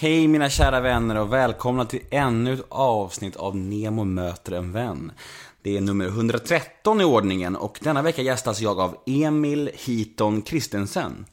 Hej 0.00 0.28
mina 0.28 0.50
kära 0.50 0.80
vänner 0.80 1.16
och 1.16 1.32
välkomna 1.32 1.84
till 1.84 2.00
ännu 2.10 2.52
ett 2.54 2.64
avsnitt 2.68 3.36
av 3.36 3.56
Nemo 3.56 4.04
möter 4.04 4.52
en 4.52 4.72
vän. 4.72 5.12
Det 5.62 5.76
är 5.76 5.80
nummer 5.80 6.06
113 6.06 7.00
i 7.00 7.04
ordningen 7.04 7.56
och 7.56 7.78
denna 7.82 8.02
vecka 8.02 8.22
gästas 8.22 8.60
jag 8.60 8.80
av 8.80 8.96
Emil 9.06 9.70
Hiton 9.74 10.42
Kristensen. 10.42 11.26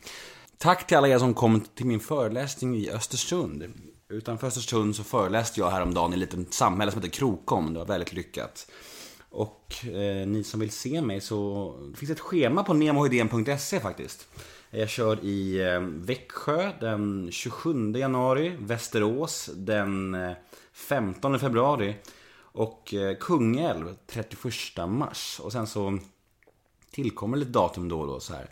Tack 0.57 0.87
till 0.87 0.97
alla 0.97 1.07
er 1.07 1.19
som 1.19 1.33
kom 1.33 1.61
till 1.61 1.85
min 1.85 1.99
föreläsning 1.99 2.75
i 2.75 2.89
Östersund. 2.89 3.63
Utanför 4.09 4.47
Östersund 4.47 4.95
så 4.95 5.03
föreläste 5.03 5.59
jag 5.59 5.69
häromdagen 5.69 6.13
i 6.13 6.23
ett 6.23 6.33
litet 6.33 6.53
samhälle 6.53 6.91
som 6.91 7.01
heter 7.01 7.15
Krokom. 7.15 7.73
Det 7.73 7.79
var 7.79 7.85
väldigt 7.85 8.13
lyckat. 8.13 8.71
Och 9.29 9.75
eh, 9.85 10.27
ni 10.27 10.43
som 10.43 10.59
vill 10.59 10.71
se 10.71 11.01
mig 11.01 11.21
så 11.21 11.73
det 11.91 11.97
finns 11.97 12.11
ett 12.11 12.19
schema 12.19 12.63
på 12.63 12.73
nemohedén.se 12.73 13.79
faktiskt. 13.79 14.27
Jag 14.77 14.89
kör 14.89 15.25
i 15.25 15.71
eh, 15.73 15.79
Växjö 15.79 16.71
den 16.79 17.29
27 17.31 17.91
januari, 17.91 18.55
Västerås 18.59 19.49
den 19.55 20.15
eh, 20.15 20.31
15 20.73 21.39
februari 21.39 21.95
och 22.37 22.93
eh, 22.93 23.17
Kungälv 23.19 23.95
31 24.07 24.53
mars. 24.87 25.39
Och 25.43 25.51
sen 25.51 25.67
så 25.67 25.97
tillkommer 26.91 27.37
lite 27.37 27.51
datum 27.51 27.89
då 27.89 27.99
och 27.99 28.07
då 28.07 28.19
så 28.19 28.33
här. 28.33 28.49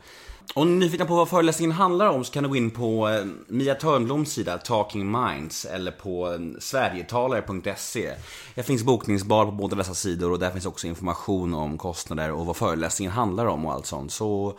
Om 0.53 0.67
ni 0.67 0.75
är 0.75 0.79
nyfikna 0.79 1.05
på 1.05 1.15
vad 1.15 1.29
föreläsningen 1.29 1.71
handlar 1.71 2.07
om 2.07 2.23
så 2.23 2.33
kan 2.33 2.43
du 2.43 2.49
gå 2.49 2.55
in 2.55 2.71
på 2.71 3.23
Mia 3.47 3.75
Törnbloms 3.75 4.33
sida 4.33 4.57
Talking 4.57 5.11
Minds 5.11 5.65
eller 5.65 5.91
på 5.91 6.37
sverigetalare.se. 6.59 8.13
Jag 8.55 8.65
finns 8.65 8.83
bokningsbar 8.83 9.45
på 9.45 9.51
båda 9.51 9.75
dessa 9.75 9.93
sidor 9.93 10.31
och 10.31 10.39
där 10.39 10.51
finns 10.51 10.65
också 10.65 10.87
information 10.87 11.53
om 11.53 11.77
kostnader 11.77 12.31
och 12.31 12.45
vad 12.45 12.55
föreläsningen 12.55 13.11
handlar 13.11 13.45
om 13.45 13.65
och 13.65 13.73
allt 13.73 13.85
sånt. 13.85 14.11
Så 14.11 14.57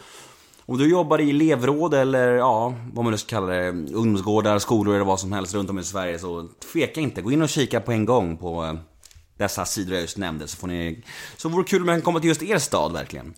om 0.67 0.79
du 0.79 0.91
jobbar 0.91 1.21
i 1.21 1.31
elevråd 1.31 1.95
eller 1.95 2.29
ja, 2.33 2.75
vad 2.93 3.05
man 3.05 3.11
nu 3.11 3.19
ska 3.19 3.29
kalla 3.29 3.47
det, 3.47 3.69
ungdomsgårdar, 3.69 4.59
skolor 4.59 4.95
eller 4.95 5.05
vad 5.05 5.21
som 5.21 5.33
helst 5.33 5.55
runt 5.55 5.71
om 5.71 5.79
i 5.79 5.85
Sverige 5.85 6.19
så 6.19 6.49
tveka 6.73 7.01
inte. 7.01 7.23
Gå 7.23 7.33
in 7.33 7.43
och 7.43 7.49
kika 7.49 7.81
på 7.81 7.93
en 7.93 8.05
gång 8.05 8.37
på 8.37 8.65
eh, 8.65 8.75
dessa 9.37 9.65
sidor 9.65 9.95
jag 9.95 10.03
just 10.03 10.19
nämnde 10.19 10.48
så 10.48 10.56
får 10.56 10.69
ni... 10.69 11.05
Så 11.37 11.48
vore 11.48 11.62
det 11.62 11.69
kul 11.69 11.83
om 11.83 11.89
jag 11.89 11.97
kan 11.97 12.03
komma 12.03 12.21
till 12.21 12.29
just 12.29 12.43
er 12.43 12.59
stad 12.59 12.93
verkligen. 12.93 13.34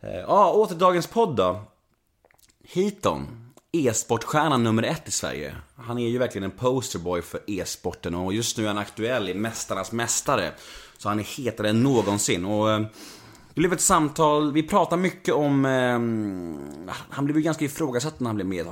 Eh, 0.00 0.18
ja, 0.18 0.52
åter 0.52 0.74
dagens 0.74 1.06
podd 1.06 1.36
då. 1.36 1.62
Hiton, 2.64 3.26
e-sportstjärnan 3.72 4.64
nummer 4.64 4.82
ett 4.82 5.08
i 5.08 5.10
Sverige. 5.10 5.54
Han 5.76 5.98
är 5.98 6.08
ju 6.08 6.18
verkligen 6.18 6.44
en 6.44 6.58
posterboy 6.58 7.22
för 7.22 7.40
e-sporten 7.46 8.14
och 8.14 8.34
just 8.34 8.58
nu 8.58 8.64
är 8.64 8.68
han 8.68 8.78
aktuell 8.78 9.28
i 9.28 9.34
Mästarnas 9.34 9.92
Mästare. 9.92 10.52
Så 10.98 11.08
han 11.08 11.18
är 11.18 11.24
hetare 11.24 11.68
än 11.70 11.82
någonsin 11.82 12.44
och 12.44 12.70
eh, 12.70 12.80
det 13.54 13.60
blev 13.60 13.72
ett 13.72 13.80
samtal, 13.80 14.52
vi 14.52 14.62
pratade 14.62 15.02
mycket 15.02 15.34
om... 15.34 15.64
Eh, 15.64 16.92
han 17.10 17.24
blev 17.24 17.36
ju 17.36 17.42
ganska 17.42 17.64
ifrågasatt 17.64 18.20
när 18.20 18.26
han 18.26 18.36
blev 18.36 18.46
med, 18.46 18.66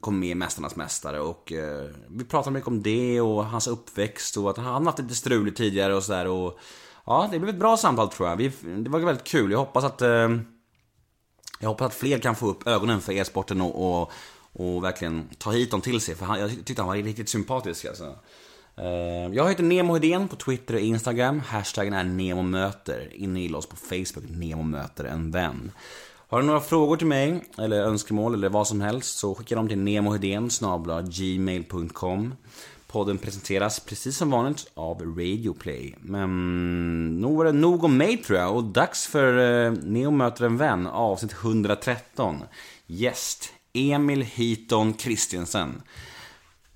kom 0.00 0.18
med 0.20 0.28
i 0.28 0.34
Mästarnas 0.34 0.76
Mästare 0.76 1.20
och 1.20 1.52
eh, 1.52 1.90
vi 2.08 2.24
pratade 2.24 2.54
mycket 2.54 2.68
om 2.68 2.82
det 2.82 3.20
och 3.20 3.44
hans 3.44 3.66
uppväxt 3.66 4.36
och 4.36 4.50
att 4.50 4.56
han 4.56 4.86
haft 4.86 4.98
lite 4.98 5.14
struligt 5.14 5.56
tidigare 5.56 5.94
och 5.94 6.02
sådär 6.02 6.26
och... 6.26 6.58
Ja, 7.06 7.28
det 7.32 7.38
blev 7.38 7.54
ett 7.54 7.60
bra 7.60 7.76
samtal 7.76 8.08
tror 8.08 8.28
jag. 8.28 8.36
Vi, 8.36 8.52
det 8.62 8.90
var 8.90 9.00
väldigt 9.00 9.24
kul. 9.24 9.50
Jag 9.50 9.58
hoppas 9.58 9.84
att... 9.84 10.02
Eh, 10.02 10.28
jag 11.60 11.68
hoppas 11.68 11.86
att 11.86 11.94
fler 11.94 12.18
kan 12.18 12.36
få 12.36 12.46
upp 12.46 12.66
ögonen 12.66 13.00
för 13.00 13.12
e-sporten 13.12 13.60
och, 13.60 14.00
och, 14.00 14.12
och, 14.52 14.84
verkligen 14.84 15.28
ta 15.38 15.50
hit 15.50 15.70
dem 15.70 15.80
till 15.80 16.00
sig. 16.00 16.14
För 16.14 16.26
han, 16.26 16.40
jag 16.40 16.50
tyckte 16.50 16.82
han 16.82 16.88
var 16.88 16.96
riktigt 16.96 17.28
sympatisk 17.28 17.84
alltså. 17.84 18.16
Eh, 18.76 19.34
jag 19.34 19.48
heter 19.48 19.62
Nemo 19.62 19.94
Hedén 19.94 20.28
på 20.28 20.36
Twitter 20.36 20.74
och 20.74 20.80
Instagram. 20.80 21.40
Hashtaggen 21.40 21.92
är 21.92 22.04
NEMOMÖTER. 22.04 23.14
In 23.14 23.32
och 23.32 23.40
gilla 23.40 23.58
oss 23.58 23.66
på 23.66 23.76
Facebook, 23.76 24.24
Nemo 24.28 24.62
möter 24.62 25.04
en 25.04 25.30
vän. 25.30 25.72
Har 26.30 26.40
du 26.40 26.46
några 26.46 26.60
frågor 26.60 26.96
till 26.96 27.06
mig, 27.06 27.44
eller 27.58 27.82
önskemål, 27.82 28.34
eller 28.34 28.48
vad 28.48 28.68
som 28.68 28.80
helst, 28.80 29.18
så 29.18 29.34
skicka 29.34 29.54
dem 29.54 29.68
till 29.68 29.78
nemohedén 29.78 30.50
gmail.com 31.10 32.34
Podden 32.86 33.18
presenteras 33.18 33.80
precis 33.80 34.16
som 34.16 34.30
vanligt 34.30 34.70
av 34.74 35.00
Radioplay. 35.00 35.94
Men 36.00 37.20
nog 37.20 37.36
var 37.36 37.44
det 37.44 37.52
nog 37.52 37.84
om 37.84 37.96
mig 37.96 38.16
tror 38.16 38.38
jag, 38.38 38.56
och 38.56 38.64
dags 38.64 39.06
för 39.06 39.64
eh, 39.66 39.72
Neo 39.72 40.10
möter 40.10 40.44
en 40.44 40.56
vän, 40.56 40.86
avsnitt 40.86 41.32
113. 41.32 42.42
Gäst, 42.86 43.52
Emil 43.72 44.22
Hiton 44.22 44.92
Kristiansen. 44.92 45.82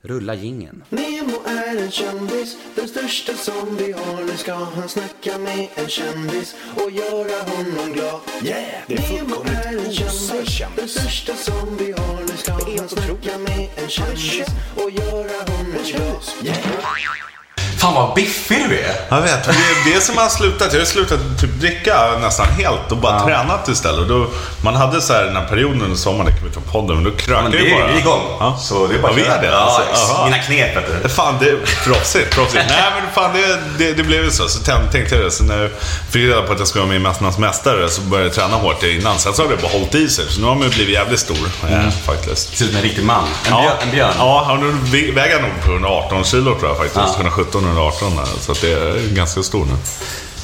Rulla 0.06 0.34
gingen. 0.34 0.84
Nemo 0.88 1.42
är 1.46 1.76
en 1.76 1.90
kändis, 1.90 2.56
den 2.74 2.88
största 2.88 3.34
som 3.34 3.76
vi 3.76 3.92
har. 3.92 4.24
Nu 4.24 4.36
ska 4.36 4.54
han 4.54 4.88
snacka 4.88 5.38
med 5.38 5.68
en 5.74 5.88
kändis 5.88 6.54
och 6.76 6.90
göra 6.90 7.42
honom 7.42 7.92
glad. 7.92 8.20
Yeah, 8.42 8.64
det 8.86 8.94
är 8.94 8.98
fullkomligt 8.98 10.00
osar 10.00 10.44
kändis. 10.44 10.76
Den 10.76 10.88
största 10.88 11.34
som 11.34 11.76
vi 11.76 11.92
har. 11.92 12.20
Nu 12.20 12.36
ska 12.36 12.52
han 12.52 12.88
snacka 12.88 13.38
med 13.38 13.68
en 13.76 13.88
kändis 13.88 14.46
och 14.76 14.90
göra 14.90 15.52
honom 15.52 15.76
glad. 15.84 16.22
Yeah. 16.44 17.33
Fan 17.78 17.94
vad 17.94 18.14
biffig 18.14 18.66
du 18.68 18.78
är! 18.78 18.94
Jag 19.08 19.20
vet, 19.22 19.44
det 19.44 19.50
är 19.50 19.94
det 19.94 20.00
som 20.00 20.16
har 20.18 20.28
slutat. 20.28 20.72
Jag 20.72 20.80
har 20.80 20.86
slutat 20.86 21.18
typ 21.40 21.50
dricka 21.60 22.10
nästan 22.20 22.46
helt 22.46 22.92
och 22.92 22.96
bara 22.96 23.12
Ja. 23.18 23.24
tränat 23.26 23.68
istället. 23.68 24.08
Då, 24.08 24.26
man 24.62 24.74
hade 24.76 25.00
så 25.00 25.12
här 25.12 25.24
den 25.24 25.36
här 25.36 25.44
perioden 25.48 25.82
under 25.82 25.96
sommaren, 25.96 26.26
det 26.26 26.32
kan 26.40 26.48
vi 26.48 26.54
ta 26.54 26.60
podden, 26.60 26.96
men 26.96 27.04
då 27.04 27.10
krökade 27.18 27.48
det 27.50 27.56
ju 27.62 27.70
är 27.74 27.80
bara. 27.80 27.92
vi 27.92 27.98
igång. 27.98 28.22
Ja. 28.40 28.56
Så 28.60 28.86
det 28.86 28.94
är 28.94 28.98
bara 28.98 29.12
ja, 29.12 29.16
vi 29.16 29.22
att 29.22 29.26
köra. 29.26 29.36
är 29.36 29.42
det. 29.42 29.46
Ja, 29.48 29.82
alltså, 29.90 30.24
mina 30.24 30.38
knep 30.38 30.76
vet 30.76 31.02
du. 31.02 31.08
Fan, 31.08 31.34
det 31.40 31.48
är 31.48 31.56
proffsigt. 31.84 32.30
proffsigt. 32.34 32.64
Nej, 32.68 32.82
men 33.00 33.14
fan, 33.14 33.30
det, 33.34 33.58
det, 33.84 33.92
det 33.92 34.02
blev 34.02 34.24
ju 34.24 34.30
så. 34.30 34.48
Så 34.48 34.58
tänkte 34.62 35.14
jag 35.14 35.24
det. 35.24 35.30
Så 35.30 35.44
när 35.44 35.62
jag 35.62 35.70
fick 36.10 36.22
reda 36.28 36.42
på 36.42 36.52
att 36.52 36.58
jag 36.58 36.68
skulle 36.68 36.82
vara 36.82 36.88
med 36.88 36.96
i 36.96 37.00
Mästarnas 37.00 37.38
Mästare 37.38 37.88
så 37.88 38.00
började 38.00 38.26
jag 38.28 38.34
träna 38.34 38.56
hårt 38.56 38.82
innan. 38.82 39.18
Sen 39.18 39.34
så 39.34 39.42
har 39.42 39.48
det 39.50 39.56
bara 39.62 39.72
hållit 39.72 39.94
i 39.94 40.08
sig. 40.08 40.24
Så 40.28 40.40
nu 40.40 40.46
har 40.46 40.54
man 40.54 40.64
ju 40.64 40.70
blivit 40.74 40.94
jävligt 40.94 41.20
stor, 41.20 41.36
eh, 41.70 41.90
faktiskt. 42.06 42.56
Ser 42.58 42.64
ut 42.64 42.70
som 42.70 42.76
en 42.76 42.82
riktig 42.82 43.04
man. 43.04 43.24
En, 43.24 43.50
Ja, 43.50 43.60
björn, 43.60 43.76
en 43.82 43.90
björn. 43.90 44.12
Ja, 44.18 44.44
han 44.46 44.80
vä- 44.84 45.14
väger 45.14 45.42
nog 45.42 45.50
på 45.64 45.70
118 45.72 46.24
kilo 46.24 46.54
tror 46.58 46.68
jag 46.70 46.76
faktiskt. 46.76 46.96
Ja. 46.96 47.14
117, 47.52 47.64
118 47.64 48.16
där. 48.16 48.26
Så 48.40 48.52
att 48.52 48.60
det 48.60 48.72
är 48.72 49.14
ganska 49.14 49.42
stor 49.42 49.64
nu. 49.64 49.72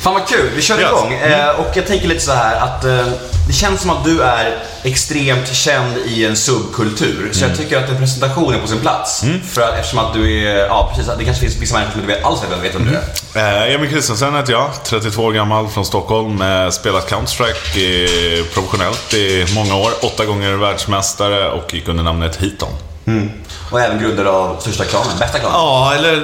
Fan 0.02 0.14
vad 0.14 0.28
kul, 0.28 0.50
vi 0.56 0.62
kör 0.62 0.80
Yes. 0.80 0.88
igång. 0.90 1.12
Eh, 1.12 1.48
och 1.48 1.66
jag 1.74 1.86
tänker 1.86 2.08
lite 2.08 2.20
så 2.20 2.32
här 2.32 2.56
att 2.56 2.84
eh, 2.84 3.06
det 3.46 3.52
känns 3.52 3.80
som 3.80 3.90
att 3.90 4.04
du 4.04 4.20
är 4.22 4.58
extremt 4.82 5.48
känd 5.54 5.96
i 6.06 6.24
en 6.24 6.36
subkultur. 6.36 7.30
Så 7.32 7.44
jag 7.44 7.56
tycker 7.56 7.84
att 7.84 7.90
en 7.90 7.96
presentation 7.96 8.54
är 8.54 8.58
på 8.58 8.66
sin 8.66 8.80
plats. 8.80 9.24
För 9.52 9.60
att, 9.62 9.74
eftersom 9.78 9.98
att 9.98 10.14
du 10.14 10.46
är, 10.48 10.66
ja 10.66 10.92
precis, 10.96 11.12
det 11.18 11.24
kanske 11.24 11.40
finns 11.40 11.56
vissa 11.62 11.74
människor 11.74 11.92
som 11.92 12.00
inte 12.00 12.14
vet 12.14 12.24
alls 12.24 12.40
vet, 12.62 12.74
vem 12.74 12.84
du 12.84 12.96
är. 13.40 13.66
Eh, 13.68 13.74
Emil 13.74 13.90
Kristensen 13.90 14.34
heter 14.34 14.52
jag, 14.52 14.70
32 14.84 15.22
år 15.22 15.32
gammal 15.32 15.68
från 15.68 15.84
Stockholm. 15.84 16.42
Eh, 16.42 16.70
spelat 16.70 17.10
Counter-Strike 17.10 17.78
i- 17.78 18.44
professionellt 18.54 19.14
i 19.14 19.46
många 19.54 19.76
år. 19.76 19.90
Åtta 20.02 20.24
gånger 20.24 20.52
världsmästare 20.56 21.50
och 21.50 21.74
gick 21.74 21.88
under 21.88 22.02
namnet 22.04 22.36
Hiton. 22.36 22.68
Och 23.70 23.80
även 23.80 23.98
grundare 24.02 24.28
av 24.30 24.56
största 24.60 24.84
klanen, 24.84 25.18
bästa 25.18 25.38
klanen. 25.38 25.56
Ja, 25.58 25.94
eller 25.94 26.16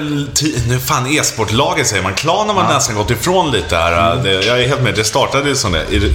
nu 0.68 0.78
fan 0.80 1.06
e-sportlaget 1.06 1.86
säger 1.86 2.02
man. 2.02 2.14
Klan 2.14 2.48
har 2.48 2.54
man 2.54 2.74
nästan 2.74 2.94
gått 2.96 3.10
ifrån 3.10 3.50
lite 3.50 3.76
här. 3.76 4.16
Det, 4.16 4.32
jag 4.32 4.62
är 4.62 4.68
helt 4.68 4.82
med. 4.82 4.94
Det 4.94 5.04
startade 5.04 5.48
ju 5.48 5.56
som 5.56 5.72
det. 5.72 5.78
Är 5.80 6.00
det, 6.00 6.06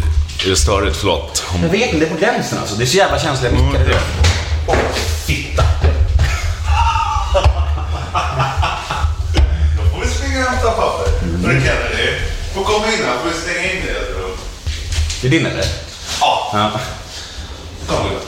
är 0.46 0.50
det 0.50 0.56
störigt? 0.56 0.98
Förlåt. 0.98 1.44
Om- 1.56 1.62
Jag 1.64 1.70
vet 1.70 1.94
inte, 1.94 2.06
det 2.06 2.12
är 2.12 2.16
på 2.16 2.20
gränsen 2.22 2.58
alltså. 2.60 2.76
Det 2.76 2.84
är 2.84 2.86
så 2.86 2.98
jävla 2.98 3.20
känsliga 3.20 3.52
mickar. 3.52 3.80
det. 3.86 4.00
Åh, 4.68 4.76
fitta. 5.26 5.64
Då 9.78 9.90
får 9.90 10.02
vi 10.02 10.08
springa 10.08 10.46
och 10.46 10.52
hämta 10.52 10.72
papper. 10.72 11.08
Mm. 11.24 11.42
Kennedy, 11.64 12.20
får 12.54 12.64
komma 12.64 12.86
in 12.88 13.06
här. 13.06 13.18
Får 13.24 13.30
vi 13.30 13.36
stänga 13.36 13.72
in 13.74 13.82
det? 13.86 13.94
Det 15.22 15.28
är 15.28 15.32
din 15.32 15.46
eller? 15.46 15.66
Ja. 16.22 16.52
Ja. 16.54 16.72
Kom 17.88 18.06
igen. 18.08 18.21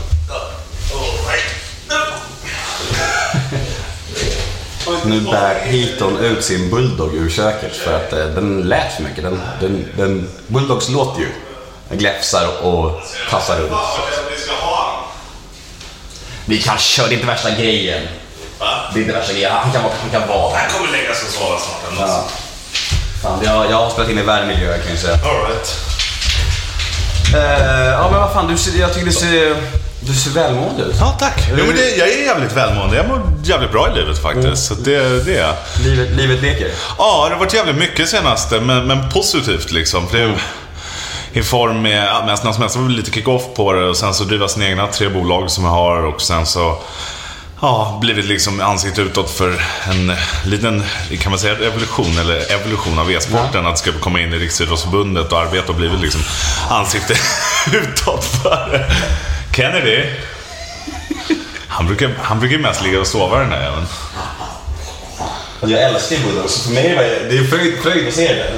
Nu 5.05 5.21
bär 5.21 5.59
Hiton 5.65 6.17
ut 6.17 6.43
sin 6.43 6.69
bulldog 6.69 7.15
ur 7.15 7.29
köket 7.29 7.75
för 7.75 7.95
att 7.95 8.13
eh, 8.13 8.25
den 8.25 8.61
lät 8.61 8.93
för 8.95 9.03
mycket. 9.03 9.23
Den, 9.23 9.41
den, 9.59 9.85
den, 9.97 10.29
bulldogs 10.47 10.89
låter 10.89 11.21
ju. 11.21 11.27
Den 11.89 11.97
gläfsar 11.97 12.65
och 12.65 13.01
tassar 13.29 13.59
runt. 13.59 13.71
Vi 16.45 16.61
kan 16.61 16.77
köra, 16.77 17.07
det 17.07 17.13
är 17.13 17.15
inte 17.15 17.27
värsta 17.27 17.49
grejen. 17.49 18.07
Va? 18.59 18.65
Det 18.93 18.99
är 18.99 19.01
inte 19.01 19.13
värsta 19.13 19.33
grejen. 19.33 19.51
Han 19.51 19.71
kan 19.71 19.83
vara, 19.83 19.93
han 20.01 20.09
kan 20.09 20.27
vara 20.27 20.57
Han 20.57 20.69
kommer 20.69 20.91
lägga 20.91 21.13
sig 21.13 21.27
och 21.27 21.33
sova 21.33 21.59
snart. 21.59 21.91
ändå. 21.91 22.01
Ja. 22.01 22.23
Fan, 23.21 23.39
jag, 23.43 23.71
jag 23.71 23.77
har 23.77 23.89
spelat 23.89 24.09
in 24.09 24.19
i 24.19 24.21
värmiljö 24.21 24.77
kan 24.77 24.89
jag 24.89 24.99
säga. 24.99 25.13
All 25.13 25.49
right. 25.49 25.93
Eh, 27.33 27.91
ja 27.91 28.09
men 28.11 28.19
vad 28.19 28.33
fan, 28.33 28.47
du 28.47 28.57
ser, 28.57 28.79
jag 28.79 28.93
tycker 28.93 29.05
du 29.05 29.11
ser, 29.11 29.55
du 30.07 30.13
ser 30.13 30.31
välmående 30.31 30.83
ut. 30.83 30.95
Ja, 30.99 31.15
tack. 31.19 31.47
Jo, 31.49 31.65
men 31.67 31.75
det, 31.75 31.95
jag 31.95 32.07
är 32.07 32.25
jävligt 32.25 32.51
välmående. 32.51 32.95
Jag 32.97 33.07
mår 33.07 33.21
jävligt 33.43 33.71
bra 33.71 33.91
i 33.91 33.95
livet 33.95 34.21
faktiskt. 34.21 34.65
Så 34.65 34.73
det, 34.73 35.25
det 35.25 35.37
är. 35.37 35.53
Livet, 35.83 36.09
livet 36.11 36.41
leker. 36.41 36.67
Ja, 36.97 37.25
det 37.29 37.35
har 37.35 37.39
varit 37.39 37.53
jävligt 37.53 37.75
mycket 37.75 38.09
senaste, 38.09 38.59
men, 38.59 38.87
men 38.87 39.09
positivt 39.09 39.71
liksom. 39.71 40.07
För 40.07 40.17
det 40.17 40.23
är 40.23 40.41
i 41.33 41.43
form 41.43 41.81
med, 41.81 42.07
ja, 42.07 42.23
Mästarnas 42.25 42.59
Mästare 42.59 42.81
var 42.81 42.89
väl 42.89 42.97
lite 42.97 43.11
kick-off 43.11 43.43
på 43.55 43.73
det 43.73 43.85
och 43.89 43.97
sen 43.97 44.13
så 44.13 44.23
driva 44.23 44.47
sina 44.47 44.65
egna 44.65 44.87
tre 44.87 45.09
bolag 45.09 45.51
som 45.51 45.63
jag 45.63 45.71
har 45.71 46.05
och 46.05 46.21
sen 46.21 46.45
så 46.45 46.77
Ja, 47.61 47.97
blivit 48.01 48.25
liksom 48.25 48.61
ansikte 48.61 49.01
utåt 49.01 49.29
för 49.29 49.65
en 49.89 50.13
liten, 50.45 50.83
kan 51.19 51.29
man 51.31 51.39
säga 51.39 51.53
revolution 51.53 52.17
eller 52.19 52.51
evolution 52.51 52.99
av 52.99 53.11
e-sporten. 53.11 53.65
Att 53.65 53.77
ska 53.77 53.91
komma 53.91 54.19
in 54.19 54.33
i 54.33 54.37
Riksidrottsförbundet 54.37 55.31
och 55.31 55.39
arbeta 55.39 55.67
och 55.67 55.75
blivit 55.75 56.01
liksom 56.01 56.21
ansikte 56.69 57.13
utåt 57.73 58.25
för 58.25 58.85
Kennedy. 59.55 60.05
Han 61.67 61.87
brukar, 61.87 62.11
han 62.21 62.39
brukar 62.39 62.57
mest 62.57 62.83
ligga 62.83 62.99
och 62.99 63.07
sova 63.07 63.39
den 63.39 63.49
där. 63.49 63.67
Alltså 65.61 65.77
jag 65.77 65.81
älskar 65.81 66.17
Buddha, 66.17 66.47
så 66.47 66.59
för 66.59 66.73
mig 66.73 66.87
är 66.87 66.95
det, 66.95 67.29
det 67.29 67.37
är 67.37 67.43
fröjd, 67.43 67.77
fröjd 67.83 68.07
att 68.07 68.13
se 68.13 68.33
det. 68.33 68.53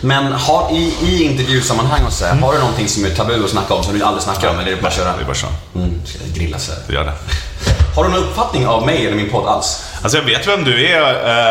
Men 0.00 0.32
har, 0.32 0.72
i, 0.72 0.94
i 1.02 1.22
intervjusammanhang 1.24 2.04
och 2.06 2.12
så 2.12 2.24
här, 2.24 2.34
har 2.34 2.52
du 2.52 2.58
någonting 2.58 2.88
som 2.88 3.04
är 3.04 3.10
tabu 3.10 3.44
att 3.44 3.50
snacka 3.50 3.74
om 3.74 3.84
som 3.84 3.98
du 3.98 4.04
aldrig 4.04 4.22
snackar 4.22 4.48
om? 4.48 4.58
Eller 4.58 4.72
är 4.72 4.76
det 4.76 4.82
bara 4.82 4.88
att 4.88 4.94
köra? 4.94 5.16
Det 5.16 5.22
är 5.22 5.26
bara 5.26 5.34
så. 5.34 5.46
Mm, 5.74 6.00
ska 6.06 6.18
jag 6.26 6.34
grilla 6.34 6.58
så 6.58 6.72
här. 6.72 6.94
Gör 6.94 7.04
det. 7.04 7.12
Har 7.96 8.04
du 8.04 8.10
någon 8.10 8.18
uppfattning 8.18 8.66
av 8.66 8.86
mig 8.86 9.06
eller 9.06 9.16
min 9.16 9.30
podd 9.30 9.48
alls? 9.48 9.84
Alltså 10.02 10.18
jag 10.18 10.24
vet 10.24 10.46
vem 10.48 10.64
du 10.64 10.86
är, 10.86 11.00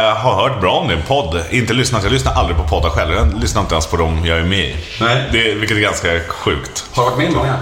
eh, 0.09 0.15
har 0.15 0.35
hört 0.49 0.61
bra 0.61 0.71
om 0.71 0.87
din 0.87 1.01
podd. 1.07 1.41
Inte 1.49 1.73
lyssnat, 1.73 2.03
jag 2.03 2.11
lyssnar 2.11 2.33
aldrig 2.33 2.57
på 2.57 2.63
poddar 2.63 2.89
själv. 2.89 3.13
Jag 3.13 3.41
lyssnar 3.41 3.61
inte 3.61 3.73
ens 3.75 3.87
på 3.87 3.97
dem 3.97 4.25
jag 4.25 4.37
är 4.39 4.43
med 4.43 4.59
i. 4.59 4.75
Nej. 5.01 5.23
Det, 5.31 5.53
vilket 5.53 5.77
är 5.77 5.81
ganska 5.81 6.07
sjukt. 6.27 6.83
Har 6.93 7.03
du 7.03 7.09
varit 7.09 7.17
med 7.17 7.31
i 7.31 7.35
många? 7.35 7.53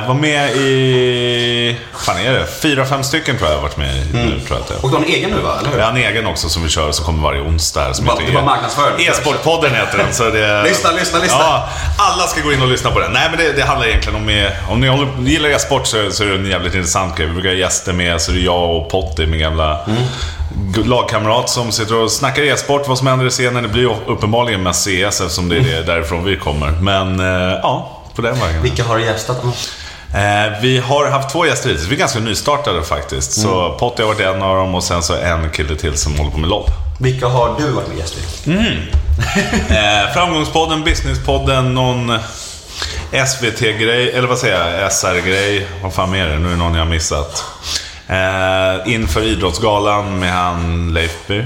Eh, 0.00 0.08
var 0.08 0.14
med 0.14 0.50
i, 0.56 1.76
fan 1.98 2.16
är 2.18 2.32
det? 2.32 2.46
Fyra, 2.62 2.84
fem 2.86 3.02
stycken 3.04 3.36
tror 3.38 3.48
jag 3.50 3.54
jag 3.56 3.60
har 3.60 3.68
varit 3.68 3.76
med 3.76 3.96
i 3.96 4.04
nu, 4.12 4.40
tror 4.46 4.58
jag 4.68 4.76
att. 4.76 4.84
Och 4.84 4.90
du 4.90 4.96
har 4.96 5.02
en 5.02 5.08
egen 5.08 5.30
nu 5.30 5.40
va? 5.40 5.56
Eller 5.60 5.70
hur? 5.70 5.78
Jag 5.78 5.84
har 5.84 5.90
en 5.92 5.96
egen 5.96 6.26
också 6.26 6.48
som 6.48 6.62
vi 6.62 6.68
kör, 6.68 6.92
som 6.92 7.04
kommer 7.04 7.22
varje 7.22 7.40
onsdag. 7.40 7.80
här, 7.84 7.92
Som 7.92 8.04
Bara- 8.04 8.12
heter 8.14 8.26
du 8.26 8.32
bara 8.32 8.44
marknadsför 8.44 8.90
den. 8.90 9.00
E-sportpodden 9.08 9.74
heter 9.74 9.98
den. 9.98 10.12
Så 10.14 10.30
det, 10.30 10.62
Lyssna, 10.68 10.90
lyssna, 10.90 11.18
lyssna. 11.18 11.38
Ja, 11.40 11.68
alla 11.98 12.22
ska 12.26 12.40
gå 12.40 12.52
in 12.52 12.62
och 12.62 12.68
lyssna 12.68 12.90
på 12.90 13.00
den. 13.00 13.12
Nej, 13.12 13.28
men 13.30 13.38
det, 13.38 13.52
det 13.52 13.62
handlar 13.62 13.86
egentligen 13.88 14.16
om... 14.22 14.28
eh, 14.28 14.70
Om 14.72 14.80
ni 14.80 14.86
håller, 14.88 15.08
gillar 15.20 15.48
e-sport 15.48 15.86
så, 15.86 16.10
så 16.10 16.22
är 16.24 16.28
det 16.28 16.34
en 16.34 16.46
jävligt 16.46 16.74
intressant 16.74 17.16
grej. 17.16 17.26
Vi 17.26 17.32
brukar 17.32 17.48
ha 17.48 17.56
gäster 17.56 17.92
med, 17.92 18.20
så 18.20 18.32
det 18.32 18.38
är 18.40 18.44
jag 18.44 18.76
och 18.76 18.90
Potti, 18.90 19.26
min 19.26 19.40
gamla 19.40 19.75
g- 20.74 20.82
lagkamrat 20.84 21.50
som 21.50 21.72
sitter 21.72 21.94
och 22.02 22.10
snackar 22.10 22.42
e-sport, 22.42 22.88
vad 22.88 22.98
som 22.98 23.06
händer 23.06 23.26
i 23.26 23.30
scenen. 23.30 23.62
Det 23.62 23.68
blir 23.68 23.96
uppenbarligen 24.06 24.62
mest 24.62 24.84
CS 24.84 25.20
eftersom 25.20 25.48
det 25.48 25.56
är 25.56 25.60
det 25.60 25.82
därifrån 25.82 26.24
vi 26.24 26.36
kommer. 26.36 26.70
Men 26.70 27.20
eh, 27.20 27.58
ja, 27.62 28.02
på 28.14 28.22
den 28.22 28.40
vägen. 28.40 28.62
Vilka 28.62 28.84
har 28.84 28.96
du 28.96 29.04
gästat 29.04 29.36
annars? 29.44 29.68
Eh, 30.14 30.60
vi 30.62 30.78
har 30.78 31.10
haft 31.10 31.30
två 31.30 31.46
gäster 31.46 31.68
hittills. 31.68 31.88
Vi 31.88 31.94
är 31.94 31.98
ganska 31.98 32.18
nystartade 32.18 32.82
faktiskt. 32.82 33.32
Så 33.32 33.76
Potti 33.78 34.02
har 34.02 34.08
varit 34.08 34.20
en 34.20 34.42
av 34.42 34.56
dem 34.56 34.74
och 34.74 34.84
sen 34.84 35.02
så 35.02 35.14
en 35.14 35.50
kille 35.50 35.76
till 35.76 35.96
som 35.96 36.16
håller 36.18 36.30
på 36.30 36.38
med 36.38 36.50
LOL. 36.50 36.64
Vilka 37.00 37.26
har 37.28 37.54
du 37.58 37.70
varit 37.70 37.88
med 37.88 37.98
gäst 37.98 38.14
i? 38.46 38.50
Eh, 39.68 40.12
framgångspodden, 40.14 40.84
Businesspodden, 40.84 41.74
någon 41.74 42.18
SVT-grej, 43.26 44.10
eller 44.12 44.28
vad 44.28 44.38
säger 44.38 44.80
jag, 44.80 44.92
SR-grej. 44.92 45.66
Vad 45.82 45.94
fan 45.94 46.14
är 46.14 46.26
det? 46.28 46.38
Nu 46.38 46.46
är 46.46 46.50
det 46.50 46.56
någon 46.56 46.74
jag 46.74 46.80
har 46.84 46.90
missat. 46.90 47.44
Eh, 48.08 48.92
inför 48.94 49.22
Idrottsgalan 49.22 50.18
med 50.18 50.32
han 50.32 50.90
Leifby. 50.94 51.44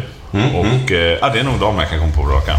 Och 0.54 0.92
eh, 0.92 1.18
ja, 1.20 1.28
det 1.28 1.40
är 1.40 1.44
nog 1.44 1.60
de 1.60 1.78
jag 1.78 1.88
kan 1.90 1.98
komma 1.98 2.12
på 2.16 2.22
på 2.22 2.28
rak 2.28 2.48
arm. 2.48 2.58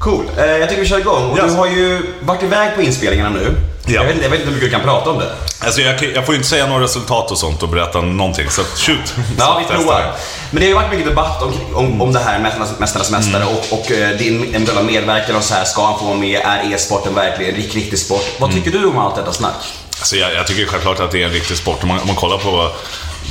Cool. 0.00 0.24
Eh, 0.38 0.44
jag 0.44 0.68
tycker 0.68 0.82
vi 0.82 0.88
kör 0.88 0.98
igång. 0.98 1.30
Och 1.30 1.38
Yes. 1.38 1.52
Du 1.52 1.58
har 1.58 1.66
ju 1.66 2.02
varit 2.20 2.42
iväg 2.42 2.74
på 2.74 2.82
inspelningarna 2.82 3.30
nu. 3.30 3.54
Ja. 3.86 3.92
Jag, 3.94 4.04
vet, 4.04 4.22
jag 4.22 4.30
vet 4.30 4.40
inte 4.40 4.44
hur 4.50 4.54
mycket 4.54 4.70
du 4.70 4.76
kan 4.76 4.80
prata 4.80 5.10
om 5.10 5.18
det. 5.18 5.32
Alltså 5.64 5.80
jag, 5.80 6.02
jag 6.14 6.26
får 6.26 6.34
ju 6.34 6.36
inte 6.38 6.48
säga 6.48 6.66
några 6.66 6.84
resultat 6.84 7.30
och 7.30 7.38
sånt 7.38 7.62
och 7.62 7.68
berätta 7.68 8.00
någonting, 8.00 8.50
så 8.50 8.62
shoot. 8.62 9.14
Ja, 9.38 9.62
vi 9.68 9.74
provar. 9.76 10.12
Men 10.50 10.60
det 10.60 10.66
har 10.66 10.68
ju 10.68 10.74
varit 10.74 10.90
mycket 10.90 11.06
debatt 11.06 11.42
om, 11.42 11.52
om, 11.74 12.02
om 12.02 12.12
det 12.12 12.18
här 12.20 12.38
Mästarnas, 12.38 12.78
Mästarnas 12.78 13.10
Mästare 13.10 13.42
Mm. 13.42 13.54
och, 13.54 13.78
och 13.78 13.90
eh, 13.90 14.10
din 14.18 14.54
eventuella 14.54 14.82
medverkan 14.82 15.36
och 15.36 15.42
så 15.44 15.54
här. 15.54 15.64
Ska 15.64 15.84
han 15.86 15.98
få 15.98 16.04
vara 16.04 16.16
med? 16.16 16.40
Är 16.44 16.72
e-sporten 16.74 17.14
verkligen 17.14 17.54
en 17.54 17.60
riktig, 17.60 17.78
riktig 17.80 17.98
sport? 17.98 18.24
Vad 18.38 18.50
Mm. 18.50 18.62
tycker 18.62 18.78
du 18.78 18.86
om 18.86 18.98
allt 18.98 19.16
detta 19.16 19.32
snack? 19.32 19.54
Alltså 19.98 20.16
jag, 20.16 20.34
jag 20.34 20.46
tycker 20.46 20.66
självklart 20.66 21.00
att 21.00 21.10
det 21.10 21.22
är 21.22 21.26
en 21.26 21.32
riktig 21.32 21.56
sport. 21.56 21.82
Om 21.82 21.88
man, 21.88 22.00
om 22.00 22.06
man 22.06 22.16
kollar 22.16 22.38
på 22.38 22.70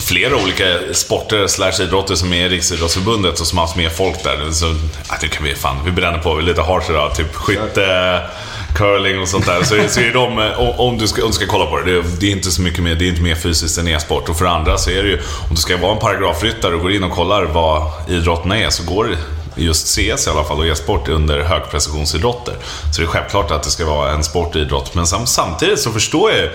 flera 0.02 0.36
olika 0.36 0.66
sporter 0.94 1.48
slash 1.48 1.82
idrotter 1.82 2.16
som 2.16 2.34
är 2.34 2.46
i 2.46 2.50
Riksidrottsförbundet 2.50 3.40
och 3.40 3.48
som 3.48 3.58
har 3.58 3.66
haft 3.66 3.78
mer 3.78 3.90
folk 3.90 4.24
där. 4.24 4.52
Så, 4.52 4.76
ja, 5.10 5.16
det 5.22 5.28
kan 5.28 5.44
vi 5.44 5.56
fan, 5.56 5.76
vi 5.86 5.92
bränner 5.92 6.18
på, 6.20 6.36
lite 6.40 6.62
hårt 6.62 6.90
idag. 6.90 7.16
Typ 7.16 7.36
skytte, 7.36 8.22
curling 8.76 9.20
och 9.22 9.28
sånt 9.28 9.46
där. 9.46 9.64
Så, 9.64 9.76
så 9.90 10.00
är 10.00 10.14
de, 10.14 10.38
om- 10.58 10.80
om 10.80 10.98
du, 10.98 11.08
ska, 11.08 11.22
om 11.22 11.28
du 11.28 11.34
ska 11.34 11.46
kolla 11.46 11.66
på 11.66 11.80
det, 11.80 11.94
det, 11.94 12.04
det 12.20 12.28
är 12.28 12.32
inte 12.32 12.52
så 12.52 12.62
mycket 12.62 12.84
mer, 12.84 12.96
det 12.96 13.06
är 13.06 13.10
inte 13.10 13.22
mer 13.22 13.36
fysiskt 13.36 13.78
än 13.78 13.88
e-sport. 13.88 14.30
Och 14.30 14.38
för 14.38 14.46
andra 14.46 14.78
så 14.78 14.90
är 14.90 15.04
det 15.04 15.10
ju, 15.10 15.18
om 15.50 15.56
du 15.56 15.62
ska 15.62 15.78
vara 15.78 15.92
en 15.92 16.00
paragrafryttare 16.00 16.76
och 16.76 16.82
går 16.82 16.92
in 16.92 17.04
och 17.04 17.12
kollar 17.12 17.44
vad 17.44 17.92
idrotterna 18.10 18.58
är, 18.58 18.70
så 18.70 18.84
går 18.84 19.06
det 19.06 19.18
just 19.56 19.88
CS 19.88 20.28
i 20.28 20.30
alla 20.30 20.44
fall 20.44 20.58
och 20.60 20.68
e-sport 20.68 21.08
under 21.10 21.40
högprecisionsidrotter. 21.44 22.54
Så 22.94 23.02
det 23.02 23.06
är 23.06 23.08
självklart 23.08 23.52
att 23.52 23.64
det 23.64 23.70
ska 23.70 23.86
vara 23.86 24.12
en 24.12 24.24
sportidrott. 24.24 24.96
Men 24.96 25.08
sam 25.08 25.28
samtidigt 25.28 25.80
så 25.80 25.92
förstår 25.92 26.32
jag 26.32 26.40
ju 26.40 26.50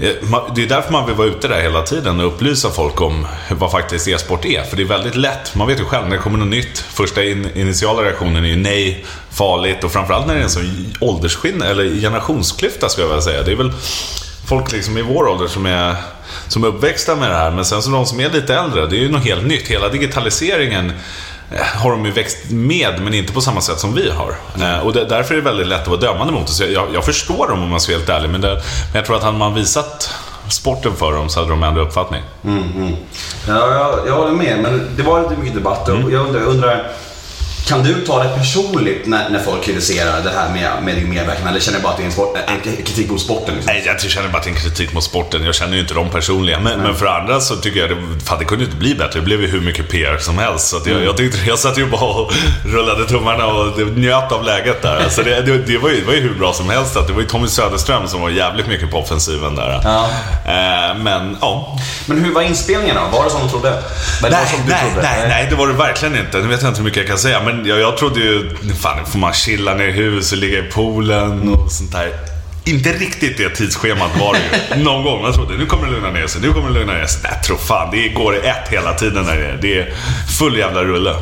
Eh, 0.00 0.10
det 0.54 0.62
är 0.62 0.66
därför 0.66 0.92
man 0.92 1.06
vill 1.06 1.14
vara 1.14 1.28
ute 1.28 1.48
där 1.48 1.60
hela 1.60 1.82
tiden 1.82 2.20
och 2.20 2.26
upplysa 2.26 2.70
folk 2.70 3.00
om 3.00 3.26
vad 3.50 3.70
faktiskt 3.70 4.08
e-sport 4.08 4.44
är. 4.44 4.62
För 4.62 4.76
det 4.76 4.82
är 4.82 4.86
väldigt 4.86 5.16
lätt. 5.16 5.54
Man 5.54 5.66
vet 5.66 5.80
ju 5.80 5.84
själv, 5.84 6.08
när 6.08 6.16
det 6.16 6.22
kommer 6.22 6.38
något 6.38 6.48
nytt, 6.48 6.78
första 6.78 7.24
in 7.24 7.48
initiala 7.54 8.02
reaktionen 8.02 8.44
är 8.44 8.48
ju 8.48 8.56
nej, 8.56 9.04
farligt 9.30 9.84
och 9.84 9.92
framförallt 9.92 10.26
när 10.26 10.34
det 10.34 10.40
är 10.40 10.44
en 10.44 10.50
sån 10.50 10.94
åldersskillnad, 11.00 11.68
eller 11.68 12.00
generationsklyfta 12.00 12.88
skulle 12.88 13.04
jag 13.06 13.08
vilja 13.08 13.22
säga. 13.22 13.42
Det 13.42 13.52
är 13.52 13.56
väl 13.56 13.72
folk 14.46 14.72
liksom 14.72 14.98
i 14.98 15.02
vår 15.02 15.28
ålder 15.28 15.46
som 15.46 15.66
är, 15.66 15.96
som 16.48 16.64
är 16.64 16.68
uppväxta 16.68 17.16
med 17.16 17.30
det 17.30 17.36
här. 17.36 17.50
Men 17.50 17.64
sen 17.64 17.82
så 17.82 17.90
de 17.90 18.06
som 18.06 18.20
är 18.20 18.30
lite 18.30 18.54
äldre, 18.54 18.86
det 18.86 18.96
är 18.96 19.00
ju 19.00 19.10
något 19.10 19.24
helt 19.24 19.46
nytt. 19.46 19.68
Hela 19.68 19.88
digitaliseringen 19.88 20.92
har 21.56 21.90
de 21.90 22.04
ju 22.04 22.10
växt 22.10 22.50
med, 22.50 23.00
men 23.02 23.14
inte 23.14 23.32
på 23.32 23.40
samma 23.40 23.60
sätt 23.60 23.78
som 23.78 23.94
vi 23.94 24.10
har. 24.10 24.34
Eh, 24.60 24.78
och 24.86 24.92
det, 24.92 25.04
därför 25.04 25.34
är 25.34 25.38
det 25.38 25.44
väldigt 25.44 25.66
lätt 25.66 25.82
att 25.82 25.88
vara 25.88 26.00
dömande 26.00 26.32
mot 26.32 26.46
det. 26.46 26.52
Så 26.52 26.64
jag, 26.64 26.86
jag 26.94 27.04
förstår 27.04 27.48
dem 27.48 27.62
om 27.62 27.68
man 27.70 27.80
ska 27.80 27.92
vara 27.92 27.98
helt 27.98 28.10
ärlig, 28.10 28.30
men, 28.30 28.40
det, 28.40 28.48
men 28.54 28.62
jag 28.92 29.04
tror 29.06 29.16
att 29.16 29.22
hade 29.22 29.38
man 29.38 29.54
visat 29.54 30.14
sporten 30.50 30.92
för 30.96 31.12
dem 31.12 31.28
så 31.28 31.40
hade 31.40 31.50
de 31.50 31.62
ändrat 31.62 31.86
uppfattning. 31.86 32.22
Ja, 33.48 33.74
jag, 33.74 33.98
jag 34.06 34.14
håller 34.14 34.32
med, 34.32 34.58
men 34.62 34.90
det 34.96 35.02
var 35.02 35.22
lite 35.22 35.36
mycket 35.36 35.54
debatt 35.54 35.88
Mm. 35.88 36.04
och 36.04 36.10
jag 36.12 36.26
undrar, 36.26 36.40
jag 36.40 36.48
undrar 36.48 36.90
kan 37.68 37.82
du 37.82 37.94
ta 38.06 38.22
det 38.22 38.28
personligt 38.28 39.06
när, 39.06 39.28
när 39.28 39.38
folk 39.38 39.64
kritiserar 39.64 40.22
det 40.22 40.30
här 40.30 40.52
med, 40.52 40.82
med 40.82 40.96
din 40.96 41.10
medverkan? 41.10 41.48
Eller 41.48 41.60
känner 41.60 41.78
du 41.78 41.82
bara 41.82 41.92
att 41.92 41.98
det 41.98 42.02
är 42.02 42.06
en, 42.06 42.12
sport, 42.12 42.36
en 42.46 42.60
kritik 42.84 43.10
mot 43.10 43.20
sporten? 43.20 43.54
Liksom? 43.54 43.72
Nej, 43.74 43.82
jag 43.86 44.00
känner 44.00 44.28
bara 44.28 44.38
att 44.38 44.44
det 44.44 44.50
är 44.50 44.54
en 44.54 44.60
kritik 44.60 44.92
mot 44.92 45.04
sporten. 45.04 45.44
Jag 45.44 45.54
känner 45.54 45.74
ju 45.74 45.80
inte 45.80 45.94
dem 45.94 46.10
personligen. 46.10 46.62
Men, 46.62 46.80
men 46.80 46.94
för 46.94 47.06
andra 47.06 47.40
så 47.40 47.56
tycker 47.56 47.80
jag 47.80 47.90
det, 47.90 47.96
fan, 48.24 48.38
det 48.38 48.44
kunde 48.44 48.64
inte 48.64 48.76
bli 48.76 48.94
bättre. 48.94 49.20
Det 49.20 49.24
blev 49.24 49.40
ju 49.40 49.46
hur 49.46 49.60
mycket 49.60 49.88
PR 49.88 50.18
som 50.18 50.38
helst. 50.38 50.68
Så 50.68 50.80
jag, 50.84 51.04
jag, 51.04 51.16
tyckte, 51.16 51.38
jag 51.46 51.58
satt 51.58 51.78
ju 51.78 51.86
bara 51.86 52.04
och 52.04 52.32
rullade 52.64 53.06
tummarna 53.06 53.46
och 53.46 53.78
njöt 53.96 54.32
av 54.32 54.44
läget 54.44 54.82
där. 54.82 54.96
Alltså 54.96 55.22
det, 55.22 55.42
det, 55.42 55.58
det, 55.58 55.78
var 55.78 55.88
ju, 55.88 56.00
det 56.00 56.06
var 56.06 56.14
ju 56.14 56.20
hur 56.20 56.34
bra 56.34 56.52
som 56.52 56.70
helst. 56.70 56.94
Det 57.06 57.12
var 57.12 57.20
ju 57.20 57.26
Tommy 57.26 57.48
Söderström 57.48 58.08
som 58.08 58.20
var 58.20 58.30
jävligt 58.30 58.66
mycket 58.66 58.90
på 58.90 58.98
offensiven 58.98 59.54
där. 59.54 59.80
Ja. 59.84 60.10
Eh, 60.44 60.96
men 60.98 61.36
ja, 61.40 61.78
Men 62.06 62.24
hur 62.24 62.34
var 62.34 62.42
inspelningen 62.42 62.96
då? 62.96 63.18
Var 63.18 63.24
det 63.24 63.30
som 63.30 63.42
du 63.42 63.48
trodde? 63.48 63.70
Var 64.22 64.30
Nej, 64.30 64.46
som 64.46 64.66
du 64.66 64.72
nej, 64.72 64.80
trodde? 64.80 65.02
nej, 65.02 65.28
nej, 65.28 65.46
det 65.50 65.56
var 65.56 65.66
det 65.66 65.72
verkligen 65.72 66.16
inte. 66.16 66.38
Nu 66.38 66.48
vet 66.48 66.62
jag 66.62 66.70
inte 66.70 66.78
hur 66.78 66.84
mycket 66.84 66.98
jag 66.98 67.06
kan 67.06 67.18
säga, 67.18 67.40
men 67.42 67.57
jag, 67.66 67.80
jag 67.80 67.96
trodde 67.96 68.20
ju... 68.20 68.50
Fan, 68.80 69.06
får 69.06 69.18
man 69.18 69.32
chilla 69.32 69.74
ner 69.74 69.88
i 69.88 69.92
huset, 69.92 70.38
ligga 70.38 70.58
i 70.58 70.62
poolen 70.62 71.48
och 71.54 71.72
sånt 71.72 71.92
där. 71.92 72.12
Inte 72.64 72.92
riktigt 72.92 73.36
det 73.36 73.48
tidsschemat 73.50 74.10
var 74.20 74.34
det 74.34 74.40
ju. 74.76 74.82
Någon 74.84 75.04
gång. 75.04 75.22
Man 75.22 75.32
trodde, 75.32 75.56
nu 75.56 75.66
kommer 75.66 75.86
det 75.86 75.92
lugna 75.92 76.10
ner 76.10 76.26
sig, 76.26 76.40
nu 76.40 76.52
kommer 76.52 76.68
det 76.68 76.74
lugna 76.74 76.92
ner 76.92 77.06
sig. 77.06 77.20
Nej, 77.24 77.32
tro 77.46 77.56
fan, 77.56 77.90
det 77.92 78.08
går 78.08 78.36
ett 78.46 78.68
hela 78.70 78.92
tiden 78.94 79.24
där 79.26 79.34
nere. 79.34 79.58
Det 79.62 79.78
är 79.80 79.94
full 80.38 80.58
jävla 80.58 80.84
rulle. 80.84 81.14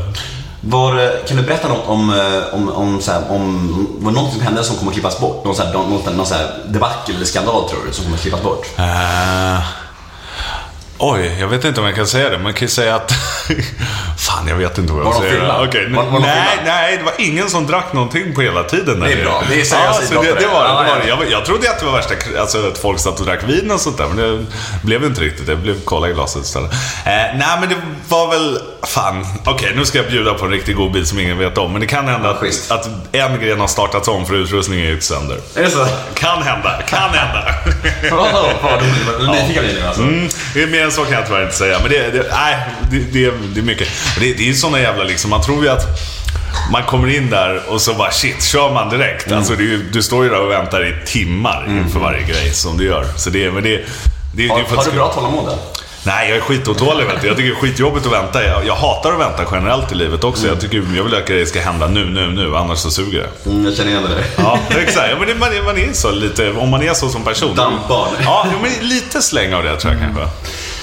Var, 0.61 0.95
det- 0.95 1.29
kan 1.29 1.37
du 1.37 1.43
berätta 1.43 1.69
något 1.69 1.87
om, 1.87 2.11
eh, 2.11 2.55
om, 2.55 2.69
om, 2.69 3.01
så 3.01 3.13
här, 3.13 3.23
om 3.31 3.69
var 4.01 4.13
det 4.13 4.21
något 4.21 4.33
som 4.33 4.43
hände 4.43 4.65
som 4.65 4.77
kommer 4.77 4.93
klippas 4.93 5.21
bort? 5.21 5.45
Någon, 5.45 5.55
så 5.57 5.63
här, 5.65 5.73
någon, 5.73 5.91
någon, 5.91 6.17
någon 6.17 6.27
debacle 6.73 7.15
eller 7.15 7.27
skandal 7.27 7.69
tror 7.69 7.79
du 7.87 7.93
som 7.93 8.05
kommer 8.05 8.19
klippas 8.19 8.43
bort? 8.43 8.67
Eh, 8.79 9.59
oj, 10.99 11.37
jag 11.41 11.49
vet 11.49 11.65
inte 11.65 11.81
om 11.81 11.87
jag 11.87 11.97
kan 11.97 12.07
säga 12.07 12.31
det. 12.31 12.39
Man 12.39 12.53
kan 12.55 12.67
ju 12.67 12.69
säga 12.73 12.95
att... 12.95 13.13
Fan, 14.37 14.49
jag 14.49 14.57
vet 14.57 14.79
inte 14.79 14.93
vad 14.93 15.01
jag 15.01 15.05
Var 15.07 15.13
de 15.15 15.21
säger. 15.21 15.41
fylla? 15.41 15.63
Okej, 15.65 15.93
Var- 15.93 16.05
var 16.05 16.13
de 16.13 16.27
nej, 16.27 16.59
nej, 16.65 16.97
det 16.97 17.03
var 17.05 17.13
ingen 17.19 17.51
som 17.51 17.67
drack 17.67 17.93
någonting 17.93 18.35
på 18.35 18.41
hela 18.43 18.63
tiden. 18.65 19.01
där 19.01 19.07
Det 19.07 19.13
är 19.13 19.25
bra. 19.25 19.43
Det 19.51 19.61
är 19.61 19.65
seriös 19.65 20.11
ja, 20.15 20.21
det, 20.23 20.29
det. 20.29 20.41
det 20.41 20.47
var 20.47 20.65
det. 20.65 20.75
Var. 20.75 21.03
Jag, 21.09 21.31
jag 21.31 21.45
trodde 21.45 21.71
att 21.71 21.79
det 21.81 21.87
var 21.87 21.93
värsta, 21.93 22.15
alltså 22.41 22.69
att 22.69 22.79
folk 22.79 22.99
satt 23.01 23.21
och 23.21 23.27
drack 23.27 23.45
vin 23.45 23.71
och 23.71 23.81
sånt 23.81 23.99
där. 23.99 24.07
Men 24.07 24.17
det 24.17 24.47
blev 24.83 25.05
inte 25.05 25.21
riktigt. 25.21 25.47
Det 25.47 25.57
blev 25.57 25.85
cola 25.85 26.09
i 26.09 26.13
glaset 26.13 26.45
istället. 26.45 26.73
Eh, 26.73 26.79
nej, 27.07 27.57
men 27.61 27.69
det 27.69 27.77
var 28.09 28.31
väl... 28.31 28.59
Fan, 28.87 29.27
okej, 29.45 29.73
nu 29.77 29.85
ska 29.85 29.99
jag 29.99 30.07
bjuda 30.07 30.35
på 30.35 30.45
en 30.45 30.51
riktigt 30.51 30.77
god 30.77 30.93
bil 30.93 31.07
som 31.07 31.19
ingen 31.19 31.39
vet 31.39 31.59
om. 31.59 31.73
Men 31.73 31.81
det 31.81 31.87
kan 31.87 32.09
hända 32.09 32.31
att, 32.31 32.71
att 32.71 32.89
en 33.13 33.41
gren 33.41 33.61
har 33.61 33.67
startats 33.67 34.09
om 34.09 34.27
för 34.27 34.35
utrustningen 34.35 34.87
gick 34.91 35.03
sönder. 35.03 35.39
Är 35.57 35.63
det 35.63 35.71
så? 35.71 35.87
Kan 36.15 36.43
hända, 36.43 36.83
kan 36.89 37.11
hända. 37.11 37.45
Nyfiken 39.33 39.65
blir 39.65 39.87
alltså. 39.87 40.03
Mm, 40.03 40.29
är 40.55 40.67
mer 40.67 40.85
än 40.85 40.93
så 40.93 41.05
kan 41.05 41.13
jag 41.13 41.27
tyvärr 41.27 41.43
inte 41.43 41.55
säga. 41.57 41.79
Men 41.83 41.91
det, 41.91 42.11
det, 42.11 42.27
nej, 42.33 42.57
det, 42.91 42.99
det, 42.99 43.33
det 43.55 43.61
är 43.61 43.65
mycket. 43.65 43.89
Det, 44.21 44.26
det 44.33 44.43
är 44.43 44.47
ju 44.47 44.55
såna 44.55 44.81
jävla 44.81 45.05
liksom, 45.05 45.31
man 45.31 45.43
tror 45.43 45.65
ju 45.65 45.71
att 45.71 45.87
man 46.73 46.83
kommer 46.83 47.17
in 47.17 47.31
där 47.31 47.63
och 47.69 47.81
så 47.81 47.95
bara 47.95 48.11
shit, 48.11 48.45
kör 48.45 48.73
man 48.73 48.91
direkt. 48.91 49.33
Alltså 49.33 49.55
det 49.55 49.63
är 49.63 49.67
ju, 49.67 49.83
du 49.93 50.03
står 50.03 50.25
ju 50.25 50.31
där 50.31 50.41
och 50.41 50.51
väntar 50.51 50.87
i 50.87 51.07
timmar 51.07 51.67
inför 51.69 52.01
varje 52.01 52.23
grej 52.23 52.51
som 52.51 52.77
du 52.79 52.85
gör. 52.85 53.07
Så 53.17 53.31
det, 53.31 53.51
men 53.51 53.63
det, 53.63 53.77
det, 53.77 53.85
det, 54.33 54.49
Har, 54.49 54.61
är 54.61 54.65
för 54.65 54.77
har 54.77 54.85
du 54.85 54.91
bra 54.91 55.13
tålamod? 55.13 55.59
Nej, 56.07 56.29
jag 56.29 56.37
är 56.37 56.41
skitotålig 56.41 57.07
vet 57.07 57.21
du. 57.21 57.27
Jag 57.27 57.37
tycker 57.37 57.51
det 57.51 57.57
är 57.57 57.61
skitjobbigt 57.61 58.07
att 58.07 58.13
vänta. 58.13 58.45
Jag, 58.45 58.67
jag 58.67 58.75
hatar 58.75 59.13
att 59.13 59.21
vänta 59.21 59.45
generellt 59.53 59.93
i 59.93 59.95
livet 59.95 60.25
också. 60.25 60.47
Jag, 60.47 60.61
tycker, 60.61 60.77
jag 60.97 61.05
vill 61.05 61.15
att 61.15 61.29
grejer 61.29 61.45
ska 61.45 61.61
hända 61.61 61.89
nu, 61.89 62.05
nu, 62.05 62.31
nu. 62.31 62.57
Annars 62.57 62.79
så 62.79 62.91
suger 62.91 63.23
det. 63.23 63.51
Mm, 63.51 63.65
jag 63.65 63.75
känner 63.75 63.91
igen 63.91 64.03
det 64.03 64.09
där. 64.09 64.25
Ja, 64.37 64.59
exakt. 64.71 65.09
Ja, 65.11 65.17
men 65.19 65.29
det, 65.29 65.35
man, 65.35 65.49
man 65.65 65.79
är 65.79 65.93
så 65.93 66.11
lite, 66.11 66.51
om 66.51 66.69
man 66.69 66.83
är 66.83 66.95
så 66.95 67.09
som 67.09 67.25
person. 67.25 67.57
Dampbarn. 67.57 68.09
Ja, 68.25 68.47
men 68.63 68.89
lite 68.89 69.23
släng 69.23 69.55
av 69.55 69.63
det 69.63 69.77
tror 69.77 69.93
jag 69.93 70.03
kanske. 70.03 70.23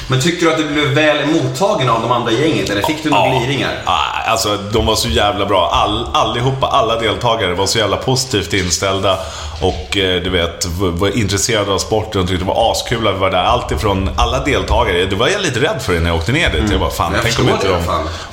Men 0.08 0.22
tycker 0.22 0.46
du 0.46 0.52
att 0.52 0.58
du 0.58 0.68
blev 0.68 0.86
väl 0.86 1.28
mottagen 1.28 1.90
av 1.90 2.02
de 2.02 2.12
andra 2.12 2.32
gänget? 2.32 2.70
Eller 2.70 2.82
fick 2.82 3.04
du 3.04 3.10
några 3.10 3.40
gliringar? 3.40 3.72
Ja, 3.86 4.00
alltså 4.28 4.58
de 4.58 4.86
var 4.86 4.96
så 4.96 5.10
jävla 5.10 5.46
bra. 5.46 5.70
All, 5.74 6.08
allihopa, 6.14 6.68
alla 6.68 7.00
deltagare 7.00 7.54
var 7.54 7.66
så 7.66 7.78
jävla 7.78 7.98
positivt 7.98 8.54
inställda. 8.54 9.18
Och 9.64 9.98
eh, 9.98 10.22
du 10.24 10.30
vet, 10.30 10.66
var, 10.66 11.18
intresserad 11.18 11.70
av 11.70 11.78
sporten 11.78 12.22
och 12.22 12.28
tyckte 12.28 12.46
det 12.46 12.48
var 12.48 12.72
askul 12.72 13.08
att 13.08 13.16
vi 13.16 13.20
var 13.20 13.32
där. 13.32 13.44
Allt 13.44 13.72
ifrån 13.72 14.10
alla 14.16 14.44
deltagare. 14.44 15.06
Det 15.06 15.16
var 15.16 15.28
jag 15.28 15.42
lite 15.42 15.60
rädd 15.60 15.82
för 15.82 16.00
när 16.00 16.10
jag 16.10 16.18
åkte 16.18 16.32
ner 16.32 16.50
dit. 16.50 16.72
Jag 16.72 16.80
bara, 16.80 16.90
fan, 16.90 17.14
Jag 17.14 17.24
tänk 17.24 17.40
om 17.40 17.50
inte, 17.50 17.68
de, 17.68 17.84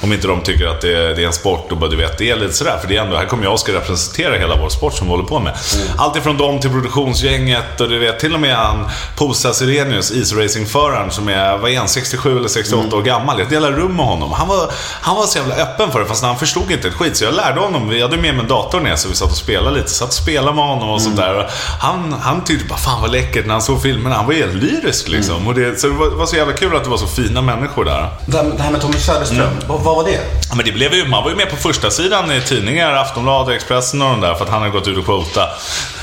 om 0.01 0.13
inte 0.13 0.29
de 0.29 0.41
tycker 0.41 0.67
att 0.67 0.81
det 0.81 0.97
är, 0.97 1.15
det 1.15 1.23
är 1.23 1.27
en 1.27 1.33
sport 1.33 1.73
och 1.73 1.79
bara, 1.79 1.91
du 1.91 1.97
vet, 1.97 2.19
det 2.19 2.31
är 2.31 2.37
lite 2.37 2.53
sådär. 2.53 2.79
För 2.81 2.89
det 2.89 2.97
är 2.97 3.03
ändå, 3.03 3.17
här 3.17 3.27
kommer 3.27 3.45
jag 3.45 3.53
och 3.53 3.61
ska 3.61 3.73
representera 3.73 4.39
hela 4.39 4.57
vår 4.57 4.69
sport 4.69 4.95
som 4.95 5.07
vi 5.07 5.11
håller 5.11 5.25
på 5.25 5.41
med. 5.41 5.55
Allt 5.97 6.17
ifrån 6.17 6.37
dem 6.37 6.61
till 6.61 6.71
produktionsgänget 6.71 7.81
och 7.81 7.89
du 7.89 7.99
vet, 7.99 8.21
till 8.21 8.35
och 8.35 8.41
med 8.41 8.57
han 8.57 8.89
Posa 9.17 9.53
Sirenius, 9.53 10.11
isracingföraren 10.11 11.11
som 11.11 11.29
är, 11.29 11.59
vad 11.59 11.71
är 11.71 11.79
han, 11.79 11.89
67 11.89 12.39
eller 12.39 12.49
68 12.49 12.97
år 12.97 13.03
gammal. 13.03 13.39
Jag 13.39 13.49
delade 13.49 13.77
rum 13.77 13.97
med 13.97 14.07
honom. 14.07 14.33
Han 14.33 14.49
var, 14.49 14.71
han 15.01 15.17
var 15.17 15.27
så 15.27 15.39
jävla 15.39 15.55
öppen 15.55 15.91
för 15.91 16.01
det, 16.01 16.07
fast 16.07 16.25
han 16.25 16.39
förstod 16.39 16.71
inte 16.71 16.89
ett 16.89 16.95
skit. 16.95 17.17
Så 17.17 17.25
jag 17.25 17.35
lärde 17.35 17.61
honom, 17.61 17.89
vi 17.89 18.03
hade 18.03 18.17
med 18.17 18.35
mig 18.35 18.43
en 18.43 18.49
dator 18.49 18.81
ner 18.81 18.97
så 18.97 19.09
vi 19.09 19.15
satt 19.15 19.31
och 19.31 19.37
spelade 19.37 19.77
lite. 19.77 19.91
Satt 19.91 20.09
och 20.09 20.15
spelade 20.15 20.57
med 20.57 20.65
honom 20.65 20.91
och 20.91 21.03
sånt 21.03 21.20
där. 21.21 21.35
Och 21.35 21.45
Han, 21.81 22.13
han 22.23 22.45
tyckte 22.45 22.65
bara, 22.69 22.79
fan 22.79 23.01
vad 23.03 23.13
läckert 23.13 23.47
när 23.47 23.53
han 23.53 23.63
såg 23.63 23.83
filmerna. 23.83 24.17
Han 24.17 24.27
var 24.27 24.33
helt 24.35 24.55
lyrisk 24.55 25.09
liksom. 25.09 25.47
Och 25.49 25.55
det, 25.55 25.81
så 25.81 25.87
det 25.87 25.93
var, 25.95 26.11
var 26.11 26.27
så 26.27 26.37
jävla 26.37 26.53
kul 26.55 26.77
att 26.77 26.85
det 26.85 26.91
var 26.91 26.97
så 26.99 27.07
fina 27.07 27.43
människor 27.43 27.85
där. 27.85 28.09
Det 28.27 28.63
här, 28.63 28.71
med 28.71 28.81
Tommy 28.81 28.99
Söderström, 28.99 29.41
Mm. 29.41 29.53
vad, 29.67 29.81
vad 29.81 29.97
var 29.97 30.05
det? 30.05 30.21
Ja, 30.49 30.55
Men 30.55 30.65
det 30.67 30.73
blev 30.73 30.95
ju, 30.95 31.09
man 31.09 31.23
var 31.25 31.31
ju 31.31 31.37
med 31.37 31.51
på 31.51 31.57
första 31.57 31.91
sidan 31.91 32.33
i 32.33 32.41
tidningar, 32.41 32.93
Aftonbladet, 32.95 33.55
Expressen 33.57 34.03
och 34.03 34.11
de 34.11 34.21
där 34.21 34.35
för 34.35 34.45
att 34.45 34.51
han 34.51 34.59
hade 34.61 34.73
gått 34.73 34.89
ut 34.89 34.99
och 34.99 35.05
quota 35.05 35.43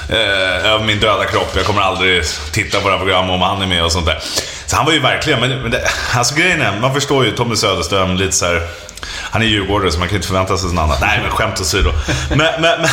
eh, 0.10 0.66
över 0.72 0.86
min 0.86 1.00
döda 1.00 1.26
kropp. 1.26 1.52
Jag 1.56 1.66
kommer 1.66 1.82
aldrig 1.82 2.24
titta 2.52 2.80
på 2.80 2.88
det 2.88 2.94
här 2.94 3.00
programmet 3.00 3.32
om 3.36 3.42
han 3.42 3.62
är 3.62 3.68
med 3.68 3.84
och 3.84 3.92
sånt 3.92 4.06
där. 4.06 4.20
Så 4.66 4.76
han 4.76 4.86
var 4.86 4.92
ju 4.94 5.00
verkligen, 5.00 5.40
men, 5.40 5.62
men 5.62 5.72
det, 5.72 5.82
alltså 6.16 6.36
grejen 6.36 6.62
är, 6.62 6.80
man 6.80 6.94
förstår 6.94 7.26
ju 7.26 7.32
Tommy 7.32 7.56
Söderström 7.56 8.16
lite 8.18 8.32
så 8.32 8.46
här. 8.46 8.62
Han 9.06 9.42
är 9.42 9.46
djurgårdare 9.46 9.92
så 9.92 10.00
man 10.00 10.08
kan 10.08 10.16
inte 10.16 10.28
förvänta 10.28 10.58
sig 10.58 10.70
något 10.70 10.84
annat. 10.84 11.02
Nej, 11.02 11.20
men 11.22 11.32
skämt 11.32 11.62
åsido. 11.62 11.92
Men, 12.30 12.38
men, 12.38 12.62
men, 12.62 12.90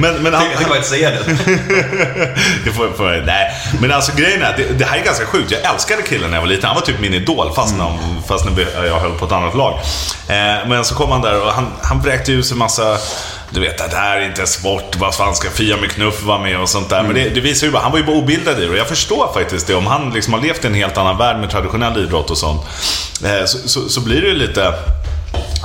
men, 0.00 0.22
men 0.22 0.34
han, 0.34 0.44
Jag 0.50 0.60
kan 0.60 0.68
bara 0.68 0.76
inte 0.76 0.88
säga 0.88 1.10
det. 1.10 1.24
det 2.64 2.72
får, 2.72 2.92
får, 2.96 3.22
nej, 3.26 3.52
men 3.80 3.92
alltså 3.92 4.12
grejen 4.16 4.42
är, 4.42 4.56
det, 4.56 4.78
det 4.78 4.84
här 4.84 4.98
är 4.98 5.04
ganska 5.04 5.26
sjukt. 5.26 5.50
Jag 5.50 5.74
älskade 5.74 6.02
killen 6.02 6.30
när 6.30 6.36
jag 6.36 6.42
var 6.42 6.48
liten. 6.48 6.66
Han 6.66 6.74
var 6.74 6.82
typ 6.82 7.00
min 7.00 7.14
idol, 7.14 7.52
fast, 7.54 7.76
när, 7.76 7.98
fast 8.28 8.44
när 8.44 8.86
jag 8.86 9.00
höll 9.00 9.18
på 9.18 9.24
ett 9.24 9.32
annat 9.32 9.54
lag. 9.54 9.80
Eh, 10.28 10.68
men 10.68 10.84
så 10.84 10.94
kom 10.94 11.10
han 11.10 11.22
där 11.22 11.42
och 11.42 11.52
han, 11.52 11.72
han 11.82 12.00
vräkte 12.00 12.32
ut 12.32 12.46
sig 12.46 12.56
massa 12.56 12.98
du 13.50 13.60
vet, 13.60 13.78
det 13.78 13.96
här 13.96 14.16
är 14.16 14.26
inte 14.26 14.46
sport, 14.46 14.96
vad 14.96 15.14
fan 15.14 15.34
ska 15.34 15.50
Fia 15.50 15.76
med 15.76 15.90
knuff 15.90 16.22
vara 16.22 16.38
med 16.38 16.60
och 16.60 16.68
sånt 16.68 16.88
där. 16.88 17.02
Men 17.02 17.14
det, 17.14 17.28
det 17.28 17.40
visar 17.40 17.66
ju 17.66 17.72
bara, 17.72 17.82
han 17.82 17.92
var 17.92 17.98
ju 17.98 18.04
bara 18.04 18.16
obildad 18.16 18.58
i 18.58 18.64
det. 18.64 18.70
Och 18.70 18.76
jag 18.76 18.88
förstår 18.88 19.30
faktiskt 19.34 19.66
det. 19.66 19.74
Om 19.74 19.86
han 19.86 20.10
liksom 20.10 20.32
har 20.32 20.40
levt 20.40 20.64
i 20.64 20.66
en 20.66 20.74
helt 20.74 20.96
annan 20.96 21.18
värld 21.18 21.36
med 21.36 21.50
traditionell 21.50 21.98
idrott 21.98 22.30
och 22.30 22.38
sånt. 22.38 22.62
Eh, 23.24 23.44
så, 23.44 23.68
så, 23.68 23.88
så 23.88 24.00
blir 24.00 24.20
det 24.20 24.28
ju 24.28 24.34
lite... 24.34 24.74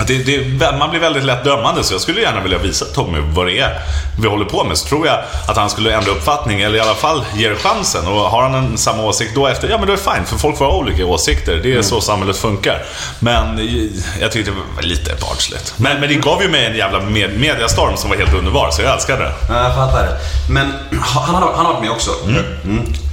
Det, 0.07 0.17
det, 0.17 0.71
man 0.79 0.89
blir 0.89 0.99
väldigt 0.99 1.23
lätt 1.23 1.43
dömande, 1.43 1.83
så 1.83 1.93
jag 1.93 2.01
skulle 2.01 2.21
gärna 2.21 2.41
vilja 2.41 2.57
visa 2.57 2.85
Tommy 2.85 3.19
vad 3.19 3.45
det 3.45 3.59
är 3.59 3.81
vi 4.17 4.27
håller 4.27 4.45
på 4.45 4.63
med. 4.63 4.77
Så 4.77 4.87
tror 4.87 5.07
jag 5.07 5.19
att 5.47 5.57
han 5.57 5.69
skulle 5.69 5.93
ändra 5.93 6.11
uppfattning, 6.11 6.61
eller 6.61 6.77
i 6.77 6.79
alla 6.79 6.95
fall 6.95 7.25
ge 7.35 7.49
det 7.49 7.55
chansen. 7.55 8.07
Och 8.07 8.19
har 8.19 8.41
han 8.41 8.55
en 8.55 8.77
samma 8.77 9.03
åsikt 9.03 9.35
då 9.35 9.47
efter, 9.47 9.69
ja 9.69 9.77
men 9.77 9.87
då 9.87 9.93
är 9.93 9.97
det 9.97 10.03
fine. 10.03 10.25
För 10.25 10.37
folk 10.37 10.57
får 10.57 10.65
ha 10.65 10.73
olika 10.73 11.05
åsikter. 11.05 11.59
Det 11.63 11.73
är 11.73 11.81
så 11.81 12.01
samhället 12.01 12.37
funkar. 12.37 12.83
Men 13.19 13.59
eh, 13.59 13.91
jag 14.21 14.31
tyckte 14.31 14.51
det 14.51 14.57
var 14.75 14.83
lite 14.83 15.15
barnsligt. 15.21 15.73
Men, 15.77 15.99
men 15.99 16.09
det 16.09 16.15
gav 16.15 16.41
ju 16.41 16.49
mig 16.49 16.65
en 16.65 16.75
jävla 16.75 16.99
med, 16.99 17.39
mediastorm 17.39 17.97
som 17.97 18.09
var 18.09 18.17
helt 18.17 18.33
underbar, 18.33 18.71
så 18.71 18.81
jag 18.81 18.93
älskade 18.93 19.23
det. 19.23 19.33
Ja, 19.49 19.63
Jag 19.63 19.75
fattar 19.75 20.03
det. 20.03 20.17
Men 20.49 20.73
han 21.01 21.35
har, 21.35 21.53
han 21.53 21.65
har 21.65 21.73
varit 21.73 21.81
med 21.81 21.91
också. 21.91 22.11
Mm. 22.25 22.43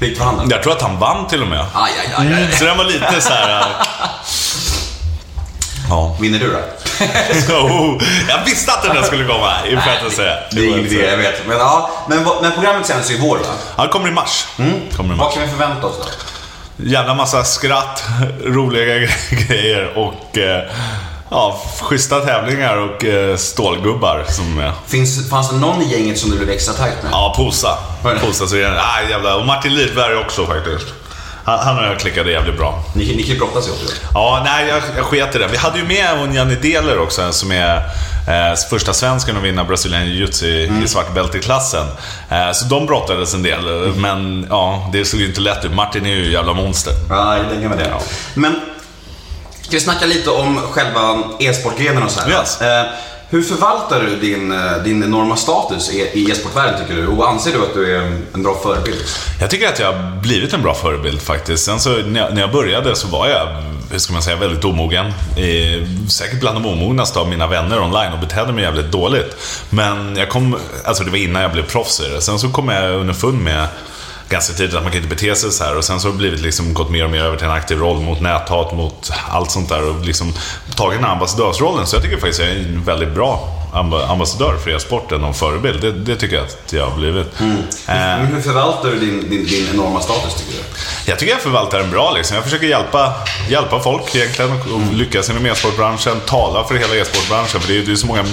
Hur 0.01 0.07
gick 0.07 0.19
det 0.19 0.25
för 0.25 0.25
han 0.25 0.37
då? 0.49 0.55
Jag 0.55 0.63
tror 0.63 0.73
att 0.73 0.83
han 0.83 0.99
vann 0.99 1.27
till 1.27 1.43
och 1.43 1.49
med. 1.49 1.61
Aj, 1.75 1.93
aj, 2.01 2.15
aj, 2.17 2.35
aj. 2.35 2.53
Så 2.53 2.65
den 2.65 2.79
var 2.79 2.85
lite 2.85 3.21
så 3.21 3.33
här. 3.33 3.65
Ja. 5.91 6.17
Vinner 6.21 6.39
du 6.39 6.51
då? 6.51 6.59
Oh, 7.55 8.03
jag 8.29 8.45
visste 8.45 8.73
att 8.73 8.83
den 8.83 8.95
där 8.97 9.03
skulle 9.03 9.25
komma, 9.25 9.53
får 9.63 9.93
jag 9.93 10.03
inte 10.05 10.17
säga. 10.17 10.35
Det 10.51 10.61
är 10.61 10.65
ingen 10.69 10.87
idé, 10.87 11.07
jag 11.07 11.17
vet. 11.17 11.47
Men, 11.47 11.59
ja, 11.59 11.91
men, 12.09 12.27
men 12.43 12.53
programmet 12.53 12.87
sänds 12.87 13.11
i 13.11 13.19
vår 13.19 13.37
va? 13.39 13.45
Han 13.77 13.89
kommer 13.89 14.09
i 14.09 14.13
mars. 14.13 14.47
Kommer 14.97 15.15
i 15.15 15.17
mars. 15.17 15.19
Vad 15.27 15.33
kan 15.35 15.43
vi 15.43 15.49
förvänta 15.49 15.87
oss 15.87 15.97
då? 15.99 16.05
Jävla 16.85 17.15
massa 17.15 17.45
skratt, 17.45 18.05
roliga 18.45 18.85
gre- 18.95 19.47
grejer 19.47 19.99
och 19.99 20.39
eh, 20.39 20.63
ja, 21.31 21.61
schyssta 21.81 22.21
tävlingar 22.21 22.77
och 22.77 23.05
eh, 23.05 23.37
stålgubbar 23.37 24.25
som 24.29 24.59
är. 24.59 24.73
Finns, 24.87 25.31
fanns 25.31 25.51
det 25.51 25.57
någon 25.57 25.83
i 25.83 25.93
gänget 25.93 26.19
som 26.19 26.31
du 26.31 26.37
blev 26.37 26.51
extra 26.51 26.75
tajt 26.75 27.03
med? 27.03 27.13
Ja, 27.13 27.35
Posa. 27.37 27.79
Det? 28.03 28.19
Posa 28.27 28.47
så 28.47 28.57
är 28.57 28.61
det, 28.71 28.81
ah, 28.83 29.03
jävla, 29.11 29.37
och 29.37 29.47
Martin 29.47 29.75
Lidberg 29.75 30.17
också 30.17 30.47
faktiskt. 30.47 30.87
Han, 31.45 31.79
och 31.79 31.85
jag 31.85 31.99
klickade 31.99 32.31
jävligt 32.31 32.57
bra. 32.57 32.85
Ni, 32.95 33.17
ni 33.17 33.23
kan 33.23 33.33
ju 33.33 33.39
brottas 33.39 33.67
ihop. 33.67 33.79
Ja, 34.15 34.43
nej, 34.45 34.69
jag, 34.69 34.83
jag 34.97 35.05
sket 35.05 35.35
i 35.35 35.39
det. 35.39 35.47
Vi 35.47 35.57
hade 35.57 35.79
ju 35.79 35.85
med 35.85 36.19
hon 36.19 36.35
Janne 36.35 36.55
Deler 36.55 36.99
också, 36.99 37.33
som 37.33 37.53
är 37.53 37.77
eh, 38.29 38.57
första 38.71 38.93
svensken 38.93 39.37
att 39.37 39.43
vinna 39.43 39.65
Brazilian 39.65 40.03
jiu-jitsu 40.07 40.47
i, 40.47 40.85
i 40.85 40.89
svart 40.89 41.15
bälte-klassen. 41.15 41.87
Eh, 42.31 42.53
så 42.53 42.65
de 42.65 42.87
brottades 42.87 43.35
en 43.35 43.43
del, 43.43 43.93
men 43.97 44.47
ja, 44.51 44.91
det 44.93 45.05
såg 45.05 45.21
ju 45.21 45.27
inte 45.27 45.41
lätt 45.41 45.65
ut. 45.65 45.73
Martin 45.73 46.07
är 46.07 46.15
ju 46.15 46.33
jävla 46.33 46.53
monster. 46.53 46.93
Ja, 47.09 47.37
jag 47.37 47.49
tänker 47.49 47.69
med 47.69 47.79
det. 47.79 47.93
Men, 48.35 48.61
ska 49.63 49.71
vi 49.71 49.81
snacka 49.81 50.07
lite 50.07 50.31
om 50.31 50.61
själva 50.61 51.19
e-sportgrenen 51.39 52.03
och 52.03 52.11
så 52.11 52.21
här? 52.21 52.31
Yes. 52.31 52.61
Eh, 52.61 52.87
hur 53.31 53.43
förvaltar 53.43 54.01
du 54.01 54.17
din, 54.17 54.53
eh, 54.53 54.83
din 54.85 55.03
enorma 55.03 55.37
status 55.37 55.91
i 55.93 56.31
e-sportvärlden 56.31 56.81
tycker 56.81 56.95
du? 56.95 57.07
Och 57.07 57.29
anser 57.29 57.53
du 57.53 57.63
att 57.63 57.75
du 57.75 57.97
är 57.97 58.13
en 58.35 58.43
bra 58.43 58.61
förebild? 58.63 58.99
Jag 59.41 59.51
tycker 59.51 59.69
att 59.69 59.79
jag 59.79 59.93
har 59.93 60.21
blivit 60.23 60.53
en 60.53 60.63
bra 60.63 60.75
förebild 60.75 61.23
faktiskt. 61.23 61.65
Sen 61.65 61.81
så 61.81 61.91
när 61.91 62.21
jag, 62.21 62.35
när 62.35 62.41
jag 62.41 62.53
började 62.53 62.97
så 62.97 63.09
var 63.09 63.29
jag, 63.29 63.47
hur 63.91 63.99
ska 63.99 64.13
man 64.13 64.23
säga, 64.23 64.37
väldigt 64.37 64.65
omogen. 64.65 65.07
Eh, 65.07 66.09
säkert 66.09 66.41
bland 66.41 66.57
de 66.57 66.67
omognaste 66.67 67.19
av 67.19 67.29
mina 67.29 67.47
vänner 67.47 67.81
online 67.83 68.13
och 68.13 68.19
betedde 68.19 68.53
mig 68.53 68.65
jävligt 68.65 68.93
dåligt. 68.93 69.37
Men 69.71 70.17
jag 70.17 70.29
kom, 70.29 70.57
alltså 70.85 71.05
det 71.05 71.11
var 71.11 71.19
innan 71.19 71.43
jag 71.43 71.53
blev 71.53 71.67
proffs 71.67 72.01
i 72.01 72.09
det. 72.09 72.21
Sen 72.21 72.39
så 72.39 72.49
kom 72.49 72.69
jag 72.69 72.95
underfund 72.95 73.39
med 73.39 73.67
ganska 74.31 74.55
tidigt 74.55 74.75
att 74.77 74.83
man 74.83 74.93
kan 74.93 75.03
inte 75.03 75.15
bete 75.15 75.35
sig 75.35 75.51
så 75.51 75.65
här. 75.65 75.77
Och 75.77 75.85
sen 75.85 76.01
så 76.01 76.09
har 76.09 76.13
det 76.13 76.19
blivit 76.19 76.41
liksom 76.41 76.75
gått 76.75 76.91
mer 76.91 77.05
och 77.05 77.11
mer 77.11 77.21
över 77.25 77.37
till 77.37 77.47
en 77.47 77.53
aktiv 77.53 77.79
roll 77.79 78.01
mot 78.01 78.21
näthat, 78.21 78.73
mot 78.73 79.11
allt 79.31 79.51
sånt 79.51 79.69
där. 79.69 79.89
Och 79.91 80.01
liksom 80.05 80.33
tagit 80.77 80.99
den 80.99 81.05
här 81.05 81.13
ambassadörsrollen. 81.13 81.87
Så 81.87 81.97
jag 81.97 82.03
tycker 82.03 82.17
faktiskt 82.17 82.41
att 82.41 82.47
jag 82.47 82.55
är 82.57 82.61
en 82.61 82.85
väldigt 82.85 83.15
bra 83.15 83.49
amba- 83.73 84.07
ambassadör 84.07 84.57
för 84.65 84.71
e-sporten 84.71 85.25
och 85.25 85.37
förebild. 85.37 85.81
Det, 85.81 85.93
det 85.93 86.17
tycker 86.17 86.37
jag 86.37 86.45
att 86.45 86.73
jag 86.73 86.87
har 86.91 86.97
blivit. 86.97 87.27
Eh, 87.41 87.47
Men 87.87 88.27
hur 88.27 88.41
förvaltar 88.41 88.91
du 88.91 88.99
din, 88.99 89.31
din, 89.31 89.47
din 89.47 89.69
enorma 89.75 90.01
status 90.01 90.35
tycker 90.35 90.53
du? 90.53 90.59
jag 91.11 91.19
tycker 91.19 91.33
jag 91.33 91.41
förvaltar 91.43 91.79
den 91.79 91.91
bra. 91.91 92.13
Liksom. 92.13 92.35
Jag 92.35 92.45
försöker 92.45 92.67
hjälpa, 92.67 93.15
hjälpa 93.49 93.81
folk 93.81 94.15
egentligen 94.15 94.53
och 94.53 94.59
och 94.75 94.95
lyckas 94.95 95.31
inom 95.31 95.47
e-sportbranschen. 95.47 96.21
Tala 96.27 96.65
för 96.65 96.75
hela 96.75 96.95
e-sportbranschen. 96.97 97.61
För 97.61 97.73
det 97.73 97.79
är, 97.79 97.91
är 97.91 97.97
så 97.97 98.07
många 98.07 98.25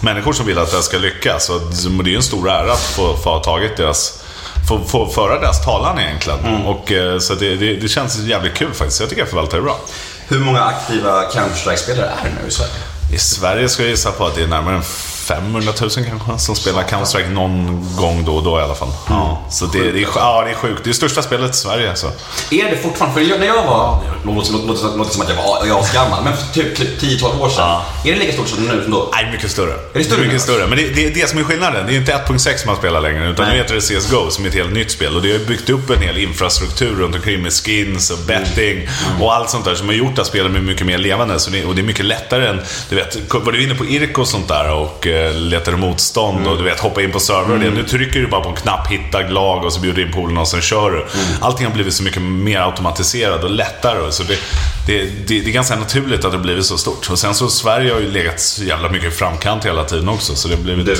människor 0.00 0.32
som 0.32 0.46
vill 0.46 0.58
att 0.58 0.70
det 0.70 0.82
ska 0.82 0.98
lyckas. 0.98 1.50
Och 1.50 1.60
det 1.60 2.08
är 2.08 2.10
ju 2.10 2.16
en 2.16 2.22
stor 2.22 2.50
ära 2.50 2.72
att 2.72 2.80
få, 2.82 3.16
få 3.16 3.30
ha 3.30 3.38
tagit 3.42 3.76
deras 3.76 4.21
Få, 4.68 4.84
få 4.84 5.08
föra 5.08 5.40
deras 5.40 5.64
talan 5.64 5.98
egentligen. 5.98 6.38
Och, 6.66 6.92
eh, 6.92 7.18
så 7.18 7.34
det, 7.34 7.56
det, 7.56 7.76
det 7.76 7.88
känns 7.88 8.18
jävligt 8.18 8.54
kul 8.54 8.72
faktiskt. 8.74 9.00
Jag 9.00 9.08
tycker 9.08 9.22
jag 9.22 9.28
förvaltar 9.28 9.56
det 9.56 9.62
bra. 9.62 9.80
Hur 10.28 10.38
många 10.38 10.62
aktiva 10.62 11.22
Counter-Strike-spelare 11.22 12.06
är 12.06 12.24
det 12.24 12.42
nu 12.42 12.48
i 12.48 12.50
Sverige? 12.50 12.72
I 13.12 13.18
Sverige 13.18 13.68
ska 13.68 13.82
jag 13.82 13.90
gissa 13.90 14.12
på 14.12 14.26
att 14.26 14.34
det 14.34 14.42
är 14.42 14.46
närmare 14.46 14.82
500 15.22 15.72
000 15.80 15.90
kanske 15.90 16.38
som 16.38 16.54
spelar 16.56 16.82
Counter-Strike 16.82 17.30
någon 17.30 17.86
gång 17.96 18.24
då 18.24 18.34
och 18.36 18.42
då 18.42 18.58
i 18.58 18.62
alla 18.62 18.74
fall. 18.74 18.88
Ja, 19.08 19.42
så 19.50 19.66
det, 19.66 19.92
det, 19.92 20.02
är, 20.02 20.08
ja, 20.14 20.42
det 20.44 20.50
är 20.50 20.54
sjukt. 20.54 20.80
Det 20.84 20.90
är 20.90 20.94
största 20.94 21.22
spelet 21.22 21.50
i 21.54 21.56
Sverige. 21.56 21.90
alltså. 21.90 22.10
Så. 22.48 22.54
Är 22.54 22.70
det 22.70 22.76
fortfarande, 22.76 23.20
för 23.26 23.38
när 23.38 23.46
jag 23.46 23.62
var, 23.64 23.98
låter 24.24 24.52
låter- 24.52 24.66
låter- 24.66 24.96
låter 24.98 25.12
som 25.12 25.22
att 25.22 25.28
jag 25.28 25.36
var 25.36 25.66
jag 25.66 25.74
var 25.74 25.94
gammal, 25.94 26.24
men 26.24 26.36
för 26.36 26.52
typ, 26.54 26.76
typ 26.76 27.02
10-12 27.02 27.40
år 27.42 27.48
sedan. 27.48 27.58
Ja. 27.58 27.84
Är 28.04 28.12
det 28.12 28.18
lika 28.18 28.32
stort 28.32 28.48
som 28.48 28.64
nu 28.64 28.82
som 28.82 28.92
då? 28.92 29.10
Nej, 29.14 29.28
mycket 29.32 29.50
större. 29.50 29.72
det 29.92 30.04
större 30.04 30.20
mycket 30.26 30.40
större. 30.42 30.66
Men 30.66 30.78
det, 30.78 30.88
det 30.88 31.06
är 31.06 31.14
det 31.14 31.28
som 31.28 31.38
är 31.38 31.44
skillnaden. 31.44 31.86
Det 31.86 31.92
är 31.94 31.96
inte 31.98 32.12
1.6 32.12 32.66
man 32.66 32.76
spelar 32.76 33.00
längre, 33.00 33.30
utan 33.30 33.44
Nej. 33.46 33.54
nu 33.56 33.62
heter 33.62 33.74
det 33.74 33.80
CSGO 33.80 34.30
som 34.30 34.44
är 34.44 34.48
ett 34.48 34.54
helt 34.54 34.72
nytt 34.72 34.90
spel. 34.90 35.16
Och 35.16 35.22
det 35.22 35.32
har 35.32 35.38
byggt 35.38 35.70
upp 35.70 35.90
en 35.90 36.02
hel 36.02 36.18
infrastruktur 36.18 36.94
runt 36.96 37.14
omkring 37.14 37.42
med 37.42 37.52
skins 37.52 38.10
och 38.10 38.18
betting 38.26 38.72
Mm. 38.72 39.22
och 39.22 39.34
allt 39.34 39.50
sånt 39.50 39.64
där 39.64 39.74
som 39.74 39.86
har 39.88 39.94
gjort 39.94 40.18
att 40.18 40.26
spelet 40.26 40.52
blir 40.52 40.60
mycket 40.62 40.86
mer 40.86 40.98
levande. 40.98 41.38
Så 41.38 41.50
det, 41.50 41.64
och 41.64 41.74
det 41.74 41.80
är 41.80 41.84
mycket 41.84 42.04
lättare 42.04 42.46
än, 42.48 42.60
du 42.88 42.96
vet, 42.96 43.16
var 43.32 43.52
du 43.52 43.62
inne 43.62 43.74
på 43.74 43.86
Irko 43.86 44.20
och 44.20 44.28
sånt 44.28 44.48
där 44.48 44.70
och 44.72 45.06
uh, 45.12 45.34
letade 45.34 45.76
motstånd 45.76 46.38
Mm. 46.38 46.48
och 46.52 46.58
du 46.58 46.64
vet, 46.64 46.80
hoppa 46.80 47.02
in 47.02 47.12
på 47.12 47.20
server 47.20 47.54
och 47.54 47.60
det. 47.60 47.70
Nu 47.70 47.82
trycker 47.84 48.20
du 48.20 48.26
bara 48.26 48.40
på 48.40 48.48
en 48.48 48.54
knapp, 48.56 48.86
hitta 48.90 49.20
lag 49.20 49.64
och 49.64 49.72
så 49.72 49.80
bjuder 49.80 49.96
du 49.96 50.06
in 50.06 50.12
polen 50.12 50.38
och 50.38 50.48
sen 50.48 50.60
kör 50.60 50.90
du. 50.90 50.96
Mm. 50.96 51.08
Allting 51.40 51.66
har 51.66 51.72
blivit 51.74 51.94
så 51.94 52.02
mycket 52.02 52.22
mer 52.22 52.60
automatiserat 52.60 53.44
och 53.44 53.50
lättare. 53.50 54.12
Så 54.12 54.22
det, 54.22 54.38
det, 54.86 54.98
det, 55.26 55.40
det 55.40 55.50
är 55.50 55.52
ganska 55.52 55.76
naturligt 55.76 56.24
att 56.24 56.30
det 56.30 56.36
har 56.36 56.42
blivit 56.44 56.66
så 56.66 56.78
stort. 56.78 57.10
Och 57.10 57.18
sen 57.18 57.34
så 57.34 57.48
Sverige 57.48 57.92
har 57.92 58.00
ju 58.00 58.10
legat 58.10 58.40
så 58.40 58.64
jävla 58.64 58.88
mycket 58.88 59.08
i 59.08 59.16
framkant 59.16 59.64
hela 59.66 59.84
tiden 59.84 60.08
också. 60.08 60.34
Så 60.34 60.48
det 60.48 60.54
har 60.54 60.62
blivit... 60.62 60.86
Du. 60.86 60.96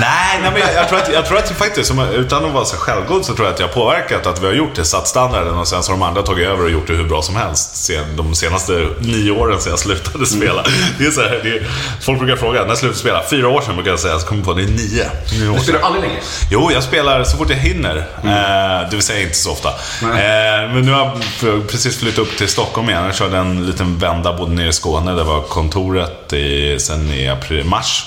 Nej, 0.00 0.38
nej 0.42 0.50
men 0.52 0.60
jag, 0.60 0.74
jag, 0.74 0.88
tror 0.88 0.98
att, 0.98 1.12
jag 1.12 1.26
tror 1.26 1.38
att 1.38 1.50
faktiskt, 1.50 1.92
utan 2.14 2.44
att 2.44 2.52
vara 2.52 2.64
så 2.64 2.76
självgod, 2.76 3.24
så 3.24 3.34
tror 3.34 3.46
jag 3.46 3.54
att 3.54 3.60
jag 3.60 3.66
har 3.66 3.74
påverkat 3.74 4.26
att 4.26 4.42
vi 4.42 4.46
har 4.46 4.52
gjort 4.54 4.74
det, 4.74 4.84
satt 4.84 5.08
standarden 5.08 5.54
och 5.54 5.68
sen 5.68 5.82
så 5.82 5.92
har 5.92 5.98
de 5.98 6.02
andra 6.02 6.22
tagit 6.22 6.46
över 6.46 6.64
och 6.64 6.70
gjort 6.70 6.86
det 6.86 6.92
hur 6.94 7.04
bra 7.04 7.22
som 7.22 7.36
helst. 7.36 7.90
De 8.16 8.34
senaste 8.34 8.88
nio 9.00 9.30
åren 9.30 9.60
sedan 9.60 9.70
jag 9.70 9.78
slutade 9.78 10.26
spela. 10.26 10.64
Det 10.98 11.04
är 11.06 11.10
så 11.10 11.20
här, 11.20 11.46
är, 11.46 11.66
folk 12.00 12.18
brukar 12.18 12.36
fråga, 12.36 12.64
när 12.64 12.74
slutade 12.74 12.94
du 12.94 12.98
spela? 12.98 13.22
Fyra 13.32 13.48
år 13.48 13.60
sedan 13.60 13.74
brukar 13.74 13.90
jag 13.90 14.00
säga, 14.00 14.18
så 14.18 14.26
kommer 14.26 14.40
jag 14.40 14.46
på 14.46 14.54
det 14.54 14.62
är 14.62 14.66
nio. 14.66 15.10
nio 15.32 15.54
Du 15.54 15.60
spelar 15.60 15.80
aldrig 15.80 16.04
längre? 16.04 16.20
Jo, 16.50 16.70
jag 16.72 16.82
spelar 16.82 17.24
så 17.24 17.36
fort 17.36 17.50
jag 17.50 17.56
hinner. 17.56 17.96
Eh, 17.96 18.90
det 18.90 18.96
vill 18.96 19.02
säga 19.02 19.22
inte 19.22 19.34
så 19.34 19.52
ofta. 19.52 19.68
Eh, 19.68 20.72
men 20.72 20.82
nu 20.82 20.92
har 20.92 21.20
jag 21.42 21.68
precis 21.68 21.98
flyttat 21.98 22.18
upp 22.18 22.36
till 22.36 22.48
Stockholm 22.48 22.88
igen. 22.88 23.04
Jag 23.04 23.14
körde 23.14 23.38
en 23.38 23.66
liten 23.66 23.98
vända 23.98 24.36
både 24.36 24.52
nere 24.52 24.68
i 24.68 24.72
Skåne, 24.72 25.14
där 25.14 25.24
var 25.24 25.40
kontoret 25.42 26.32
i, 26.32 26.76
sen 26.80 27.10
i 27.10 27.28
april, 27.28 27.64
mars. 27.64 28.06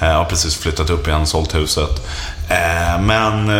Eh, 0.00 0.08
har 0.08 0.24
precis 0.24 0.56
flyttat 0.56 0.90
upp 0.90 1.08
igen, 1.08 1.26
sålt 1.26 1.54
huset. 1.54 2.06
Eh, 2.48 3.00
men... 3.00 3.50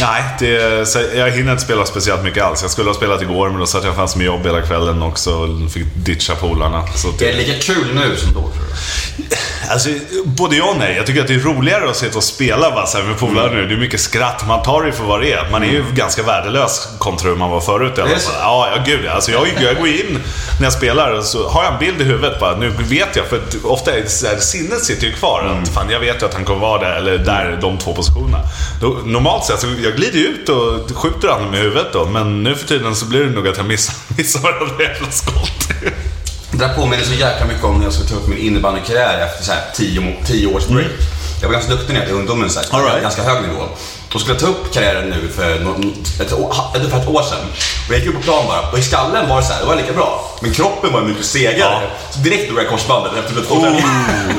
Nej, 0.00 0.22
det, 0.38 0.88
så 0.88 0.98
jag 1.14 1.30
hinner 1.30 1.52
inte 1.52 1.64
spela 1.64 1.86
speciellt 1.86 2.22
mycket 2.24 2.44
alls. 2.44 2.62
Jag 2.62 2.70
skulle 2.70 2.88
ha 2.90 2.94
spelat 2.94 3.22
igår, 3.22 3.50
men 3.50 3.60
då 3.60 3.66
satt 3.66 3.84
jag 3.84 3.96
fast 3.96 4.16
med 4.16 4.26
jobb 4.26 4.46
hela 4.46 4.62
kvällen 4.62 5.02
också 5.02 5.30
och 5.30 5.70
fick 5.72 5.86
ditcha 5.94 6.34
polarna. 6.34 6.86
Så 6.96 7.08
Är 7.08 7.12
det 7.18 7.32
lika 7.32 7.58
kul 7.74 7.94
nu 7.94 8.16
som 8.16 8.32
då, 8.34 8.40
tror 8.40 8.52
du? 8.52 9.36
Alltså, 9.70 9.88
både 10.24 10.56
ja 10.56 10.64
och 10.70 10.76
nej. 10.78 10.96
Jag 10.96 11.06
tycker 11.06 11.20
att 11.20 11.26
det 11.28 11.34
är 11.34 11.38
roligare 11.38 11.90
att 11.90 11.96
sitta 11.96 12.16
och 12.18 12.24
spela 12.24 12.70
va, 12.70 12.86
så 12.86 12.98
här 12.98 13.04
med 13.04 13.18
polare 13.18 13.46
Mm. 13.50 13.60
nu. 13.60 13.66
Det 13.68 13.74
är 13.74 13.78
mycket 13.78 14.00
skratt. 14.00 14.46
Man 14.48 14.62
tar 14.62 14.82
det 14.82 14.92
för 14.92 15.04
vad 15.04 15.20
det 15.20 15.32
är. 15.32 15.48
Man 15.50 15.62
är 15.62 15.66
ju 15.66 15.84
ganska 15.94 16.22
värdelös 16.22 16.88
kontra 16.98 17.28
hur 17.28 17.36
man 17.36 17.50
var 17.50 17.60
förut 17.60 17.98
i 17.98 18.00
alla 18.00 18.10
det 18.10 18.20
fall. 18.20 18.34
Ja, 18.40 18.68
ja, 18.76 18.82
gud 18.86 19.06
alltså, 19.06 19.30
jag, 19.32 19.46
jag 19.60 19.76
går 19.76 19.88
in 19.88 20.18
när 20.58 20.66
jag 20.66 20.72
spelar 20.72 21.10
och 21.12 21.24
så 21.24 21.48
har 21.48 21.64
jag 21.64 21.72
en 21.72 21.78
bild 21.78 22.00
i 22.00 22.04
huvudet 22.04 22.40
bara. 22.40 22.56
Nu 22.56 22.68
vet 22.70 23.16
jag, 23.16 23.26
för 23.26 23.36
att 23.36 23.56
ofta 23.64 23.96
är 23.96 24.00
det 24.02 24.08
så 24.08 24.26
här, 24.26 24.36
sinnet 24.38 24.84
sitter 24.84 25.06
ju 25.06 25.12
kvar. 25.12 25.42
Mm. 25.44 25.62
Att, 25.62 25.68
fan, 25.68 25.90
jag 25.90 26.00
vet 26.00 26.22
ju 26.22 26.26
att 26.26 26.34
han 26.34 26.44
kommer 26.44 26.60
vara 26.60 26.80
där, 26.88 26.96
eller 26.96 27.18
där, 27.18 27.58
de 27.60 27.78
två 27.78 27.94
positionerna. 27.94 28.38
Då, 28.80 28.98
normalt 29.04 29.44
sett, 29.44 29.60
så 29.60 29.66
jag 29.84 29.96
glider 29.96 30.18
ut 30.18 30.48
och 30.48 30.96
skjuter 30.96 31.28
honom 31.28 31.54
i 31.54 31.56
huvudet 31.56 31.92
då. 31.92 32.06
Men 32.06 32.42
nu 32.42 32.54
för 32.54 32.66
tiden 32.66 32.96
så 32.96 33.06
blir 33.06 33.24
det 33.24 33.30
nog 33.30 33.48
att 33.48 33.56
jag 33.56 33.66
missar, 33.74 33.94
missar 34.16 34.40
varenda 34.40 34.82
jävla 34.82 35.10
skott. 35.10 35.68
Det 36.50 36.58
där 36.58 36.74
påminner 36.74 37.04
så 37.04 37.14
jäkla 37.14 37.46
mycket 37.46 37.64
om 37.64 37.78
när 37.78 37.84
jag 37.84 37.92
skulle 37.92 38.08
ta 38.08 38.16
upp 38.16 38.28
min 38.28 38.38
innebandykarriär 38.38 39.26
efter 39.26 39.44
så 39.44 39.52
här 39.52 39.62
tio, 39.74 40.16
tio 40.26 40.46
års 40.46 40.66
break. 40.66 40.90
Jag 41.40 41.48
var 41.48 41.54
ganska 41.54 41.72
duktig 41.72 41.92
när 41.92 42.00
jag 42.00 42.06
var 42.06 42.14
i 42.14 42.18
ungdomen, 42.18 42.50
så 42.50 42.60
här, 42.60 42.84
right. 42.84 43.02
ganska 43.02 43.22
hög 43.22 43.42
nivå. 43.48 43.68
Då 44.12 44.18
skulle 44.18 44.38
ta 44.38 44.46
upp 44.46 44.74
karriären 44.74 45.08
nu 45.10 45.28
för, 45.28 45.54
ett, 45.54 46.32
ungefär 46.74 46.98
ett 47.00 47.08
år 47.08 47.22
sedan. 47.22 47.38
Och 47.88 47.94
jag 47.94 47.98
gick 47.98 48.08
upp 48.08 48.14
på 48.14 48.22
plan 48.22 48.44
bara, 48.46 48.70
och 48.72 48.78
i 48.78 48.82
skallen 48.82 49.28
var 49.28 49.36
det 49.36 49.46
så 49.46 49.52
här, 49.52 49.60
det 49.60 49.66
var 49.66 49.76
lika 49.76 49.92
bra. 49.92 50.36
Men 50.42 50.52
kroppen 50.52 50.92
var 50.92 51.00
mycket 51.00 51.24
segare. 51.24 51.56
Ja. 51.58 51.82
Så 52.10 52.18
direkt 52.18 52.48
drog 52.48 52.58
jag 52.58 52.68
korsbandet 52.68 53.12
efter 53.18 53.42
två 53.42 53.54
Oh, 53.54 53.66